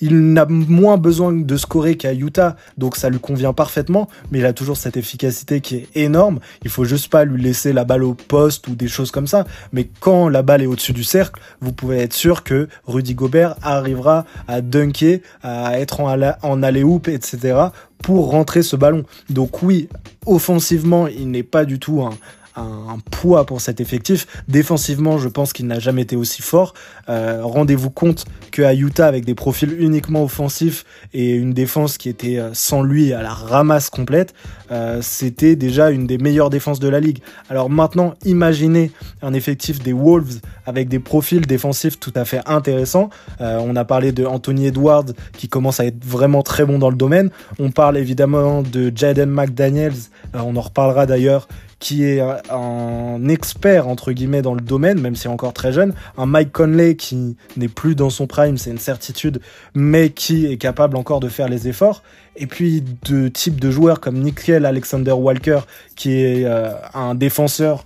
il 0.00 0.32
n'a 0.32 0.44
moins 0.46 0.98
besoin 0.98 1.32
de 1.32 1.56
scorer 1.56 1.96
qu'à 1.96 2.12
Utah, 2.12 2.56
donc 2.76 2.96
ça 2.96 3.08
lui 3.08 3.18
convient 3.18 3.52
parfaitement, 3.52 4.08
mais 4.30 4.40
il 4.40 4.46
a 4.46 4.52
toujours 4.52 4.76
cette 4.76 4.96
efficacité 4.96 5.60
qui 5.60 5.76
est 5.76 5.88
énorme. 5.94 6.40
Il 6.64 6.70
faut 6.70 6.84
juste 6.84 7.08
pas 7.08 7.24
lui 7.24 7.40
laisser 7.40 7.72
la 7.72 7.84
balle 7.84 8.04
au 8.04 8.14
poste 8.14 8.68
ou 8.68 8.74
des 8.74 8.88
choses 8.88 9.10
comme 9.10 9.26
ça. 9.26 9.46
Mais 9.72 9.88
quand 10.00 10.28
la 10.28 10.42
balle 10.42 10.62
est 10.62 10.66
au-dessus 10.66 10.92
du 10.92 11.04
cercle, 11.04 11.40
vous 11.60 11.72
pouvez 11.72 11.98
être 11.98 12.12
sûr 12.12 12.44
que 12.44 12.68
Rudy 12.86 13.14
Gobert 13.14 13.54
arrivera 13.62 14.26
à 14.48 14.60
dunker, 14.60 15.20
à 15.42 15.80
être 15.80 16.00
en, 16.00 16.14
en 16.42 16.62
alley-oop, 16.62 17.08
etc 17.08 17.70
pour 18.02 18.30
rentrer 18.30 18.62
ce 18.62 18.76
ballon. 18.76 19.04
Donc 19.30 19.62
oui, 19.62 19.88
offensivement, 20.26 21.06
il 21.06 21.30
n'est 21.30 21.42
pas 21.42 21.64
du 21.64 21.78
tout 21.78 22.02
un, 22.02 22.10
un, 22.58 22.98
poids 23.10 23.46
pour 23.46 23.60
cet 23.60 23.80
effectif. 23.80 24.26
Défensivement, 24.48 25.18
je 25.18 25.28
pense 25.28 25.52
qu'il 25.52 25.66
n'a 25.66 25.78
jamais 25.78 26.02
été 26.02 26.16
aussi 26.16 26.42
fort. 26.42 26.74
Euh, 27.08 27.40
rendez-vous 27.42 27.90
compte 27.90 28.24
qu'à 28.50 28.74
Utah, 28.74 29.06
avec 29.06 29.24
des 29.24 29.34
profils 29.34 29.74
uniquement 29.80 30.24
offensifs 30.24 30.84
et 31.14 31.34
une 31.34 31.52
défense 31.52 31.98
qui 31.98 32.08
était 32.08 32.38
euh, 32.38 32.50
sans 32.52 32.82
lui 32.82 33.12
à 33.12 33.22
la 33.22 33.32
ramasse 33.32 33.90
complète, 33.90 34.34
euh, 34.70 35.00
c'était 35.02 35.56
déjà 35.56 35.90
une 35.90 36.06
des 36.06 36.18
meilleures 36.18 36.50
défenses 36.50 36.80
de 36.80 36.88
la 36.88 37.00
ligue. 37.00 37.18
Alors 37.48 37.70
maintenant, 37.70 38.14
imaginez 38.24 38.90
un 39.22 39.32
effectif 39.32 39.82
des 39.82 39.92
Wolves 39.92 40.40
avec 40.66 40.88
des 40.88 40.98
profils 40.98 41.46
défensifs 41.46 41.98
tout 41.98 42.12
à 42.14 42.24
fait 42.24 42.40
intéressants. 42.46 43.10
on 43.40 43.76
a 43.76 43.84
parlé 43.84 44.12
de 44.12 44.24
Anthony 44.24 44.66
Edwards 44.66 45.06
qui 45.32 45.48
commence 45.48 45.80
à 45.80 45.86
être 45.86 46.04
vraiment 46.04 46.42
très 46.42 46.64
bon 46.64 46.78
dans 46.78 46.90
le 46.90 46.96
domaine. 46.96 47.30
On 47.58 47.70
parle 47.70 47.96
évidemment 47.96 48.62
de 48.62 48.92
Jaden 48.94 49.30
McDaniels. 49.30 50.10
on 50.34 50.56
en 50.56 50.60
reparlera 50.60 51.06
d'ailleurs 51.06 51.48
qui 51.78 52.04
est 52.04 52.20
un 52.50 53.28
expert 53.28 53.88
entre 53.88 54.12
guillemets 54.12 54.42
dans 54.42 54.54
le 54.54 54.60
domaine, 54.60 55.00
même 55.00 55.14
est 55.14 55.26
encore 55.26 55.52
très 55.52 55.72
jeune, 55.72 55.94
un 56.16 56.26
Mike 56.26 56.52
Conley 56.52 56.96
qui 56.96 57.36
n'est 57.56 57.68
plus 57.68 57.94
dans 57.94 58.10
son 58.10 58.26
prime, 58.26 58.58
c'est 58.58 58.70
une 58.70 58.78
certitude, 58.78 59.40
mais 59.74 60.10
qui 60.10 60.46
est 60.46 60.56
capable 60.56 60.96
encore 60.96 61.20
de 61.20 61.28
faire 61.28 61.48
les 61.48 61.68
efforts. 61.68 62.02
Et 62.36 62.46
puis 62.46 62.84
de 63.04 63.28
types 63.28 63.58
de 63.58 63.70
joueurs 63.70 64.00
comme 64.00 64.18
Nickel 64.18 64.64
Alexander 64.64 65.12
Walker, 65.12 65.60
qui 65.96 66.20
est 66.20 66.44
euh, 66.44 66.70
un 66.94 67.16
défenseur 67.16 67.84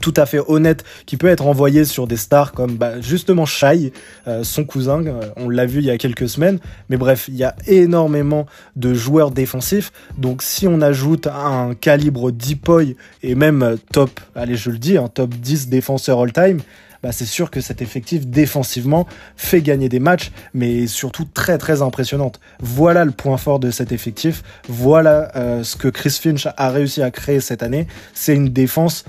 tout 0.00 0.14
à 0.16 0.26
fait 0.26 0.40
honnête 0.46 0.84
qui 1.06 1.16
peut 1.16 1.28
être 1.28 1.46
envoyé 1.46 1.84
sur 1.84 2.06
des 2.06 2.16
stars 2.16 2.52
comme 2.52 2.76
bah, 2.76 3.00
justement 3.00 3.46
Shai, 3.46 3.92
euh, 4.26 4.42
son 4.42 4.64
cousin, 4.64 5.04
euh, 5.06 5.20
on 5.36 5.48
l'a 5.48 5.66
vu 5.66 5.78
il 5.78 5.84
y 5.84 5.90
a 5.90 5.98
quelques 5.98 6.28
semaines. 6.28 6.58
Mais 6.88 6.96
bref, 6.96 7.26
il 7.28 7.36
y 7.36 7.44
a 7.44 7.54
énormément 7.66 8.46
de 8.74 8.94
joueurs 8.94 9.30
défensifs. 9.30 9.92
Donc 10.18 10.42
si 10.42 10.66
on 10.66 10.80
ajoute 10.80 11.26
un 11.28 11.74
calibre 11.74 12.30
Deepoy 12.30 12.96
et 13.22 13.34
même 13.34 13.62
euh, 13.62 13.76
top, 13.92 14.20
allez 14.34 14.56
je 14.56 14.70
le 14.70 14.78
dis, 14.78 14.98
un 14.98 15.08
top 15.08 15.30
10 15.30 15.68
défenseurs 15.68 16.20
all-time, 16.20 16.60
bah, 17.02 17.12
c'est 17.12 17.26
sûr 17.26 17.50
que 17.50 17.60
cet 17.60 17.82
effectif 17.82 18.26
défensivement 18.26 19.06
fait 19.36 19.60
gagner 19.60 19.88
des 19.88 20.00
matchs, 20.00 20.32
mais 20.54 20.86
surtout 20.88 21.26
très 21.32 21.58
très 21.58 21.82
impressionnante. 21.82 22.40
Voilà 22.58 23.04
le 23.04 23.12
point 23.12 23.36
fort 23.36 23.60
de 23.60 23.70
cet 23.70 23.92
effectif. 23.92 24.42
Voilà 24.68 25.62
ce 25.62 25.76
que 25.76 25.88
Chris 25.88 26.18
Finch 26.20 26.48
a 26.56 26.70
réussi 26.70 27.02
à 27.02 27.10
créer 27.10 27.40
cette 27.40 27.62
année. 27.62 27.86
C'est 28.14 28.34
une 28.34 28.48
défense 28.48 29.04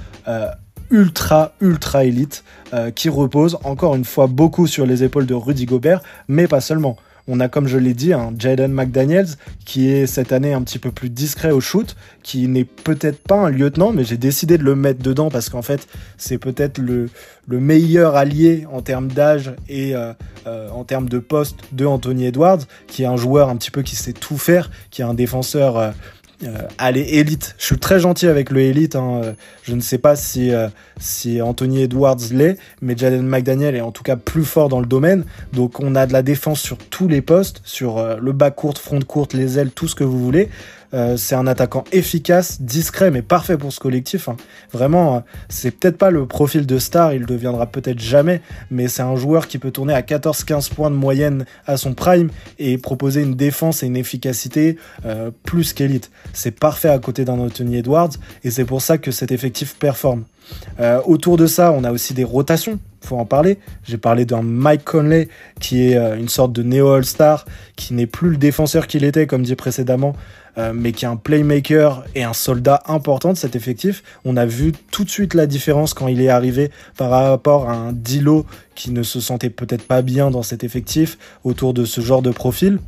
ultra, 0.89 1.53
ultra 1.61 2.05
élite, 2.05 2.43
euh, 2.73 2.91
qui 2.91 3.09
repose 3.09 3.57
encore 3.63 3.95
une 3.95 4.05
fois 4.05 4.27
beaucoup 4.27 4.67
sur 4.67 4.85
les 4.85 5.03
épaules 5.03 5.25
de 5.25 5.33
Rudy 5.33 5.65
Gobert, 5.65 6.01
mais 6.27 6.47
pas 6.47 6.61
seulement. 6.61 6.97
On 7.29 7.41
a, 7.41 7.49
comme 7.49 7.67
je 7.67 7.77
l'ai 7.77 7.93
dit, 7.93 8.13
un 8.13 8.33
Jaden 8.37 8.71
McDaniels 8.71 9.27
qui 9.65 9.89
est 9.89 10.07
cette 10.07 10.31
année 10.31 10.53
un 10.53 10.61
petit 10.61 10.79
peu 10.79 10.91
plus 10.91 11.09
discret 11.09 11.51
au 11.51 11.59
shoot, 11.59 11.97
qui 12.23 12.47
n'est 12.47 12.63
peut-être 12.63 13.21
pas 13.21 13.35
un 13.35 13.49
lieutenant, 13.49 13.91
mais 13.91 14.05
j'ai 14.05 14.15
décidé 14.15 14.57
de 14.57 14.63
le 14.63 14.75
mettre 14.75 15.03
dedans 15.03 15.29
parce 15.29 15.49
qu'en 15.49 15.61
fait, 15.61 15.87
c'est 16.17 16.37
peut-être 16.37 16.77
le, 16.77 17.09
le 17.45 17.59
meilleur 17.59 18.15
allié 18.15 18.65
en 18.71 18.81
termes 18.81 19.09
d'âge 19.09 19.53
et 19.67 19.93
euh, 19.93 20.13
euh, 20.45 20.69
en 20.69 20.85
termes 20.85 21.09
de 21.09 21.19
poste 21.19 21.57
de 21.73 21.85
Anthony 21.85 22.27
Edwards, 22.27 22.61
qui 22.87 23.03
est 23.03 23.07
un 23.07 23.17
joueur 23.17 23.49
un 23.49 23.57
petit 23.57 23.71
peu 23.71 23.81
qui 23.81 23.97
sait 23.97 24.13
tout 24.13 24.37
faire, 24.37 24.71
qui 24.89 25.01
est 25.01 25.05
un 25.05 25.13
défenseur 25.13 25.77
euh, 25.77 25.91
allez, 26.77 27.01
élite. 27.01 27.55
Je 27.57 27.65
suis 27.65 27.77
très 27.77 27.99
gentil 27.99 28.27
avec 28.27 28.51
le 28.51 28.61
élite. 28.61 28.95
Hein. 28.95 29.21
Je 29.63 29.73
ne 29.73 29.81
sais 29.81 29.97
pas 29.97 30.15
si, 30.15 30.51
euh, 30.53 30.67
si 30.99 31.41
Anthony 31.41 31.83
Edwards 31.83 32.17
l'est, 32.31 32.57
mais 32.81 32.95
Jaden 32.95 33.25
McDaniel 33.25 33.75
est 33.75 33.81
en 33.81 33.91
tout 33.91 34.03
cas 34.03 34.15
plus 34.15 34.45
fort 34.45 34.69
dans 34.69 34.79
le 34.79 34.85
domaine. 34.85 35.25
Donc 35.53 35.79
on 35.79 35.95
a 35.95 36.05
de 36.05 36.13
la 36.13 36.21
défense 36.21 36.61
sur 36.61 36.77
tous 36.77 37.07
les 37.07 37.21
postes, 37.21 37.61
sur 37.63 37.97
euh, 37.97 38.17
le 38.21 38.31
bas 38.31 38.51
court, 38.51 38.77
front 38.77 39.01
court, 39.01 39.27
les 39.33 39.59
ailes, 39.59 39.71
tout 39.71 39.87
ce 39.87 39.95
que 39.95 40.03
vous 40.03 40.23
voulez. 40.23 40.49
Euh, 40.93 41.17
c'est 41.17 41.35
un 41.35 41.47
attaquant 41.47 41.83
efficace, 41.91 42.61
discret, 42.61 43.11
mais 43.11 43.21
parfait 43.21 43.57
pour 43.57 43.73
ce 43.73 43.79
collectif. 43.79 44.29
Hein. 44.29 44.37
Vraiment, 44.71 45.17
euh, 45.17 45.19
c'est 45.49 45.71
peut-être 45.71 45.97
pas 45.97 46.11
le 46.11 46.25
profil 46.25 46.65
de 46.65 46.79
star, 46.79 47.13
il 47.13 47.25
deviendra 47.25 47.65
peut-être 47.67 47.99
jamais, 47.99 48.41
mais 48.71 48.87
c'est 48.87 49.01
un 49.01 49.15
joueur 49.15 49.47
qui 49.47 49.57
peut 49.57 49.71
tourner 49.71 49.93
à 49.93 50.01
14-15 50.01 50.73
points 50.73 50.89
de 50.89 50.95
moyenne 50.95 51.45
à 51.65 51.77
son 51.77 51.93
prime 51.93 52.29
et 52.59 52.77
proposer 52.77 53.21
une 53.21 53.35
défense 53.35 53.83
et 53.83 53.87
une 53.87 53.97
efficacité 53.97 54.77
euh, 55.05 55.31
plus 55.43 55.73
qu'élite. 55.73 56.09
C'est 56.33 56.51
parfait 56.51 56.89
à 56.89 56.99
côté 56.99 57.25
d'un 57.25 57.39
Anthony 57.39 57.77
Edwards, 57.77 58.11
et 58.43 58.51
c'est 58.51 58.65
pour 58.65 58.81
ça 58.81 58.97
que 58.97 59.11
cet 59.11 59.31
effectif 59.31 59.75
performe. 59.75 60.23
autour 61.05 61.35
de 61.35 61.45
ça, 61.45 61.73
on 61.73 61.83
a 61.83 61.91
aussi 61.91 62.13
des 62.13 62.23
rotations 62.23 62.79
faut 63.01 63.17
en 63.17 63.25
parler. 63.25 63.57
J'ai 63.83 63.97
parlé 63.97 64.25
d'un 64.25 64.41
Mike 64.41 64.83
Conley 64.83 65.29
qui 65.61 65.83
est 65.83 65.95
une 66.17 66.27
sorte 66.27 66.51
de 66.51 66.61
néo 66.61 66.89
All-Star, 66.89 67.45
qui 67.75 67.93
n'est 67.93 68.05
plus 68.05 68.31
le 68.31 68.37
défenseur 68.37 68.85
qu'il 68.87 69.03
était, 69.05 69.27
comme 69.27 69.43
dit 69.43 69.55
précédemment, 69.55 70.13
euh, 70.57 70.73
mais 70.73 70.91
qui 70.91 71.05
est 71.05 71.07
un 71.07 71.15
playmaker 71.15 72.03
et 72.15 72.23
un 72.23 72.33
soldat 72.33 72.81
important 72.87 73.33
de 73.33 73.37
cet 73.37 73.55
effectif. 73.55 74.03
On 74.25 74.37
a 74.37 74.45
vu 74.45 74.73
tout 74.91 75.03
de 75.03 75.09
suite 75.09 75.33
la 75.33 75.45
différence 75.45 75.93
quand 75.93 76.07
il 76.07 76.21
est 76.21 76.29
arrivé 76.29 76.71
par 76.97 77.09
rapport 77.09 77.69
à 77.69 77.73
un 77.73 77.93
Dilo 77.93 78.45
qui 78.75 78.91
ne 78.91 79.03
se 79.03 79.19
sentait 79.19 79.49
peut-être 79.49 79.85
pas 79.85 80.01
bien 80.01 80.31
dans 80.31 80.43
cet 80.43 80.63
effectif 80.63 81.17
autour 81.43 81.73
de 81.73 81.85
ce 81.85 82.01
genre 82.01 82.21
de 82.21 82.31
profil 82.31 82.79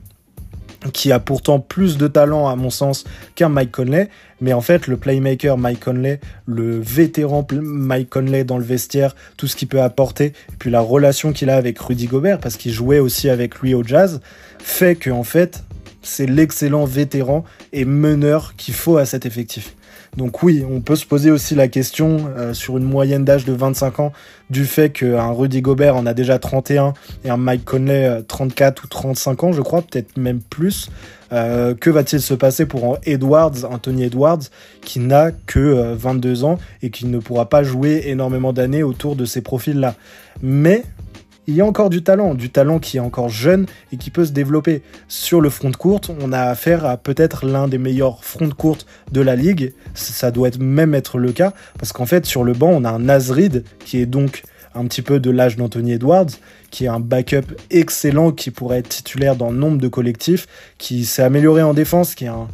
qui 0.93 1.11
a 1.11 1.19
pourtant 1.19 1.59
plus 1.59 1.97
de 1.97 2.07
talent 2.07 2.47
à 2.47 2.55
mon 2.55 2.69
sens 2.69 3.03
qu'un 3.35 3.49
Mike 3.49 3.71
Conley, 3.71 4.09
mais 4.41 4.53
en 4.53 4.61
fait 4.61 4.87
le 4.87 4.97
playmaker 4.97 5.57
Mike 5.57 5.81
Conley, 5.81 6.19
le 6.45 6.79
vétéran 6.79 7.45
Mike 7.51 8.09
Conley 8.09 8.43
dans 8.43 8.57
le 8.57 8.63
vestiaire, 8.63 9.15
tout 9.37 9.47
ce 9.47 9.55
qu'il 9.55 9.67
peut 9.67 9.81
apporter, 9.81 10.27
et 10.27 10.55
puis 10.57 10.71
la 10.71 10.79
relation 10.79 11.33
qu'il 11.33 11.49
a 11.49 11.57
avec 11.57 11.79
Rudy 11.79 12.07
Gobert 12.07 12.39
parce 12.39 12.55
qu'il 12.55 12.71
jouait 12.71 12.99
aussi 12.99 13.29
avec 13.29 13.59
lui 13.59 13.73
au 13.73 13.83
jazz, 13.83 14.21
fait 14.59 14.95
que 14.95 15.09
en 15.09 15.23
fait 15.23 15.63
c'est 16.09 16.25
l'excellent 16.25 16.85
vétéran 16.85 17.43
et 17.71 17.85
meneur 17.85 18.55
qu'il 18.57 18.73
faut 18.73 18.97
à 18.97 19.05
cet 19.05 19.25
effectif. 19.25 19.75
Donc 20.17 20.41
oui, 20.41 20.65
on 20.69 20.81
peut 20.81 20.95
se 20.95 21.05
poser 21.05 21.29
aussi 21.29 21.53
la 21.53 21.67
question 21.67 22.31
euh, 22.35 22.53
sur 22.53 22.77
une 22.77 22.83
moyenne 22.83 23.25
d'âge 23.25 23.45
de 23.45 23.53
25 23.53 23.99
ans 23.99 24.11
du 24.49 24.65
fait 24.65 24.89
qu'un 24.89 25.31
Rudy 25.31 25.61
Gobert 25.61 25.95
en 25.95 26.05
a 26.07 26.15
déjà 26.15 26.39
31 26.39 26.93
et 27.23 27.29
un 27.29 27.37
Mike 27.37 27.63
Conley 27.63 28.23
34 28.27 28.81
euh, 28.81 28.85
ou 28.85 28.87
35 28.87 29.43
ans, 29.43 29.51
je 29.51 29.61
crois, 29.61 29.83
peut-être 29.83 30.17
même 30.17 30.39
plus. 30.41 30.89
Euh, 31.31 31.75
que 31.75 31.91
va-t-il 31.91 32.23
se 32.23 32.33
passer 32.33 32.65
pour 32.65 32.97
Edwards, 33.05 33.65
Anthony 33.69 34.05
Edwards, 34.05 34.41
qui 34.81 34.99
n'a 34.99 35.31
que 35.31 35.93
22 35.93 36.43
ans 36.43 36.57
et 36.81 36.89
qui 36.89 37.05
ne 37.05 37.19
pourra 37.19 37.47
pas 37.47 37.61
jouer 37.61 38.05
énormément 38.07 38.51
d'années 38.51 38.81
autour 38.81 39.15
de 39.15 39.25
ces 39.25 39.41
profils-là? 39.41 39.93
Mais 40.41 40.83
il 41.49 41.55
y 41.55 41.61
a 41.61 41.65
encore 41.65 41.89
du 41.89 42.03
talent, 42.03 42.35
du 42.35 42.51
talent 42.51 42.77
qui 42.77 42.97
est 42.97 42.99
encore 42.99 43.29
jeune 43.29 43.65
et 43.91 43.97
qui 43.97 44.11
peut 44.11 44.23
se 44.23 44.31
développer. 44.31 44.83
Sur 45.07 45.41
le 45.41 45.49
front 45.49 45.71
de 45.71 45.75
courte, 45.75 46.11
on 46.21 46.31
a 46.31 46.41
affaire 46.41 46.85
à 46.85 46.95
peut-être 46.95 47.43
l'un 47.45 47.67
des 47.67 47.79
meilleurs 47.79 48.23
fronts 48.23 48.47
de 48.47 48.53
courte 48.53 48.85
de 49.11 49.19
la 49.19 49.35
ligue. 49.35 49.73
Ça 49.95 50.29
doit 50.29 50.51
même 50.59 50.93
être 50.93 51.17
le 51.17 51.31
cas 51.31 51.53
parce 51.79 51.91
qu'en 51.91 52.05
fait, 52.05 52.27
sur 52.27 52.43
le 52.43 52.53
banc, 52.53 52.69
on 52.69 52.85
a 52.85 52.91
un 52.91 52.99
Nazrid 52.99 53.63
qui 53.83 53.99
est 53.99 54.05
donc 54.05 54.43
un 54.75 54.85
petit 54.85 55.01
peu 55.01 55.19
de 55.19 55.31
l'âge 55.31 55.57
d'Anthony 55.57 55.93
Edwards, 55.93 56.29
qui 56.69 56.85
est 56.85 56.89
un 56.89 56.99
backup 56.99 57.55
excellent, 57.71 58.31
qui 58.31 58.51
pourrait 58.51 58.79
être 58.79 58.89
titulaire 58.89 59.35
dans 59.35 59.51
nombre 59.51 59.79
de 59.79 59.87
collectifs, 59.87 60.45
qui 60.77 61.03
s'est 61.03 61.23
amélioré 61.23 61.63
en 61.63 61.73
défense, 61.73 62.13
qui 62.13 62.25
est 62.25 62.27
un, 62.27 62.47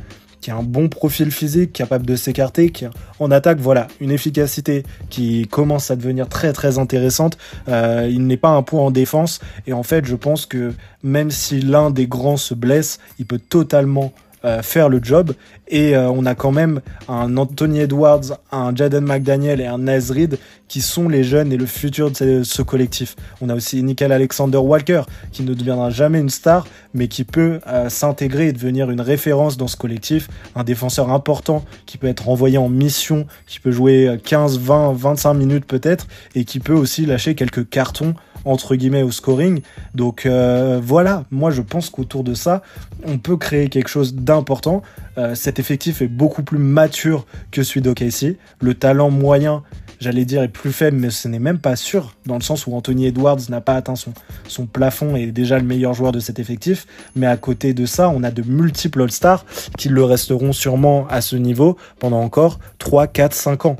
qui 0.45 0.51
a 0.51 0.57
un 0.57 0.61
bon 0.61 0.89
profil 0.89 1.31
physique, 1.31 1.73
capable 1.73 2.05
de 2.05 2.15
s'écarter, 2.15 2.69
qui 2.69 2.85
en 3.17 3.31
attaque, 3.31 3.57
voilà, 3.57 3.87
une 3.99 4.11
efficacité 4.11 4.83
qui 5.09 5.47
commence 5.47 5.89
à 5.89 5.95
devenir 5.95 6.29
très 6.29 6.53
très 6.53 6.77
intéressante. 6.77 7.39
Euh, 7.67 8.07
il 8.11 8.27
n'est 8.27 8.37
pas 8.37 8.49
un 8.49 8.61
point 8.61 8.81
en 8.81 8.91
défense 8.91 9.39
et 9.65 9.73
en 9.73 9.81
fait, 9.81 10.05
je 10.05 10.15
pense 10.15 10.45
que 10.45 10.71
même 11.01 11.31
si 11.31 11.61
l'un 11.61 11.89
des 11.89 12.05
grands 12.05 12.37
se 12.37 12.53
blesse, 12.53 12.99
il 13.17 13.25
peut 13.25 13.39
totalement 13.39 14.13
euh, 14.45 14.61
faire 14.61 14.89
le 14.89 14.99
job. 15.01 15.33
Et 15.67 15.95
euh, 15.95 16.07
on 16.09 16.25
a 16.27 16.35
quand 16.35 16.51
même 16.51 16.81
un 17.09 17.35
Anthony 17.35 17.79
Edwards, 17.79 18.37
un 18.51 18.75
Jaden 18.75 19.03
McDaniel 19.03 19.59
et 19.59 19.65
un 19.65 19.79
Nazrid 19.79 20.37
qui 20.67 20.81
sont 20.81 21.09
les 21.09 21.23
jeunes 21.23 21.51
et 21.51 21.57
le 21.57 21.65
futur 21.65 22.11
de 22.11 22.43
ce, 22.43 22.61
collectif. 22.61 23.15
On 23.41 23.49
a 23.49 23.55
aussi 23.55 23.81
Nickel 23.81 24.11
Alexander 24.11 24.59
Walker 24.59 25.01
qui 25.31 25.41
ne 25.41 25.53
deviendra 25.55 25.89
jamais 25.89 26.19
une 26.19 26.29
star, 26.29 26.67
mais 26.93 27.07
qui 27.07 27.23
peut 27.23 27.59
euh, 27.67 27.89
s'intégrer 27.89 28.49
et 28.49 28.53
devenir 28.53 28.91
une 28.91 29.01
référence 29.01 29.57
dans 29.57 29.67
ce 29.67 29.77
collectif. 29.77 30.27
Un 30.55 30.63
défenseur 30.63 31.11
important 31.11 31.65
qui 31.87 31.97
peut 31.97 32.07
être 32.07 32.29
envoyé 32.29 32.59
en 32.59 32.69
mission, 32.69 33.25
qui 33.47 33.59
peut 33.59 33.71
jouer 33.71 34.19
15, 34.23 34.59
20, 34.59 34.93
25 34.93 35.33
minutes 35.33 35.65
peut-être, 35.65 36.07
et 36.35 36.45
qui 36.45 36.59
peut 36.59 36.73
aussi 36.73 37.05
lâcher 37.07 37.33
quelques 37.33 37.67
cartons 37.67 38.13
entre 38.45 38.75
guillemets 38.75 39.03
au 39.03 39.11
scoring. 39.11 39.61
Donc 39.93 40.25
euh, 40.25 40.79
voilà, 40.81 41.25
moi 41.31 41.51
je 41.51 41.61
pense 41.61 41.89
qu'autour 41.89 42.23
de 42.23 42.33
ça, 42.33 42.61
on 43.05 43.17
peut 43.17 43.37
créer 43.37 43.69
quelque 43.69 43.89
chose 43.89 44.15
d'important. 44.15 44.81
Euh, 45.17 45.35
cet 45.35 45.59
effectif 45.59 46.01
est 46.01 46.07
beaucoup 46.07 46.43
plus 46.43 46.59
mature 46.59 47.25
que 47.51 47.63
celui 47.63 47.81
d'OKC. 47.81 48.37
Le 48.61 48.73
talent 48.73 49.09
moyen, 49.09 49.63
j'allais 49.99 50.25
dire, 50.25 50.43
est 50.43 50.49
plus 50.49 50.71
faible, 50.71 50.97
mais 50.97 51.09
ce 51.09 51.27
n'est 51.27 51.39
même 51.39 51.59
pas 51.59 51.75
sûr, 51.75 52.15
dans 52.25 52.35
le 52.35 52.41
sens 52.41 52.67
où 52.67 52.73
Anthony 52.73 53.07
Edwards 53.07 53.39
n'a 53.49 53.61
pas 53.61 53.75
atteint 53.75 53.95
son, 53.95 54.13
son 54.47 54.65
plafond 54.65 55.15
et 55.15 55.23
est 55.23 55.31
déjà 55.31 55.57
le 55.57 55.65
meilleur 55.65 55.93
joueur 55.93 56.11
de 56.11 56.19
cet 56.19 56.39
effectif. 56.39 56.85
Mais 57.15 57.27
à 57.27 57.37
côté 57.37 57.73
de 57.73 57.85
ça, 57.85 58.09
on 58.09 58.23
a 58.23 58.31
de 58.31 58.43
multiples 58.43 59.01
All-Stars 59.01 59.45
qui 59.77 59.89
le 59.89 60.03
resteront 60.03 60.53
sûrement 60.53 61.07
à 61.09 61.21
ce 61.21 61.35
niveau 61.35 61.77
pendant 61.99 62.21
encore 62.21 62.59
3, 62.79 63.07
4, 63.07 63.33
5 63.33 63.65
ans 63.65 63.77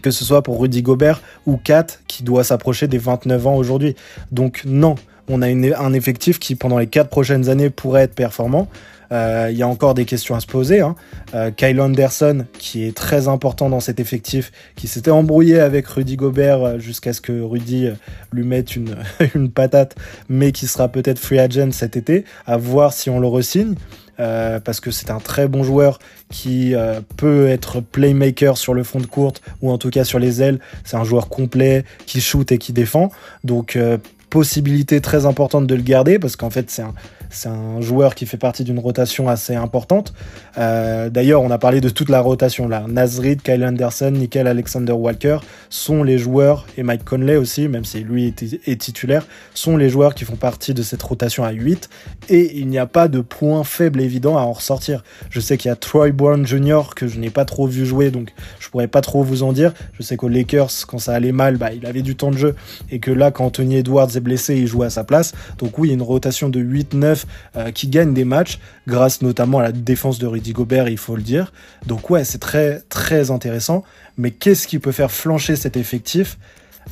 que 0.00 0.10
ce 0.10 0.24
soit 0.24 0.42
pour 0.42 0.60
Rudy 0.60 0.82
Gobert 0.82 1.20
ou 1.46 1.56
Kat 1.56 1.86
qui 2.06 2.22
doit 2.22 2.44
s'approcher 2.44 2.88
des 2.88 2.98
29 2.98 3.46
ans 3.46 3.56
aujourd'hui. 3.56 3.96
Donc 4.32 4.62
non, 4.64 4.96
on 5.28 5.42
a 5.42 5.46
un 5.46 5.92
effectif 5.92 6.38
qui 6.38 6.54
pendant 6.54 6.78
les 6.78 6.86
4 6.86 7.08
prochaines 7.08 7.48
années 7.48 7.70
pourrait 7.70 8.02
être 8.02 8.14
performant. 8.14 8.68
Euh, 9.10 9.48
il 9.50 9.56
y 9.56 9.62
a 9.62 9.68
encore 9.68 9.94
des 9.94 10.04
questions 10.04 10.34
à 10.34 10.40
se 10.40 10.46
poser. 10.46 10.80
Hein. 10.80 10.94
Euh, 11.34 11.50
Kyle 11.50 11.80
Anderson, 11.80 12.44
qui 12.58 12.84
est 12.84 12.96
très 12.96 13.28
important 13.28 13.70
dans 13.70 13.80
cet 13.80 14.00
effectif, 14.00 14.52
qui 14.76 14.86
s'était 14.86 15.10
embrouillé 15.10 15.60
avec 15.60 15.86
Rudy 15.86 16.16
Gobert 16.16 16.62
euh, 16.62 16.78
jusqu'à 16.78 17.12
ce 17.12 17.20
que 17.20 17.40
Rudy 17.40 17.88
lui 18.32 18.44
mette 18.44 18.76
une, 18.76 18.96
une 19.34 19.50
patate, 19.50 19.96
mais 20.28 20.52
qui 20.52 20.66
sera 20.66 20.88
peut-être 20.88 21.18
free 21.18 21.38
agent 21.38 21.72
cet 21.72 21.96
été, 21.96 22.24
à 22.46 22.56
voir 22.56 22.92
si 22.92 23.08
on 23.08 23.18
le 23.18 23.28
resigne. 23.28 23.74
Euh, 24.20 24.58
parce 24.58 24.80
que 24.80 24.90
c'est 24.90 25.10
un 25.12 25.20
très 25.20 25.46
bon 25.46 25.62
joueur 25.62 26.00
qui 26.28 26.74
euh, 26.74 27.00
peut 27.16 27.46
être 27.46 27.80
playmaker 27.80 28.58
sur 28.58 28.74
le 28.74 28.82
front 28.82 28.98
de 28.98 29.06
courte 29.06 29.42
ou 29.62 29.70
en 29.70 29.78
tout 29.78 29.90
cas 29.90 30.02
sur 30.02 30.18
les 30.18 30.42
ailes. 30.42 30.58
C'est 30.84 30.96
un 30.96 31.04
joueur 31.04 31.28
complet 31.28 31.84
qui 32.04 32.20
shoot 32.20 32.50
et 32.50 32.58
qui 32.58 32.72
défend. 32.72 33.12
Donc 33.44 33.76
euh, 33.76 33.96
possibilité 34.28 35.00
très 35.00 35.24
importante 35.24 35.68
de 35.68 35.74
le 35.74 35.82
garder 35.82 36.18
parce 36.18 36.34
qu'en 36.34 36.50
fait 36.50 36.68
c'est 36.68 36.82
un, 36.82 36.94
c'est 37.30 37.48
un 37.48 37.80
joueur 37.80 38.14
qui 38.14 38.26
fait 38.26 38.36
partie 38.36 38.64
d'une 38.64 38.78
rotation 38.78 39.28
assez 39.28 39.54
importante. 39.54 40.12
Euh, 40.56 41.10
D'ailleurs, 41.10 41.42
on 41.42 41.50
a 41.50 41.58
parlé 41.58 41.80
de 41.80 41.88
toute 41.88 42.08
la 42.08 42.20
rotation 42.20 42.68
là. 42.68 42.84
Nazrid, 42.88 43.42
Kyle 43.42 43.64
Anderson, 43.64 44.10
Nickel 44.12 44.46
Alexander 44.46 44.92
Walker 44.92 45.38
sont 45.70 46.02
les 46.02 46.18
joueurs, 46.18 46.66
et 46.76 46.82
Mike 46.82 47.04
Conley 47.04 47.36
aussi, 47.36 47.68
même 47.68 47.84
si 47.84 48.00
lui 48.00 48.34
est, 48.66 48.80
titulaire, 48.80 49.26
sont 49.54 49.76
les 49.76 49.88
joueurs 49.88 50.14
qui 50.14 50.24
font 50.24 50.36
partie 50.36 50.74
de 50.74 50.82
cette 50.82 51.02
rotation 51.02 51.44
à 51.44 51.50
8. 51.50 51.88
Et 52.28 52.58
il 52.58 52.68
n'y 52.68 52.78
a 52.78 52.86
pas 52.86 53.08
de 53.08 53.20
point 53.20 53.64
faible 53.64 54.00
évident 54.00 54.36
à 54.36 54.42
en 54.42 54.52
ressortir. 54.52 55.02
Je 55.30 55.40
sais 55.40 55.56
qu'il 55.56 55.68
y 55.68 55.72
a 55.72 55.76
Troy 55.76 56.10
Brown 56.10 56.46
Jr. 56.46 56.94
que 56.94 57.06
je 57.06 57.18
n'ai 57.18 57.30
pas 57.30 57.44
trop 57.44 57.66
vu 57.66 57.86
jouer, 57.86 58.10
donc 58.10 58.32
je 58.60 58.68
pourrais 58.68 58.88
pas 58.88 59.00
trop 59.00 59.22
vous 59.22 59.42
en 59.42 59.52
dire. 59.52 59.72
Je 59.94 60.02
sais 60.02 60.16
qu'aux 60.16 60.28
Lakers, 60.28 60.70
quand 60.86 60.98
ça 60.98 61.14
allait 61.14 61.32
mal, 61.32 61.56
bah, 61.56 61.72
il 61.72 61.86
avait 61.86 62.02
du 62.02 62.16
temps 62.16 62.30
de 62.30 62.38
jeu. 62.38 62.54
Et 62.90 62.98
que 62.98 63.10
là, 63.10 63.30
quand 63.30 63.46
Anthony 63.46 63.76
Edwards 63.76 64.16
est 64.16 64.20
blessé, 64.20 64.56
il 64.56 64.66
joue 64.66 64.82
à 64.82 64.90
sa 64.90 65.04
place. 65.04 65.32
Donc 65.58 65.78
oui, 65.78 65.90
une 65.90 66.02
rotation 66.02 66.48
de 66.48 66.60
8-9 66.60 67.17
euh, 67.56 67.70
qui 67.70 67.88
gagne 67.88 68.14
des 68.14 68.24
matchs 68.24 68.58
grâce 68.86 69.22
notamment 69.22 69.58
à 69.58 69.62
la 69.62 69.72
défense 69.72 70.18
de 70.18 70.26
Rudy 70.26 70.52
Gobert, 70.52 70.88
il 70.88 70.98
faut 70.98 71.16
le 71.16 71.22
dire. 71.22 71.52
Donc 71.86 72.10
ouais, 72.10 72.24
c'est 72.24 72.38
très 72.38 72.80
très 72.88 73.30
intéressant. 73.30 73.84
Mais 74.16 74.30
qu'est-ce 74.30 74.66
qui 74.66 74.78
peut 74.78 74.92
faire 74.92 75.10
flancher 75.10 75.56
cet 75.56 75.76
effectif 75.76 76.38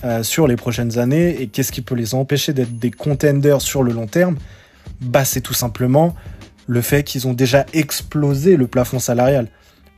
euh, 0.05 0.23
sur 0.23 0.47
les 0.47 0.57
prochaines 0.57 0.99
années 0.99 1.41
et 1.41 1.47
qu'est-ce 1.49 1.73
qui 1.73 1.83
peut 1.83 1.95
les 1.95 2.15
empêcher 2.15 2.53
d'être 2.53 2.79
des 2.79 2.91
contenders 2.91 3.61
sur 3.61 3.83
le 3.83 3.93
long 3.93 4.07
terme? 4.07 4.37
Bah 5.01 5.25
c'est 5.25 5.41
tout 5.41 5.55
simplement 5.55 6.15
le 6.67 6.81
fait 6.81 7.03
qu'ils 7.05 7.27
ont 7.29 7.33
déjà 7.33 7.67
explosé 7.73 8.57
le 8.57 8.67
plafond 8.67 8.99
salarial. 8.99 9.49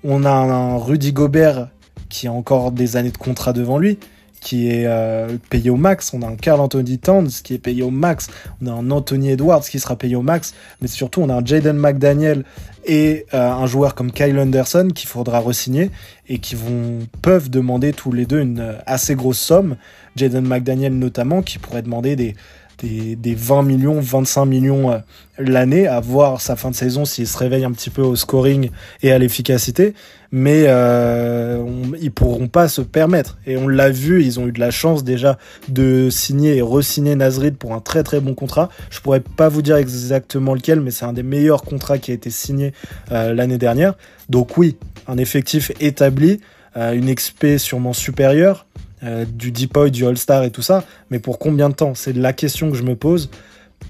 On 0.04 0.24
a 0.24 0.30
un 0.30 0.76
Rudy 0.76 1.12
Gobert 1.12 1.68
qui 2.08 2.26
a 2.26 2.32
encore 2.32 2.72
des 2.72 2.96
années 2.96 3.10
de 3.10 3.18
contrat 3.18 3.52
devant 3.52 3.78
lui, 3.78 3.98
qui 4.40 4.70
est 4.70 4.86
euh, 4.86 5.36
payé 5.50 5.70
au 5.70 5.76
max, 5.76 6.12
on 6.14 6.22
a 6.22 6.26
un 6.26 6.36
Carl 6.36 6.60
Anthony 6.60 6.98
Towns 6.98 7.28
qui 7.42 7.54
est 7.54 7.58
payé 7.58 7.82
au 7.82 7.90
max, 7.90 8.28
on 8.62 8.66
a 8.66 8.72
un 8.72 8.90
Anthony 8.90 9.30
Edwards 9.30 9.62
qui 9.62 9.78
sera 9.78 9.96
payé 9.96 10.16
au 10.16 10.22
max, 10.22 10.54
mais 10.80 10.88
surtout 10.88 11.20
on 11.20 11.28
a 11.28 11.34
un 11.34 11.44
Jaden 11.44 11.76
McDaniel 11.76 12.44
et 12.84 13.26
euh, 13.34 13.50
un 13.50 13.66
joueur 13.66 13.94
comme 13.94 14.12
Kyle 14.12 14.38
Anderson 14.38 14.88
qu'il 14.94 15.08
faudra 15.08 15.40
resigner 15.40 15.90
et 16.28 16.38
qui 16.38 16.54
vont 16.54 17.00
peuvent 17.22 17.50
demander 17.50 17.92
tous 17.92 18.12
les 18.12 18.26
deux 18.26 18.40
une 18.40 18.60
euh, 18.60 18.72
assez 18.86 19.14
grosse 19.14 19.38
somme. 19.38 19.76
Jaden 20.16 20.46
McDaniel 20.46 20.98
notamment 20.98 21.42
qui 21.42 21.58
pourrait 21.58 21.82
demander 21.82 22.16
des 22.16 22.34
des, 22.78 23.16
des 23.16 23.34
20 23.34 23.62
millions, 23.62 24.00
25 24.00 24.44
millions 24.44 24.90
euh, 24.92 24.98
l'année, 25.38 25.86
à 25.86 26.00
voir 26.00 26.40
sa 26.40 26.56
fin 26.56 26.70
de 26.70 26.74
saison 26.74 27.04
s'il 27.04 27.26
se 27.26 27.36
réveille 27.36 27.64
un 27.64 27.72
petit 27.72 27.90
peu 27.90 28.02
au 28.02 28.16
scoring 28.16 28.70
et 29.02 29.12
à 29.12 29.18
l'efficacité. 29.18 29.94
Mais 30.30 30.64
euh, 30.66 31.64
ils 32.00 32.12
pourront 32.12 32.48
pas 32.48 32.68
se 32.68 32.82
permettre. 32.82 33.38
Et 33.46 33.56
on 33.56 33.66
l'a 33.66 33.90
vu, 33.90 34.22
ils 34.22 34.38
ont 34.38 34.46
eu 34.46 34.52
de 34.52 34.60
la 34.60 34.70
chance 34.70 35.02
déjà 35.02 35.38
de 35.68 36.10
signer 36.10 36.56
et 36.56 36.62
re-signer 36.62 37.14
Nazrid 37.14 37.56
pour 37.56 37.72
un 37.72 37.80
très 37.80 38.02
très 38.02 38.20
bon 38.20 38.34
contrat. 38.34 38.68
Je 38.90 39.00
pourrais 39.00 39.20
pas 39.20 39.48
vous 39.48 39.62
dire 39.62 39.76
exactement 39.76 40.54
lequel, 40.54 40.80
mais 40.80 40.90
c'est 40.90 41.06
un 41.06 41.14
des 41.14 41.22
meilleurs 41.22 41.62
contrats 41.62 41.98
qui 41.98 42.10
a 42.10 42.14
été 42.14 42.30
signé 42.30 42.72
euh, 43.10 43.32
l'année 43.32 43.58
dernière. 43.58 43.94
Donc 44.28 44.58
oui, 44.58 44.76
un 45.06 45.16
effectif 45.16 45.72
établi, 45.80 46.40
euh, 46.76 46.92
une 46.92 47.12
XP 47.12 47.56
sûrement 47.56 47.94
supérieure, 47.94 48.66
euh, 49.04 49.24
du 49.24 49.52
Deep 49.52 49.78
du 49.90 50.06
All-Star 50.06 50.42
et 50.42 50.50
tout 50.50 50.62
ça, 50.62 50.84
mais 51.10 51.20
pour 51.20 51.38
combien 51.38 51.68
de 51.68 51.74
temps? 51.74 51.94
C'est 51.94 52.12
la 52.12 52.32
question 52.32 52.70
que 52.70 52.76
je 52.76 52.82
me 52.82 52.96
pose 52.96 53.30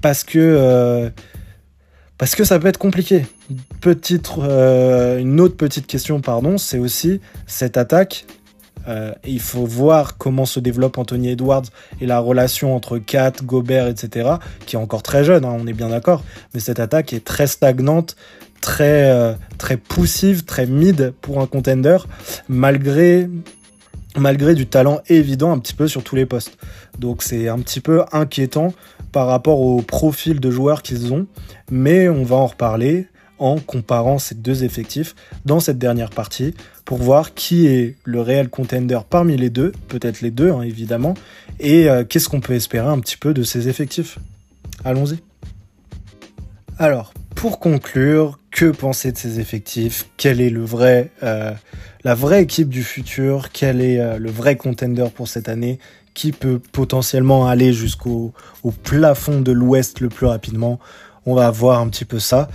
parce 0.01 0.23
que 0.23 0.37
euh, 0.37 1.09
parce 2.17 2.35
que 2.35 2.43
ça 2.43 2.59
peut 2.59 2.67
être 2.67 2.77
compliqué. 2.77 3.25
Petite, 3.81 4.29
euh, 4.37 5.17
une 5.17 5.39
autre 5.39 5.55
petite 5.55 5.87
question, 5.87 6.21
pardon, 6.21 6.57
c'est 6.57 6.77
aussi 6.77 7.21
cette 7.47 7.77
attaque. 7.77 8.25
il 9.23 9.39
faut 9.39 9.65
voir 9.65 10.17
comment 10.17 10.45
se 10.45 10.59
développe 10.59 10.97
Anthony 10.97 11.29
Edwards 11.29 11.65
et 12.01 12.07
la 12.07 12.19
relation 12.19 12.75
entre 12.75 12.97
Kat, 12.97 13.33
Gobert, 13.43 13.87
etc., 13.87 14.31
qui 14.65 14.75
est 14.75 14.79
encore 14.79 15.03
très 15.03 15.23
jeune, 15.23 15.45
hein, 15.45 15.55
on 15.59 15.67
est 15.67 15.73
bien 15.73 15.89
d'accord, 15.89 16.23
mais 16.53 16.59
cette 16.59 16.79
attaque 16.79 17.13
est 17.13 17.23
très 17.23 17.45
stagnante, 17.45 18.15
très, 18.61 19.37
très 19.59 19.77
poussive, 19.77 20.43
très 20.43 20.65
mid 20.65 21.13
pour 21.21 21.39
un 21.39 21.45
contender, 21.45 21.97
malgré 22.47 23.29
malgré 24.17 24.55
du 24.55 24.67
talent 24.67 25.01
évident 25.07 25.51
un 25.51 25.59
petit 25.59 25.73
peu 25.73 25.87
sur 25.87 26.03
tous 26.03 26.15
les 26.15 26.25
postes. 26.25 26.57
Donc 26.97 27.23
c'est 27.23 27.47
un 27.47 27.59
petit 27.59 27.81
peu 27.81 28.03
inquiétant 28.11 28.73
par 29.11 29.27
rapport 29.27 29.59
au 29.61 29.81
profil 29.81 30.39
de 30.39 30.51
joueurs 30.51 30.81
qu'ils 30.81 31.13
ont, 31.13 31.27
mais 31.71 32.09
on 32.09 32.23
va 32.23 32.35
en 32.37 32.47
reparler 32.47 33.07
en 33.39 33.57
comparant 33.57 34.19
ces 34.19 34.35
deux 34.35 34.63
effectifs 34.63 35.15
dans 35.45 35.59
cette 35.59 35.77
dernière 35.77 36.09
partie 36.09 36.53
pour 36.83 36.97
voir 36.97 37.33
qui 37.33 37.67
est 37.67 37.95
le 38.03 38.19
réel 38.21 38.49
contender 38.49 38.99
parmi 39.09 39.37
les 39.37 39.49
deux, 39.49 39.71
peut-être 39.87 40.21
les 40.21 40.31
deux 40.31 40.51
hein, 40.51 40.61
évidemment, 40.61 41.13
et 41.59 41.89
euh, 41.89 42.03
qu'est-ce 42.03 42.27
qu'on 42.27 42.41
peut 42.41 42.53
espérer 42.53 42.87
un 42.87 42.99
petit 42.99 43.17
peu 43.17 43.33
de 43.33 43.43
ces 43.43 43.69
effectifs. 43.69 44.19
Allons-y. 44.83 45.19
Alors, 46.77 47.13
pour 47.35 47.59
conclure, 47.59 48.39
que 48.59 48.71
penser 48.71 49.13
de 49.13 49.17
ces 49.17 49.39
effectifs? 49.39 50.09
Quel 50.17 50.41
est 50.41 50.53
euh, 51.23 51.53
la 52.03 52.13
vraie 52.13 52.43
équipe 52.43 52.67
du 52.67 52.83
futur? 52.83 53.53
Quel 53.53 53.79
est 53.79 54.01
euh, 54.01 54.17
le 54.17 54.29
vrai 54.29 54.57
contender 54.57 55.07
pour 55.15 55.29
cette 55.29 55.47
année? 55.47 55.79
Qui 56.13 56.33
peut 56.33 56.59
potentiellement 56.73 57.47
aller 57.47 57.71
jusqu'au 57.71 58.33
au 58.63 58.71
plafond 58.71 59.39
de 59.39 59.53
l'Ouest 59.53 60.01
le 60.01 60.09
plus 60.09 60.25
rapidement? 60.25 60.77
On 61.25 61.35
va 61.35 61.49
voir 61.51 61.79
un 61.79 61.87
petit 61.87 62.03
peu 62.03 62.19
ça. 62.19 62.49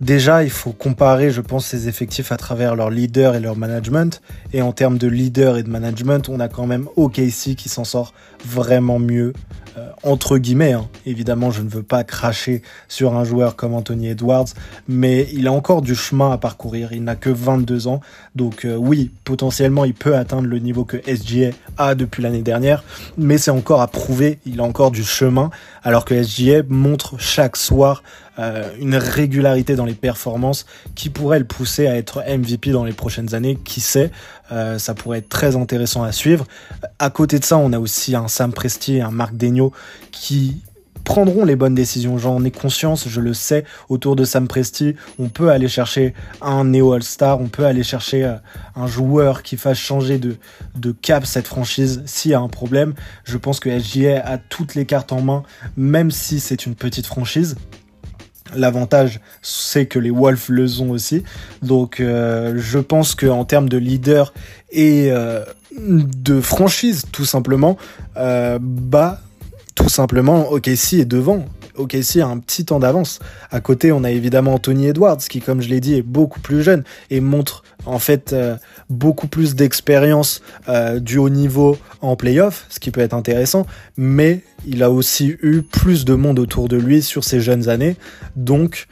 Déjà, 0.00 0.44
il 0.44 0.50
faut 0.50 0.72
comparer, 0.72 1.30
je 1.30 1.42
pense, 1.42 1.66
ces 1.66 1.86
effectifs 1.86 2.32
à 2.32 2.38
travers 2.38 2.74
leur 2.74 2.88
leader 2.88 3.34
et 3.34 3.40
leur 3.40 3.54
management. 3.54 4.22
Et 4.54 4.62
en 4.62 4.72
termes 4.72 4.96
de 4.96 5.06
leader 5.06 5.58
et 5.58 5.62
de 5.62 5.68
management, 5.68 6.30
on 6.30 6.40
a 6.40 6.48
quand 6.48 6.66
même 6.66 6.88
OKC 6.96 7.54
qui 7.54 7.68
s'en 7.68 7.84
sort 7.84 8.14
vraiment 8.42 8.98
mieux, 8.98 9.34
euh, 9.76 9.90
entre 10.02 10.38
guillemets. 10.38 10.72
Hein. 10.72 10.88
Évidemment, 11.04 11.50
je 11.50 11.60
ne 11.60 11.68
veux 11.68 11.82
pas 11.82 12.02
cracher 12.02 12.62
sur 12.88 13.14
un 13.14 13.24
joueur 13.24 13.56
comme 13.56 13.74
Anthony 13.74 14.08
Edwards, 14.08 14.46
mais 14.88 15.28
il 15.34 15.46
a 15.46 15.52
encore 15.52 15.82
du 15.82 15.94
chemin 15.94 16.30
à 16.30 16.38
parcourir. 16.38 16.94
Il 16.94 17.04
n'a 17.04 17.14
que 17.14 17.28
22 17.28 17.86
ans. 17.86 18.00
Donc 18.34 18.64
euh, 18.64 18.76
oui, 18.76 19.10
potentiellement, 19.24 19.84
il 19.84 19.92
peut 19.92 20.16
atteindre 20.16 20.48
le 20.48 20.60
niveau 20.60 20.86
que 20.86 20.96
SGA 20.96 21.50
a 21.76 21.94
depuis 21.94 22.22
l'année 22.22 22.40
dernière, 22.40 22.84
mais 23.18 23.36
c'est 23.36 23.50
encore 23.50 23.82
à 23.82 23.86
prouver. 23.88 24.38
Il 24.46 24.60
a 24.60 24.64
encore 24.64 24.92
du 24.92 25.04
chemin, 25.04 25.50
alors 25.82 26.06
que 26.06 26.22
SGA 26.22 26.62
montre 26.70 27.20
chaque 27.20 27.58
soir 27.58 28.02
une 28.38 28.94
régularité 28.94 29.76
dans 29.76 29.84
les 29.84 29.94
performances 29.94 30.64
qui 30.94 31.10
pourrait 31.10 31.38
le 31.38 31.44
pousser 31.44 31.86
à 31.86 31.96
être 31.96 32.22
MVP 32.26 32.70
dans 32.70 32.84
les 32.84 32.92
prochaines 32.92 33.34
années. 33.34 33.58
Qui 33.64 33.80
sait 33.80 34.10
Ça 34.50 34.94
pourrait 34.94 35.18
être 35.18 35.28
très 35.28 35.56
intéressant 35.56 36.02
à 36.02 36.12
suivre. 36.12 36.46
À 36.98 37.10
côté 37.10 37.38
de 37.38 37.44
ça, 37.44 37.58
on 37.58 37.72
a 37.72 37.78
aussi 37.78 38.14
un 38.14 38.28
Sam 38.28 38.52
Presti 38.52 38.96
et 38.96 39.00
un 39.02 39.10
Marc 39.10 39.36
Degno 39.36 39.72
qui 40.10 40.62
prendront 41.04 41.44
les 41.44 41.56
bonnes 41.56 41.74
décisions. 41.74 42.18
J'en 42.18 42.44
ai 42.44 42.50
conscience, 42.50 43.08
je 43.08 43.20
le 43.20 43.34
sais. 43.34 43.64
Autour 43.88 44.16
de 44.16 44.24
Sam 44.24 44.46
Presti, 44.48 44.94
on 45.18 45.28
peut 45.28 45.50
aller 45.50 45.68
chercher 45.68 46.14
un 46.40 46.64
néo 46.64 46.92
All-Star, 46.92 47.40
on 47.40 47.48
peut 47.48 47.64
aller 47.64 47.82
chercher 47.82 48.24
euh, 48.24 48.36
un 48.76 48.86
joueur 48.86 49.42
qui 49.42 49.56
fasse 49.56 49.78
changer 49.78 50.18
de, 50.18 50.36
de 50.76 50.92
cap 50.92 51.26
cette 51.26 51.46
franchise 51.46 52.02
s'il 52.06 52.30
y 52.30 52.34
a 52.34 52.40
un 52.40 52.48
problème. 52.48 52.94
Je 53.24 53.38
pense 53.38 53.60
que 53.60 53.76
SGA 53.76 54.22
a 54.24 54.38
toutes 54.38 54.74
les 54.74 54.86
cartes 54.86 55.12
en 55.12 55.20
main, 55.20 55.42
même 55.76 56.10
si 56.10 56.40
c'est 56.40 56.66
une 56.66 56.74
petite 56.74 57.06
franchise. 57.06 57.56
L'avantage, 58.54 59.20
c'est 59.42 59.86
que 59.86 59.98
les 59.98 60.10
Wolves 60.10 60.46
le 60.48 60.80
ont 60.80 60.90
aussi. 60.90 61.22
Donc, 61.62 62.00
euh, 62.00 62.54
je 62.56 62.78
pense 62.78 63.14
qu'en 63.14 63.44
termes 63.44 63.68
de 63.68 63.78
leader 63.78 64.32
et 64.70 65.10
euh, 65.10 65.44
de 65.78 66.40
franchise, 66.40 67.04
tout 67.12 67.24
simplement, 67.24 67.76
bah, 68.16 69.20
tout 69.74 69.88
simplement, 69.88 70.50
OKC 70.50 70.94
est 70.94 71.04
devant. 71.04 71.46
OKC 71.80 72.18
a 72.18 72.26
un 72.26 72.38
petit 72.38 72.64
temps 72.64 72.78
d'avance. 72.78 73.18
À 73.50 73.60
côté, 73.60 73.92
on 73.92 74.04
a 74.04 74.10
évidemment 74.10 74.54
Anthony 74.54 74.86
Edwards, 74.88 75.18
qui, 75.18 75.40
comme 75.40 75.60
je 75.60 75.68
l'ai 75.68 75.80
dit, 75.80 75.94
est 75.94 76.02
beaucoup 76.02 76.40
plus 76.40 76.62
jeune 76.62 76.84
et 77.10 77.20
montre 77.20 77.64
en 77.86 77.98
fait 77.98 78.32
euh, 78.32 78.56
beaucoup 78.88 79.26
plus 79.26 79.54
d'expérience 79.54 80.42
euh, 80.68 81.00
du 81.00 81.18
haut 81.18 81.28
niveau 81.28 81.78
en 82.00 82.16
playoff, 82.16 82.66
ce 82.68 82.80
qui 82.80 82.90
peut 82.90 83.00
être 83.00 83.14
intéressant. 83.14 83.66
Mais 83.96 84.40
il 84.66 84.82
a 84.82 84.90
aussi 84.90 85.36
eu 85.42 85.62
plus 85.62 86.04
de 86.04 86.14
monde 86.14 86.38
autour 86.38 86.68
de 86.68 86.76
lui 86.76 87.02
sur 87.02 87.24
ses 87.24 87.40
jeunes 87.40 87.68
années. 87.68 87.96
Donc, 88.36 88.86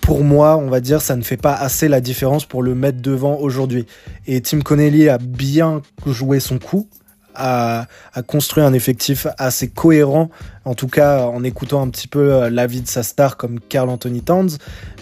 pour 0.00 0.24
moi, 0.24 0.56
on 0.56 0.68
va 0.68 0.80
dire, 0.80 1.02
ça 1.02 1.16
ne 1.16 1.22
fait 1.22 1.36
pas 1.36 1.54
assez 1.54 1.88
la 1.88 2.00
différence 2.00 2.44
pour 2.44 2.62
le 2.62 2.74
mettre 2.74 3.00
devant 3.00 3.36
aujourd'hui. 3.36 3.86
Et 4.26 4.40
Tim 4.40 4.60
Connelly 4.60 5.08
a 5.08 5.18
bien 5.18 5.82
joué 6.06 6.40
son 6.40 6.58
coup 6.58 6.88
à, 7.40 7.86
construire 8.26 8.66
un 8.66 8.72
effectif 8.72 9.26
assez 9.38 9.68
cohérent, 9.68 10.30
en 10.64 10.74
tout 10.74 10.88
cas 10.88 11.24
en 11.24 11.42
écoutant 11.42 11.82
un 11.82 11.88
petit 11.88 12.08
peu 12.08 12.32
euh, 12.32 12.50
l'avis 12.50 12.82
de 12.82 12.88
sa 12.88 13.02
star 13.02 13.36
comme 13.36 13.58
Carl 13.60 13.88
Anthony 13.88 14.22
Towns, 14.22 14.50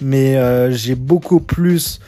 mais 0.01 0.37
euh, 0.37 0.71
j'ai 0.71 0.95
beaucoup 0.95 1.41
plus 1.41 2.01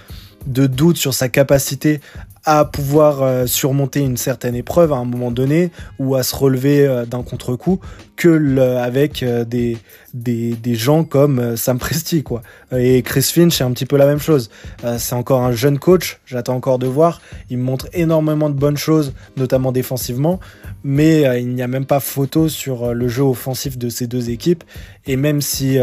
de 0.47 0.67
doutes 0.67 0.97
sur 0.97 1.13
sa 1.13 1.29
capacité 1.29 2.01
à 2.45 2.65
pouvoir 2.65 3.23
euh, 3.23 3.47
surmonter 3.47 4.01
une 4.01 4.17
certaine 4.17 4.55
épreuve 4.55 4.93
à 4.93 4.97
un 4.97 5.05
moment 5.05 5.31
donné 5.31 5.71
ou 5.99 6.15
à 6.15 6.23
se 6.23 6.35
relever 6.35 6.87
euh, 6.87 7.05
d'un 7.05 7.23
contre-coup 7.23 7.81
que 8.17 8.59
avec 8.79 9.23
euh, 9.23 9.45
des, 9.45 9.77
des, 10.15 10.55
des, 10.55 10.75
gens 10.75 11.05
comme 11.05 11.57
Sam 11.57 11.79
Presti 11.79 12.23
quoi. 12.23 12.43
Et 12.77 13.03
Chris 13.03 13.23
Finch 13.23 13.57
c'est 13.57 13.65
un 13.65 13.73
petit 13.73 13.87
peu 13.87 13.97
la 13.97 14.07
même 14.07 14.19
chose. 14.19 14.51
c'est 14.99 15.15
encore 15.15 15.43
un 15.43 15.53
jeune 15.53 15.79
coach, 15.79 16.21
j'attends 16.27 16.55
encore 16.55 16.79
de 16.79 16.87
voir. 16.87 17.21
Il 17.51 17.59
montre 17.59 17.89
énormément 17.93 18.49
de 18.51 18.55
bonnes 18.55 18.77
choses, 18.77 19.13
notamment 19.37 19.73
défensivement, 19.73 20.41
mais 20.85 21.41
il 21.41 21.49
n'y 21.49 21.63
a 21.63 21.69
même 21.69 21.87
pas 21.87 22.01
photo 22.01 22.49
sur 22.49 22.95
le 22.95 23.09
jeu 23.09 23.23
offensif 23.23 23.79
de 23.79 23.89
ces 23.89 24.07
deux 24.07 24.31
équipes. 24.31 24.65
Et 25.07 25.17
même 25.17 25.41
si 25.41 25.79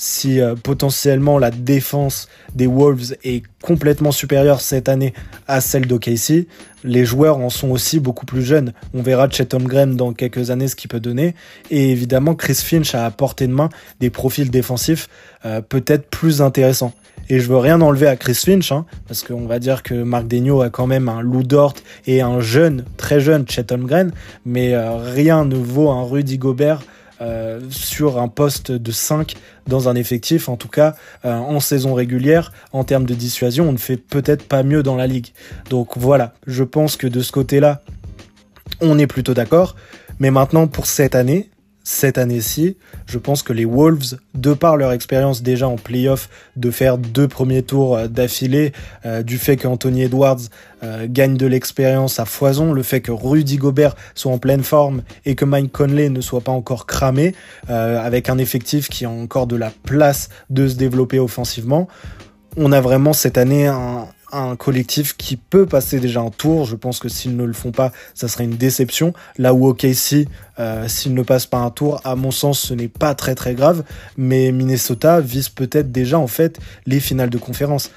si 0.00 0.40
euh, 0.40 0.54
potentiellement 0.54 1.38
la 1.38 1.50
défense 1.50 2.26
des 2.54 2.66
Wolves 2.66 3.16
est 3.22 3.42
complètement 3.62 4.12
supérieure 4.12 4.62
cette 4.62 4.88
année 4.88 5.12
à 5.46 5.60
celle 5.60 5.86
d'OKC, 5.86 6.46
les 6.84 7.04
joueurs 7.04 7.36
en 7.36 7.50
sont 7.50 7.68
aussi 7.68 8.00
beaucoup 8.00 8.24
plus 8.24 8.42
jeunes. 8.42 8.72
On 8.94 9.02
verra 9.02 9.28
Chet 9.28 9.54
Holmgren 9.54 9.96
dans 9.96 10.14
quelques 10.14 10.50
années 10.50 10.68
ce 10.68 10.76
qu'il 10.76 10.88
peut 10.88 11.00
donner. 11.00 11.34
Et 11.70 11.90
évidemment, 11.90 12.34
Chris 12.34 12.54
Finch 12.54 12.94
a 12.94 13.04
à 13.04 13.10
portée 13.10 13.46
de 13.46 13.52
main 13.52 13.68
des 14.00 14.08
profils 14.08 14.50
défensifs 14.50 15.10
euh, 15.44 15.60
peut-être 15.60 16.08
plus 16.08 16.40
intéressants. 16.40 16.94
Et 17.28 17.38
je 17.38 17.46
veux 17.46 17.58
rien 17.58 17.82
enlever 17.82 18.06
à 18.06 18.16
Chris 18.16 18.40
Finch, 18.42 18.72
hein, 18.72 18.86
parce 19.06 19.22
qu'on 19.22 19.44
va 19.44 19.58
dire 19.58 19.82
que 19.82 19.92
Marc 19.92 20.26
Degno 20.26 20.62
a 20.62 20.70
quand 20.70 20.86
même 20.86 21.10
un 21.10 21.20
Lou 21.20 21.42
Dort 21.42 21.74
et 22.06 22.22
un 22.22 22.40
jeune, 22.40 22.86
très 22.96 23.20
jeune 23.20 23.46
Chet 23.46 23.70
Holmgren, 23.70 24.12
mais 24.46 24.72
euh, 24.72 24.96
rien 24.96 25.44
ne 25.44 25.56
vaut 25.56 25.90
un 25.90 26.04
Rudy 26.04 26.38
Gobert 26.38 26.80
euh, 27.20 27.60
sur 27.70 28.18
un 28.18 28.28
poste 28.28 28.72
de 28.72 28.92
5 28.92 29.34
dans 29.66 29.88
un 29.88 29.94
effectif, 29.94 30.48
en 30.48 30.56
tout 30.56 30.68
cas 30.68 30.94
euh, 31.24 31.34
en 31.34 31.60
saison 31.60 31.94
régulière, 31.94 32.52
en 32.72 32.84
termes 32.84 33.04
de 33.04 33.14
dissuasion, 33.14 33.68
on 33.68 33.72
ne 33.72 33.78
fait 33.78 33.96
peut-être 33.96 34.46
pas 34.46 34.62
mieux 34.62 34.82
dans 34.82 34.96
la 34.96 35.06
ligue. 35.06 35.28
Donc 35.68 35.96
voilà, 35.96 36.32
je 36.46 36.64
pense 36.64 36.96
que 36.96 37.06
de 37.06 37.20
ce 37.20 37.32
côté-là, 37.32 37.82
on 38.80 38.98
est 38.98 39.06
plutôt 39.06 39.34
d'accord. 39.34 39.76
Mais 40.18 40.30
maintenant, 40.30 40.66
pour 40.66 40.86
cette 40.86 41.14
année, 41.14 41.50
cette 41.90 42.18
année-ci, 42.18 42.76
je 43.06 43.18
pense 43.18 43.42
que 43.42 43.52
les 43.52 43.64
Wolves, 43.64 44.16
de 44.34 44.54
par 44.54 44.76
leur 44.76 44.92
expérience 44.92 45.42
déjà 45.42 45.66
en 45.66 45.74
playoff, 45.74 46.28
de 46.56 46.70
faire 46.70 46.98
deux 46.98 47.26
premiers 47.26 47.62
tours 47.62 47.96
euh, 47.96 48.06
d'affilée, 48.06 48.72
euh, 49.04 49.24
du 49.24 49.38
fait 49.38 49.56
qu'Anthony 49.56 50.02
Edwards 50.02 50.38
euh, 50.84 51.06
gagne 51.10 51.36
de 51.36 51.46
l'expérience 51.46 52.20
à 52.20 52.24
foison, 52.26 52.72
le 52.72 52.84
fait 52.84 53.00
que 53.00 53.10
Rudy 53.10 53.56
Gobert 53.56 53.96
soit 54.14 54.32
en 54.32 54.38
pleine 54.38 54.62
forme 54.62 55.02
et 55.26 55.34
que 55.34 55.44
Mike 55.44 55.72
Conley 55.72 56.10
ne 56.10 56.20
soit 56.20 56.40
pas 56.40 56.52
encore 56.52 56.86
cramé, 56.86 57.34
avec 57.68 58.28
un 58.28 58.38
effectif 58.38 58.88
qui 58.88 59.04
a 59.04 59.10
encore 59.10 59.46
de 59.46 59.56
la 59.56 59.72
place 59.84 60.28
de 60.48 60.68
se 60.68 60.76
développer 60.76 61.18
offensivement, 61.18 61.88
on 62.56 62.72
a 62.72 62.80
vraiment 62.80 63.12
cette 63.12 63.38
année 63.38 63.66
un, 63.66 64.06
un 64.32 64.56
collectif 64.56 65.16
qui 65.16 65.36
peut 65.36 65.66
passer 65.66 66.00
déjà 66.00 66.20
un 66.20 66.30
tour. 66.30 66.64
Je 66.64 66.76
pense 66.76 66.98
que 66.98 67.08
s'ils 67.08 67.36
ne 67.36 67.44
le 67.44 67.52
font 67.52 67.72
pas, 67.72 67.92
ça 68.14 68.28
serait 68.28 68.44
une 68.44 68.56
déception. 68.56 69.12
Là 69.38 69.54
où 69.54 69.66
OKC, 69.66 70.28
euh, 70.58 70.88
s'ils 70.88 71.14
ne 71.14 71.22
passent 71.22 71.46
pas 71.46 71.58
un 71.58 71.70
tour, 71.70 72.00
à 72.04 72.16
mon 72.16 72.30
sens, 72.30 72.60
ce 72.60 72.74
n'est 72.74 72.88
pas 72.88 73.14
très 73.14 73.34
très 73.34 73.54
grave. 73.54 73.84
Mais 74.16 74.52
Minnesota 74.52 75.20
vise 75.20 75.48
peut-être 75.48 75.90
déjà 75.92 76.18
en 76.18 76.26
fait 76.26 76.58
les 76.86 77.00
finales 77.00 77.30
de 77.30 77.38
conférence. 77.38 77.90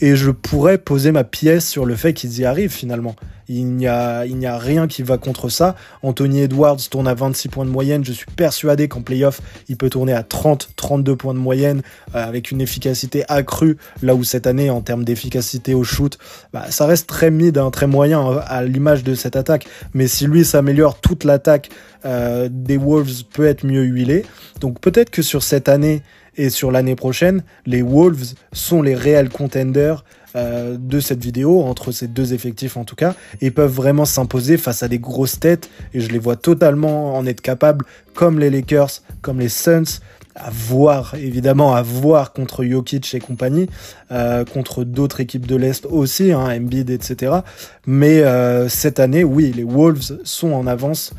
Et 0.00 0.16
je 0.16 0.30
pourrais 0.30 0.78
poser 0.78 1.10
ma 1.10 1.24
pièce 1.24 1.68
sur 1.68 1.84
le 1.84 1.96
fait 1.96 2.12
qu'ils 2.12 2.38
y 2.38 2.44
arrivent 2.44 2.72
finalement. 2.72 3.16
Il 3.50 3.64
n'y 3.76 3.86
a, 3.86 4.20
a 4.20 4.58
rien 4.58 4.86
qui 4.86 5.02
va 5.02 5.16
contre 5.16 5.48
ça. 5.48 5.74
Anthony 6.02 6.42
Edwards 6.42 6.76
tourne 6.90 7.08
à 7.08 7.14
26 7.14 7.48
points 7.48 7.64
de 7.64 7.70
moyenne. 7.70 8.04
Je 8.04 8.12
suis 8.12 8.26
persuadé 8.36 8.88
qu'en 8.88 9.00
playoff, 9.00 9.40
il 9.68 9.76
peut 9.76 9.88
tourner 9.88 10.12
à 10.12 10.22
30, 10.22 10.70
32 10.76 11.16
points 11.16 11.32
de 11.32 11.38
moyenne 11.38 11.80
euh, 12.14 12.22
avec 12.22 12.50
une 12.50 12.60
efficacité 12.60 13.24
accrue. 13.28 13.78
Là 14.02 14.14
où 14.14 14.22
cette 14.22 14.46
année, 14.46 14.68
en 14.68 14.82
termes 14.82 15.02
d'efficacité 15.02 15.72
au 15.72 15.82
shoot, 15.82 16.18
bah, 16.52 16.66
ça 16.70 16.84
reste 16.84 17.08
très 17.08 17.30
mid, 17.30 17.56
hein, 17.56 17.70
très 17.70 17.86
moyen 17.86 18.20
hein, 18.20 18.42
à 18.46 18.62
l'image 18.64 19.02
de 19.02 19.14
cette 19.14 19.34
attaque. 19.34 19.66
Mais 19.94 20.08
si 20.08 20.26
lui 20.26 20.44
s'améliore, 20.44 21.00
toute 21.00 21.24
l'attaque 21.24 21.70
euh, 22.04 22.48
des 22.52 22.76
Wolves 22.76 23.24
peut 23.32 23.46
être 23.46 23.64
mieux 23.64 23.82
huilée. 23.82 24.26
Donc 24.60 24.78
peut-être 24.80 25.10
que 25.10 25.22
sur 25.22 25.42
cette 25.42 25.70
année, 25.70 26.02
et 26.38 26.50
sur 26.50 26.70
l'année 26.70 26.94
prochaine, 26.94 27.42
les 27.66 27.82
Wolves 27.82 28.34
sont 28.52 28.80
les 28.80 28.94
réels 28.94 29.28
contenders 29.28 30.04
euh, 30.36 30.76
de 30.78 31.00
cette 31.00 31.22
vidéo, 31.22 31.62
entre 31.62 31.90
ces 31.90 32.06
deux 32.06 32.32
effectifs 32.32 32.76
en 32.76 32.84
tout 32.84 32.94
cas, 32.94 33.14
et 33.40 33.50
peuvent 33.50 33.72
vraiment 33.72 34.04
s'imposer 34.04 34.56
face 34.56 34.82
à 34.82 34.88
des 34.88 35.00
grosses 35.00 35.40
têtes, 35.40 35.68
et 35.94 36.00
je 36.00 36.10
les 36.10 36.18
vois 36.18 36.36
totalement 36.36 37.16
en 37.16 37.26
être 37.26 37.40
capables, 37.40 37.84
comme 38.14 38.38
les 38.38 38.50
Lakers, 38.50 39.02
comme 39.20 39.40
les 39.40 39.48
Suns, 39.48 40.00
à 40.36 40.50
voir, 40.50 41.16
évidemment, 41.16 41.74
à 41.74 41.82
voir 41.82 42.32
contre 42.32 42.64
Jokic 42.64 43.12
et 43.14 43.18
compagnie, 43.18 43.68
euh, 44.12 44.44
contre 44.44 44.84
d'autres 44.84 45.18
équipes 45.18 45.46
de 45.46 45.56
l'Est 45.56 45.86
aussi, 45.86 46.30
hein, 46.30 46.56
Embiid, 46.56 46.90
etc. 46.90 47.38
Mais 47.86 48.20
euh, 48.20 48.68
cette 48.68 49.00
année, 49.00 49.24
oui, 49.24 49.52
les 49.56 49.64
Wolves 49.64 50.20
sont 50.22 50.52
en 50.52 50.68
avance, 50.68 51.12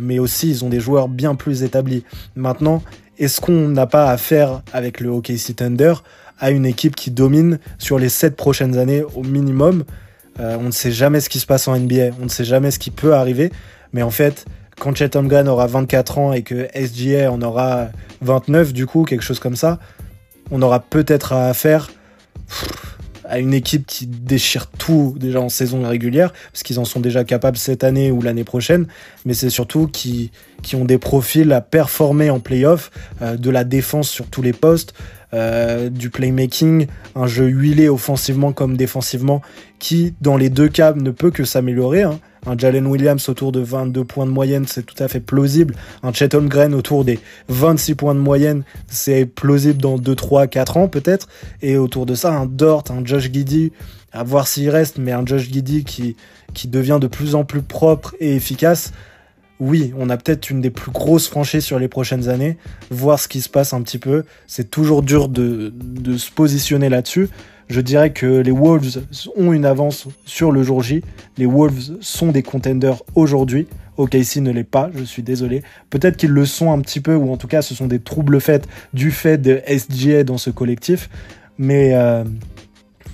mais 0.00 0.20
aussi 0.20 0.48
ils 0.48 0.64
ont 0.64 0.68
des 0.68 0.78
joueurs 0.78 1.08
bien 1.08 1.34
plus 1.34 1.64
établis. 1.64 2.04
Maintenant, 2.36 2.84
est-ce 3.18 3.40
qu'on 3.40 3.68
n'a 3.68 3.86
pas 3.86 4.10
affaire 4.10 4.62
avec 4.72 5.00
le 5.00 5.10
OKC 5.10 5.56
Thunder 5.56 5.94
à 6.38 6.50
une 6.50 6.66
équipe 6.66 6.96
qui 6.96 7.10
domine 7.10 7.58
sur 7.78 7.98
les 7.98 8.08
7 8.08 8.36
prochaines 8.36 8.76
années 8.76 9.04
au 9.14 9.22
minimum. 9.22 9.84
Euh, 10.40 10.56
On 10.58 10.64
ne 10.64 10.70
sait 10.70 10.90
jamais 10.90 11.20
ce 11.20 11.28
qui 11.28 11.38
se 11.38 11.46
passe 11.46 11.68
en 11.68 11.78
NBA, 11.78 12.10
on 12.20 12.24
ne 12.24 12.28
sait 12.28 12.44
jamais 12.44 12.70
ce 12.70 12.78
qui 12.78 12.90
peut 12.90 13.14
arriver, 13.14 13.52
mais 13.92 14.02
en 14.02 14.10
fait, 14.10 14.44
quand 14.80 14.96
Chet 14.96 15.16
Holmgren 15.16 15.48
aura 15.48 15.66
24 15.66 16.18
ans 16.18 16.32
et 16.32 16.42
que 16.42 16.66
SGA 16.74 17.30
en 17.30 17.40
aura 17.42 17.90
29 18.22 18.72
du 18.72 18.86
coup, 18.86 19.04
quelque 19.04 19.22
chose 19.22 19.38
comme 19.38 19.56
ça, 19.56 19.78
on 20.50 20.60
aura 20.62 20.80
peut-être 20.80 21.32
à 21.32 21.48
affaire 21.48 21.90
à 23.24 23.38
une 23.38 23.54
équipe 23.54 23.86
qui 23.86 24.06
déchire 24.06 24.66
tout 24.66 25.14
déjà 25.18 25.40
en 25.40 25.48
saison 25.48 25.82
régulière, 25.86 26.32
parce 26.52 26.62
qu'ils 26.62 26.78
en 26.78 26.84
sont 26.84 27.00
déjà 27.00 27.24
capables 27.24 27.56
cette 27.56 27.84
année 27.84 28.10
ou 28.10 28.22
l'année 28.22 28.44
prochaine, 28.44 28.86
mais 29.24 29.34
c'est 29.34 29.50
surtout 29.50 29.86
qui, 29.86 30.30
qui 30.62 30.76
ont 30.76 30.84
des 30.84 30.98
profils 30.98 31.52
à 31.52 31.60
performer 31.60 32.30
en 32.30 32.40
playoff, 32.40 32.90
euh, 33.20 33.36
de 33.36 33.50
la 33.50 33.64
défense 33.64 34.08
sur 34.08 34.26
tous 34.26 34.42
les 34.42 34.52
postes, 34.52 34.94
euh, 35.34 35.88
du 35.88 36.10
playmaking, 36.10 36.86
un 37.14 37.26
jeu 37.26 37.46
huilé 37.46 37.88
offensivement 37.88 38.52
comme 38.52 38.76
défensivement, 38.76 39.40
qui 39.78 40.14
dans 40.20 40.36
les 40.36 40.50
deux 40.50 40.68
cas 40.68 40.92
ne 40.92 41.10
peut 41.10 41.30
que 41.30 41.44
s'améliorer. 41.44 42.02
Hein. 42.02 42.20
Un 42.44 42.58
Jalen 42.58 42.86
Williams 42.86 43.28
autour 43.28 43.52
de 43.52 43.60
22 43.60 44.04
points 44.04 44.26
de 44.26 44.30
moyenne, 44.30 44.66
c'est 44.66 44.84
tout 44.84 45.00
à 45.02 45.08
fait 45.08 45.20
plausible. 45.20 45.74
Un 46.02 46.12
Chet 46.12 46.34
Holmgren 46.34 46.74
autour 46.74 47.04
des 47.04 47.20
26 47.48 47.94
points 47.94 48.14
de 48.14 48.20
moyenne, 48.20 48.64
c'est 48.88 49.26
plausible 49.26 49.80
dans 49.80 49.96
2, 49.96 50.14
3, 50.14 50.48
4 50.48 50.76
ans 50.76 50.88
peut-être. 50.88 51.28
Et 51.62 51.76
autour 51.76 52.04
de 52.04 52.14
ça, 52.14 52.32
un 52.32 52.46
Dort, 52.46 52.84
un 52.90 53.04
Josh 53.04 53.30
Giddy, 53.32 53.72
à 54.12 54.24
voir 54.24 54.46
s'il 54.46 54.68
reste, 54.70 54.98
mais 54.98 55.12
un 55.12 55.24
Josh 55.24 55.50
Giddy 55.50 55.84
qui, 55.84 56.16
qui 56.52 56.68
devient 56.68 56.98
de 57.00 57.06
plus 57.06 57.34
en 57.34 57.44
plus 57.44 57.62
propre 57.62 58.14
et 58.20 58.34
efficace. 58.34 58.92
Oui, 59.62 59.94
on 59.96 60.10
a 60.10 60.16
peut-être 60.16 60.50
une 60.50 60.60
des 60.60 60.70
plus 60.70 60.90
grosses 60.90 61.28
franchises 61.28 61.64
sur 61.64 61.78
les 61.78 61.86
prochaines 61.86 62.28
années. 62.28 62.56
Voir 62.90 63.20
ce 63.20 63.28
qui 63.28 63.40
se 63.40 63.48
passe 63.48 63.72
un 63.72 63.80
petit 63.82 63.98
peu. 63.98 64.24
C'est 64.48 64.68
toujours 64.72 65.02
dur 65.02 65.28
de, 65.28 65.72
se 66.18 66.32
positionner 66.32 66.88
là-dessus. 66.88 67.28
Je 67.68 67.80
dirais 67.80 68.12
que 68.12 68.26
les 68.26 68.50
Wolves 68.50 69.02
ont 69.36 69.52
une 69.52 69.64
avance 69.64 70.08
sur 70.24 70.50
le 70.50 70.64
jour 70.64 70.82
J. 70.82 71.02
Les 71.38 71.46
Wolves 71.46 71.96
sont 72.00 72.32
des 72.32 72.42
contenders 72.42 73.04
aujourd'hui. 73.14 73.68
OKC 73.98 74.38
ne 74.38 74.50
l'est 74.50 74.64
pas, 74.64 74.90
je 74.96 75.04
suis 75.04 75.22
désolé. 75.22 75.62
Peut-être 75.90 76.16
qu'ils 76.16 76.30
le 76.30 76.44
sont 76.44 76.72
un 76.72 76.80
petit 76.80 77.00
peu, 77.00 77.14
ou 77.14 77.30
en 77.30 77.36
tout 77.36 77.46
cas 77.46 77.62
ce 77.62 77.72
sont 77.76 77.86
des 77.86 78.00
troubles 78.00 78.40
faits 78.40 78.66
du 78.92 79.12
fait 79.12 79.38
de 79.38 79.62
SGA 79.68 80.24
dans 80.24 80.38
ce 80.38 80.50
collectif. 80.50 81.08
Mais 81.56 81.94
euh, 81.94 82.24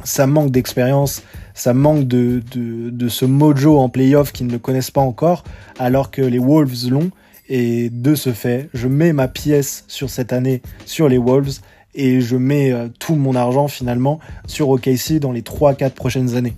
ça 0.02 0.26
manque 0.26 0.50
d'expérience, 0.50 1.22
ça 1.58 1.74
manque 1.74 2.06
de, 2.06 2.40
de, 2.52 2.90
de, 2.90 3.08
ce 3.08 3.24
mojo 3.24 3.78
en 3.78 3.88
playoff 3.88 4.32
qu'ils 4.32 4.46
ne 4.46 4.56
connaissent 4.58 4.92
pas 4.92 5.00
encore, 5.00 5.42
alors 5.78 6.10
que 6.10 6.22
les 6.22 6.38
Wolves 6.38 6.88
l'ont. 6.88 7.10
Et 7.48 7.90
de 7.90 8.14
ce 8.14 8.32
fait, 8.32 8.68
je 8.74 8.88
mets 8.88 9.12
ma 9.12 9.26
pièce 9.26 9.84
sur 9.88 10.08
cette 10.08 10.32
année 10.32 10.62
sur 10.84 11.08
les 11.08 11.18
Wolves 11.18 11.60
et 11.94 12.20
je 12.20 12.36
mets 12.36 12.72
euh, 12.72 12.88
tout 12.98 13.16
mon 13.16 13.34
argent 13.34 13.68
finalement 13.68 14.20
sur 14.46 14.68
OKC 14.68 15.14
dans 15.18 15.32
les 15.32 15.42
3-4 15.42 15.90
prochaines 15.90 16.36
années. 16.36 16.54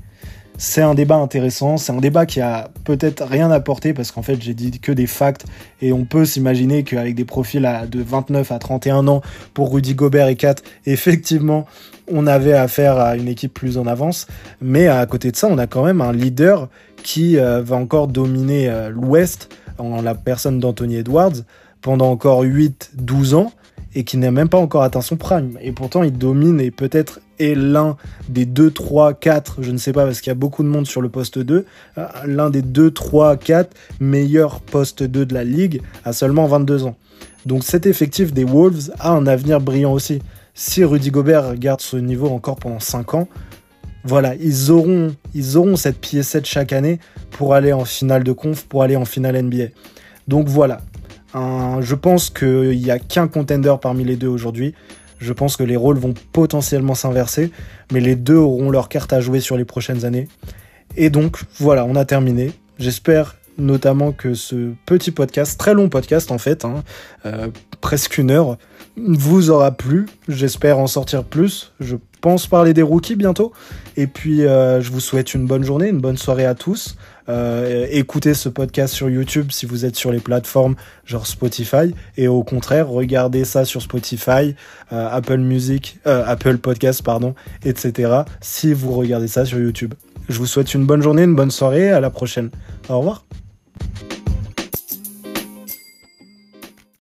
C'est 0.62 0.82
un 0.82 0.92
débat 0.92 1.16
intéressant, 1.16 1.78
c'est 1.78 1.90
un 1.90 2.00
débat 2.00 2.26
qui 2.26 2.42
a 2.42 2.68
peut-être 2.84 3.24
rien 3.24 3.50
apporté 3.50 3.94
parce 3.94 4.12
qu'en 4.12 4.20
fait 4.20 4.42
j'ai 4.42 4.52
dit 4.52 4.78
que 4.78 4.92
des 4.92 5.06
facts 5.06 5.46
et 5.80 5.90
on 5.90 6.04
peut 6.04 6.26
s'imaginer 6.26 6.82
qu'avec 6.82 7.14
des 7.14 7.24
profils 7.24 7.66
de 7.90 8.02
29 8.02 8.52
à 8.52 8.58
31 8.58 9.08
ans 9.08 9.22
pour 9.54 9.72
Rudy 9.72 9.94
Gobert 9.94 10.28
et 10.28 10.36
4, 10.36 10.62
effectivement 10.84 11.64
on 12.12 12.26
avait 12.26 12.52
affaire 12.52 12.98
à 12.98 13.16
une 13.16 13.26
équipe 13.26 13.54
plus 13.54 13.78
en 13.78 13.86
avance, 13.86 14.26
mais 14.60 14.86
à 14.86 15.06
côté 15.06 15.30
de 15.30 15.36
ça 15.36 15.46
on 15.50 15.56
a 15.56 15.66
quand 15.66 15.82
même 15.82 16.02
un 16.02 16.12
leader 16.12 16.68
qui 17.02 17.38
euh, 17.38 17.62
va 17.62 17.76
encore 17.76 18.08
dominer 18.08 18.68
euh, 18.68 18.90
l'Ouest 18.90 19.48
en 19.78 20.02
la 20.02 20.14
personne 20.14 20.60
d'Anthony 20.60 20.96
Edwards 20.96 21.40
pendant 21.80 22.10
encore 22.10 22.44
8-12 22.44 23.34
ans 23.34 23.52
et 23.94 24.04
qui 24.04 24.16
n'a 24.16 24.30
même 24.30 24.48
pas 24.48 24.58
encore 24.58 24.82
atteint 24.82 25.00
son 25.00 25.16
prime. 25.16 25.58
Et 25.60 25.72
pourtant, 25.72 26.02
il 26.02 26.12
domine 26.12 26.60
et 26.60 26.70
peut-être 26.70 27.20
est 27.38 27.54
l'un 27.54 27.96
des 28.28 28.44
2, 28.44 28.70
3, 28.70 29.14
4, 29.14 29.62
je 29.62 29.70
ne 29.70 29.78
sais 29.78 29.92
pas 29.92 30.04
parce 30.04 30.20
qu'il 30.20 30.30
y 30.30 30.32
a 30.32 30.34
beaucoup 30.34 30.62
de 30.62 30.68
monde 30.68 30.86
sur 30.86 31.00
le 31.00 31.08
poste 31.08 31.38
2, 31.38 31.64
euh, 31.98 32.06
l'un 32.26 32.50
des 32.50 32.62
2, 32.62 32.90
3, 32.90 33.36
4 33.36 33.74
meilleurs 33.98 34.60
postes 34.60 35.02
2 35.02 35.26
de 35.26 35.34
la 35.34 35.44
ligue 35.44 35.82
à 36.04 36.12
seulement 36.12 36.46
22 36.46 36.84
ans. 36.84 36.96
Donc 37.46 37.64
cet 37.64 37.86
effectif 37.86 38.32
des 38.32 38.44
Wolves 38.44 38.92
a 39.00 39.10
un 39.10 39.26
avenir 39.26 39.60
brillant 39.60 39.92
aussi. 39.92 40.20
Si 40.54 40.84
Rudy 40.84 41.10
Gobert 41.10 41.54
garde 41.56 41.80
ce 41.80 41.96
niveau 41.96 42.28
encore 42.28 42.56
pendant 42.56 42.80
5 42.80 43.14
ans, 43.14 43.28
voilà, 44.04 44.34
ils 44.36 44.70
auront, 44.70 45.14
ils 45.34 45.56
auront 45.56 45.76
cette 45.76 46.00
piécette 46.00 46.46
chaque 46.46 46.72
année 46.72 46.98
pour 47.30 47.54
aller 47.54 47.72
en 47.72 47.84
finale 47.84 48.24
de 48.24 48.32
conf, 48.32 48.64
pour 48.64 48.82
aller 48.82 48.96
en 48.96 49.04
finale 49.04 49.42
NBA. 49.42 49.66
Donc 50.28 50.48
voilà, 50.48 50.80
je 51.34 51.94
pense 51.94 52.30
qu'il 52.30 52.78
n'y 52.78 52.90
a 52.90 52.98
qu'un 52.98 53.28
contender 53.28 53.74
parmi 53.80 54.04
les 54.04 54.16
deux 54.16 54.28
aujourd'hui. 54.28 54.74
Je 55.18 55.32
pense 55.32 55.56
que 55.56 55.62
les 55.62 55.76
rôles 55.76 55.98
vont 55.98 56.14
potentiellement 56.32 56.94
s'inverser, 56.94 57.50
mais 57.92 58.00
les 58.00 58.16
deux 58.16 58.36
auront 58.36 58.70
leur 58.70 58.88
carte 58.88 59.12
à 59.12 59.20
jouer 59.20 59.40
sur 59.40 59.56
les 59.56 59.66
prochaines 59.66 60.04
années. 60.04 60.28
Et 60.96 61.10
donc, 61.10 61.42
voilà, 61.58 61.84
on 61.84 61.94
a 61.94 62.04
terminé. 62.04 62.52
J'espère 62.78 63.36
notamment 63.58 64.12
que 64.12 64.34
ce 64.34 64.72
petit 64.86 65.10
podcast, 65.10 65.58
très 65.58 65.74
long 65.74 65.88
podcast 65.88 66.30
en 66.30 66.38
fait, 66.38 66.64
hein, 66.64 66.82
euh, 67.26 67.48
presque 67.80 68.16
une 68.16 68.30
heure, 68.30 68.56
vous 68.96 69.50
aura 69.50 69.72
plu. 69.72 70.06
J'espère 70.28 70.78
en 70.78 70.86
sortir 70.86 71.24
plus. 71.24 71.72
Pense 72.20 72.46
parler 72.46 72.74
des 72.74 72.82
rookies 72.82 73.16
bientôt. 73.16 73.52
Et 73.96 74.06
puis, 74.06 74.44
euh, 74.44 74.80
je 74.80 74.90
vous 74.90 75.00
souhaite 75.00 75.34
une 75.34 75.46
bonne 75.46 75.64
journée, 75.64 75.88
une 75.88 76.00
bonne 76.00 76.16
soirée 76.16 76.46
à 76.46 76.54
tous. 76.54 76.96
Euh, 77.28 77.86
écoutez 77.90 78.34
ce 78.34 78.48
podcast 78.48 78.94
sur 78.94 79.08
YouTube 79.08 79.48
si 79.50 79.66
vous 79.66 79.84
êtes 79.84 79.94
sur 79.94 80.10
les 80.10 80.20
plateformes 80.20 80.74
genre 81.04 81.26
Spotify. 81.26 81.94
Et 82.16 82.28
au 82.28 82.42
contraire, 82.42 82.88
regardez 82.88 83.44
ça 83.44 83.64
sur 83.64 83.82
Spotify, 83.82 84.54
euh, 84.92 85.08
Apple 85.10 85.38
Music, 85.38 85.98
Apple 86.04 86.58
Podcast, 86.58 87.02
pardon, 87.02 87.34
etc. 87.64 88.22
Si 88.40 88.72
vous 88.72 88.92
regardez 88.92 89.28
ça 89.28 89.44
sur 89.44 89.58
YouTube. 89.58 89.94
Je 90.28 90.38
vous 90.38 90.46
souhaite 90.46 90.74
une 90.74 90.86
bonne 90.86 91.02
journée, 91.02 91.24
une 91.24 91.36
bonne 91.36 91.50
soirée. 91.50 91.90
À 91.90 92.00
la 92.00 92.10
prochaine. 92.10 92.50
Au 92.88 92.98
revoir. 92.98 93.24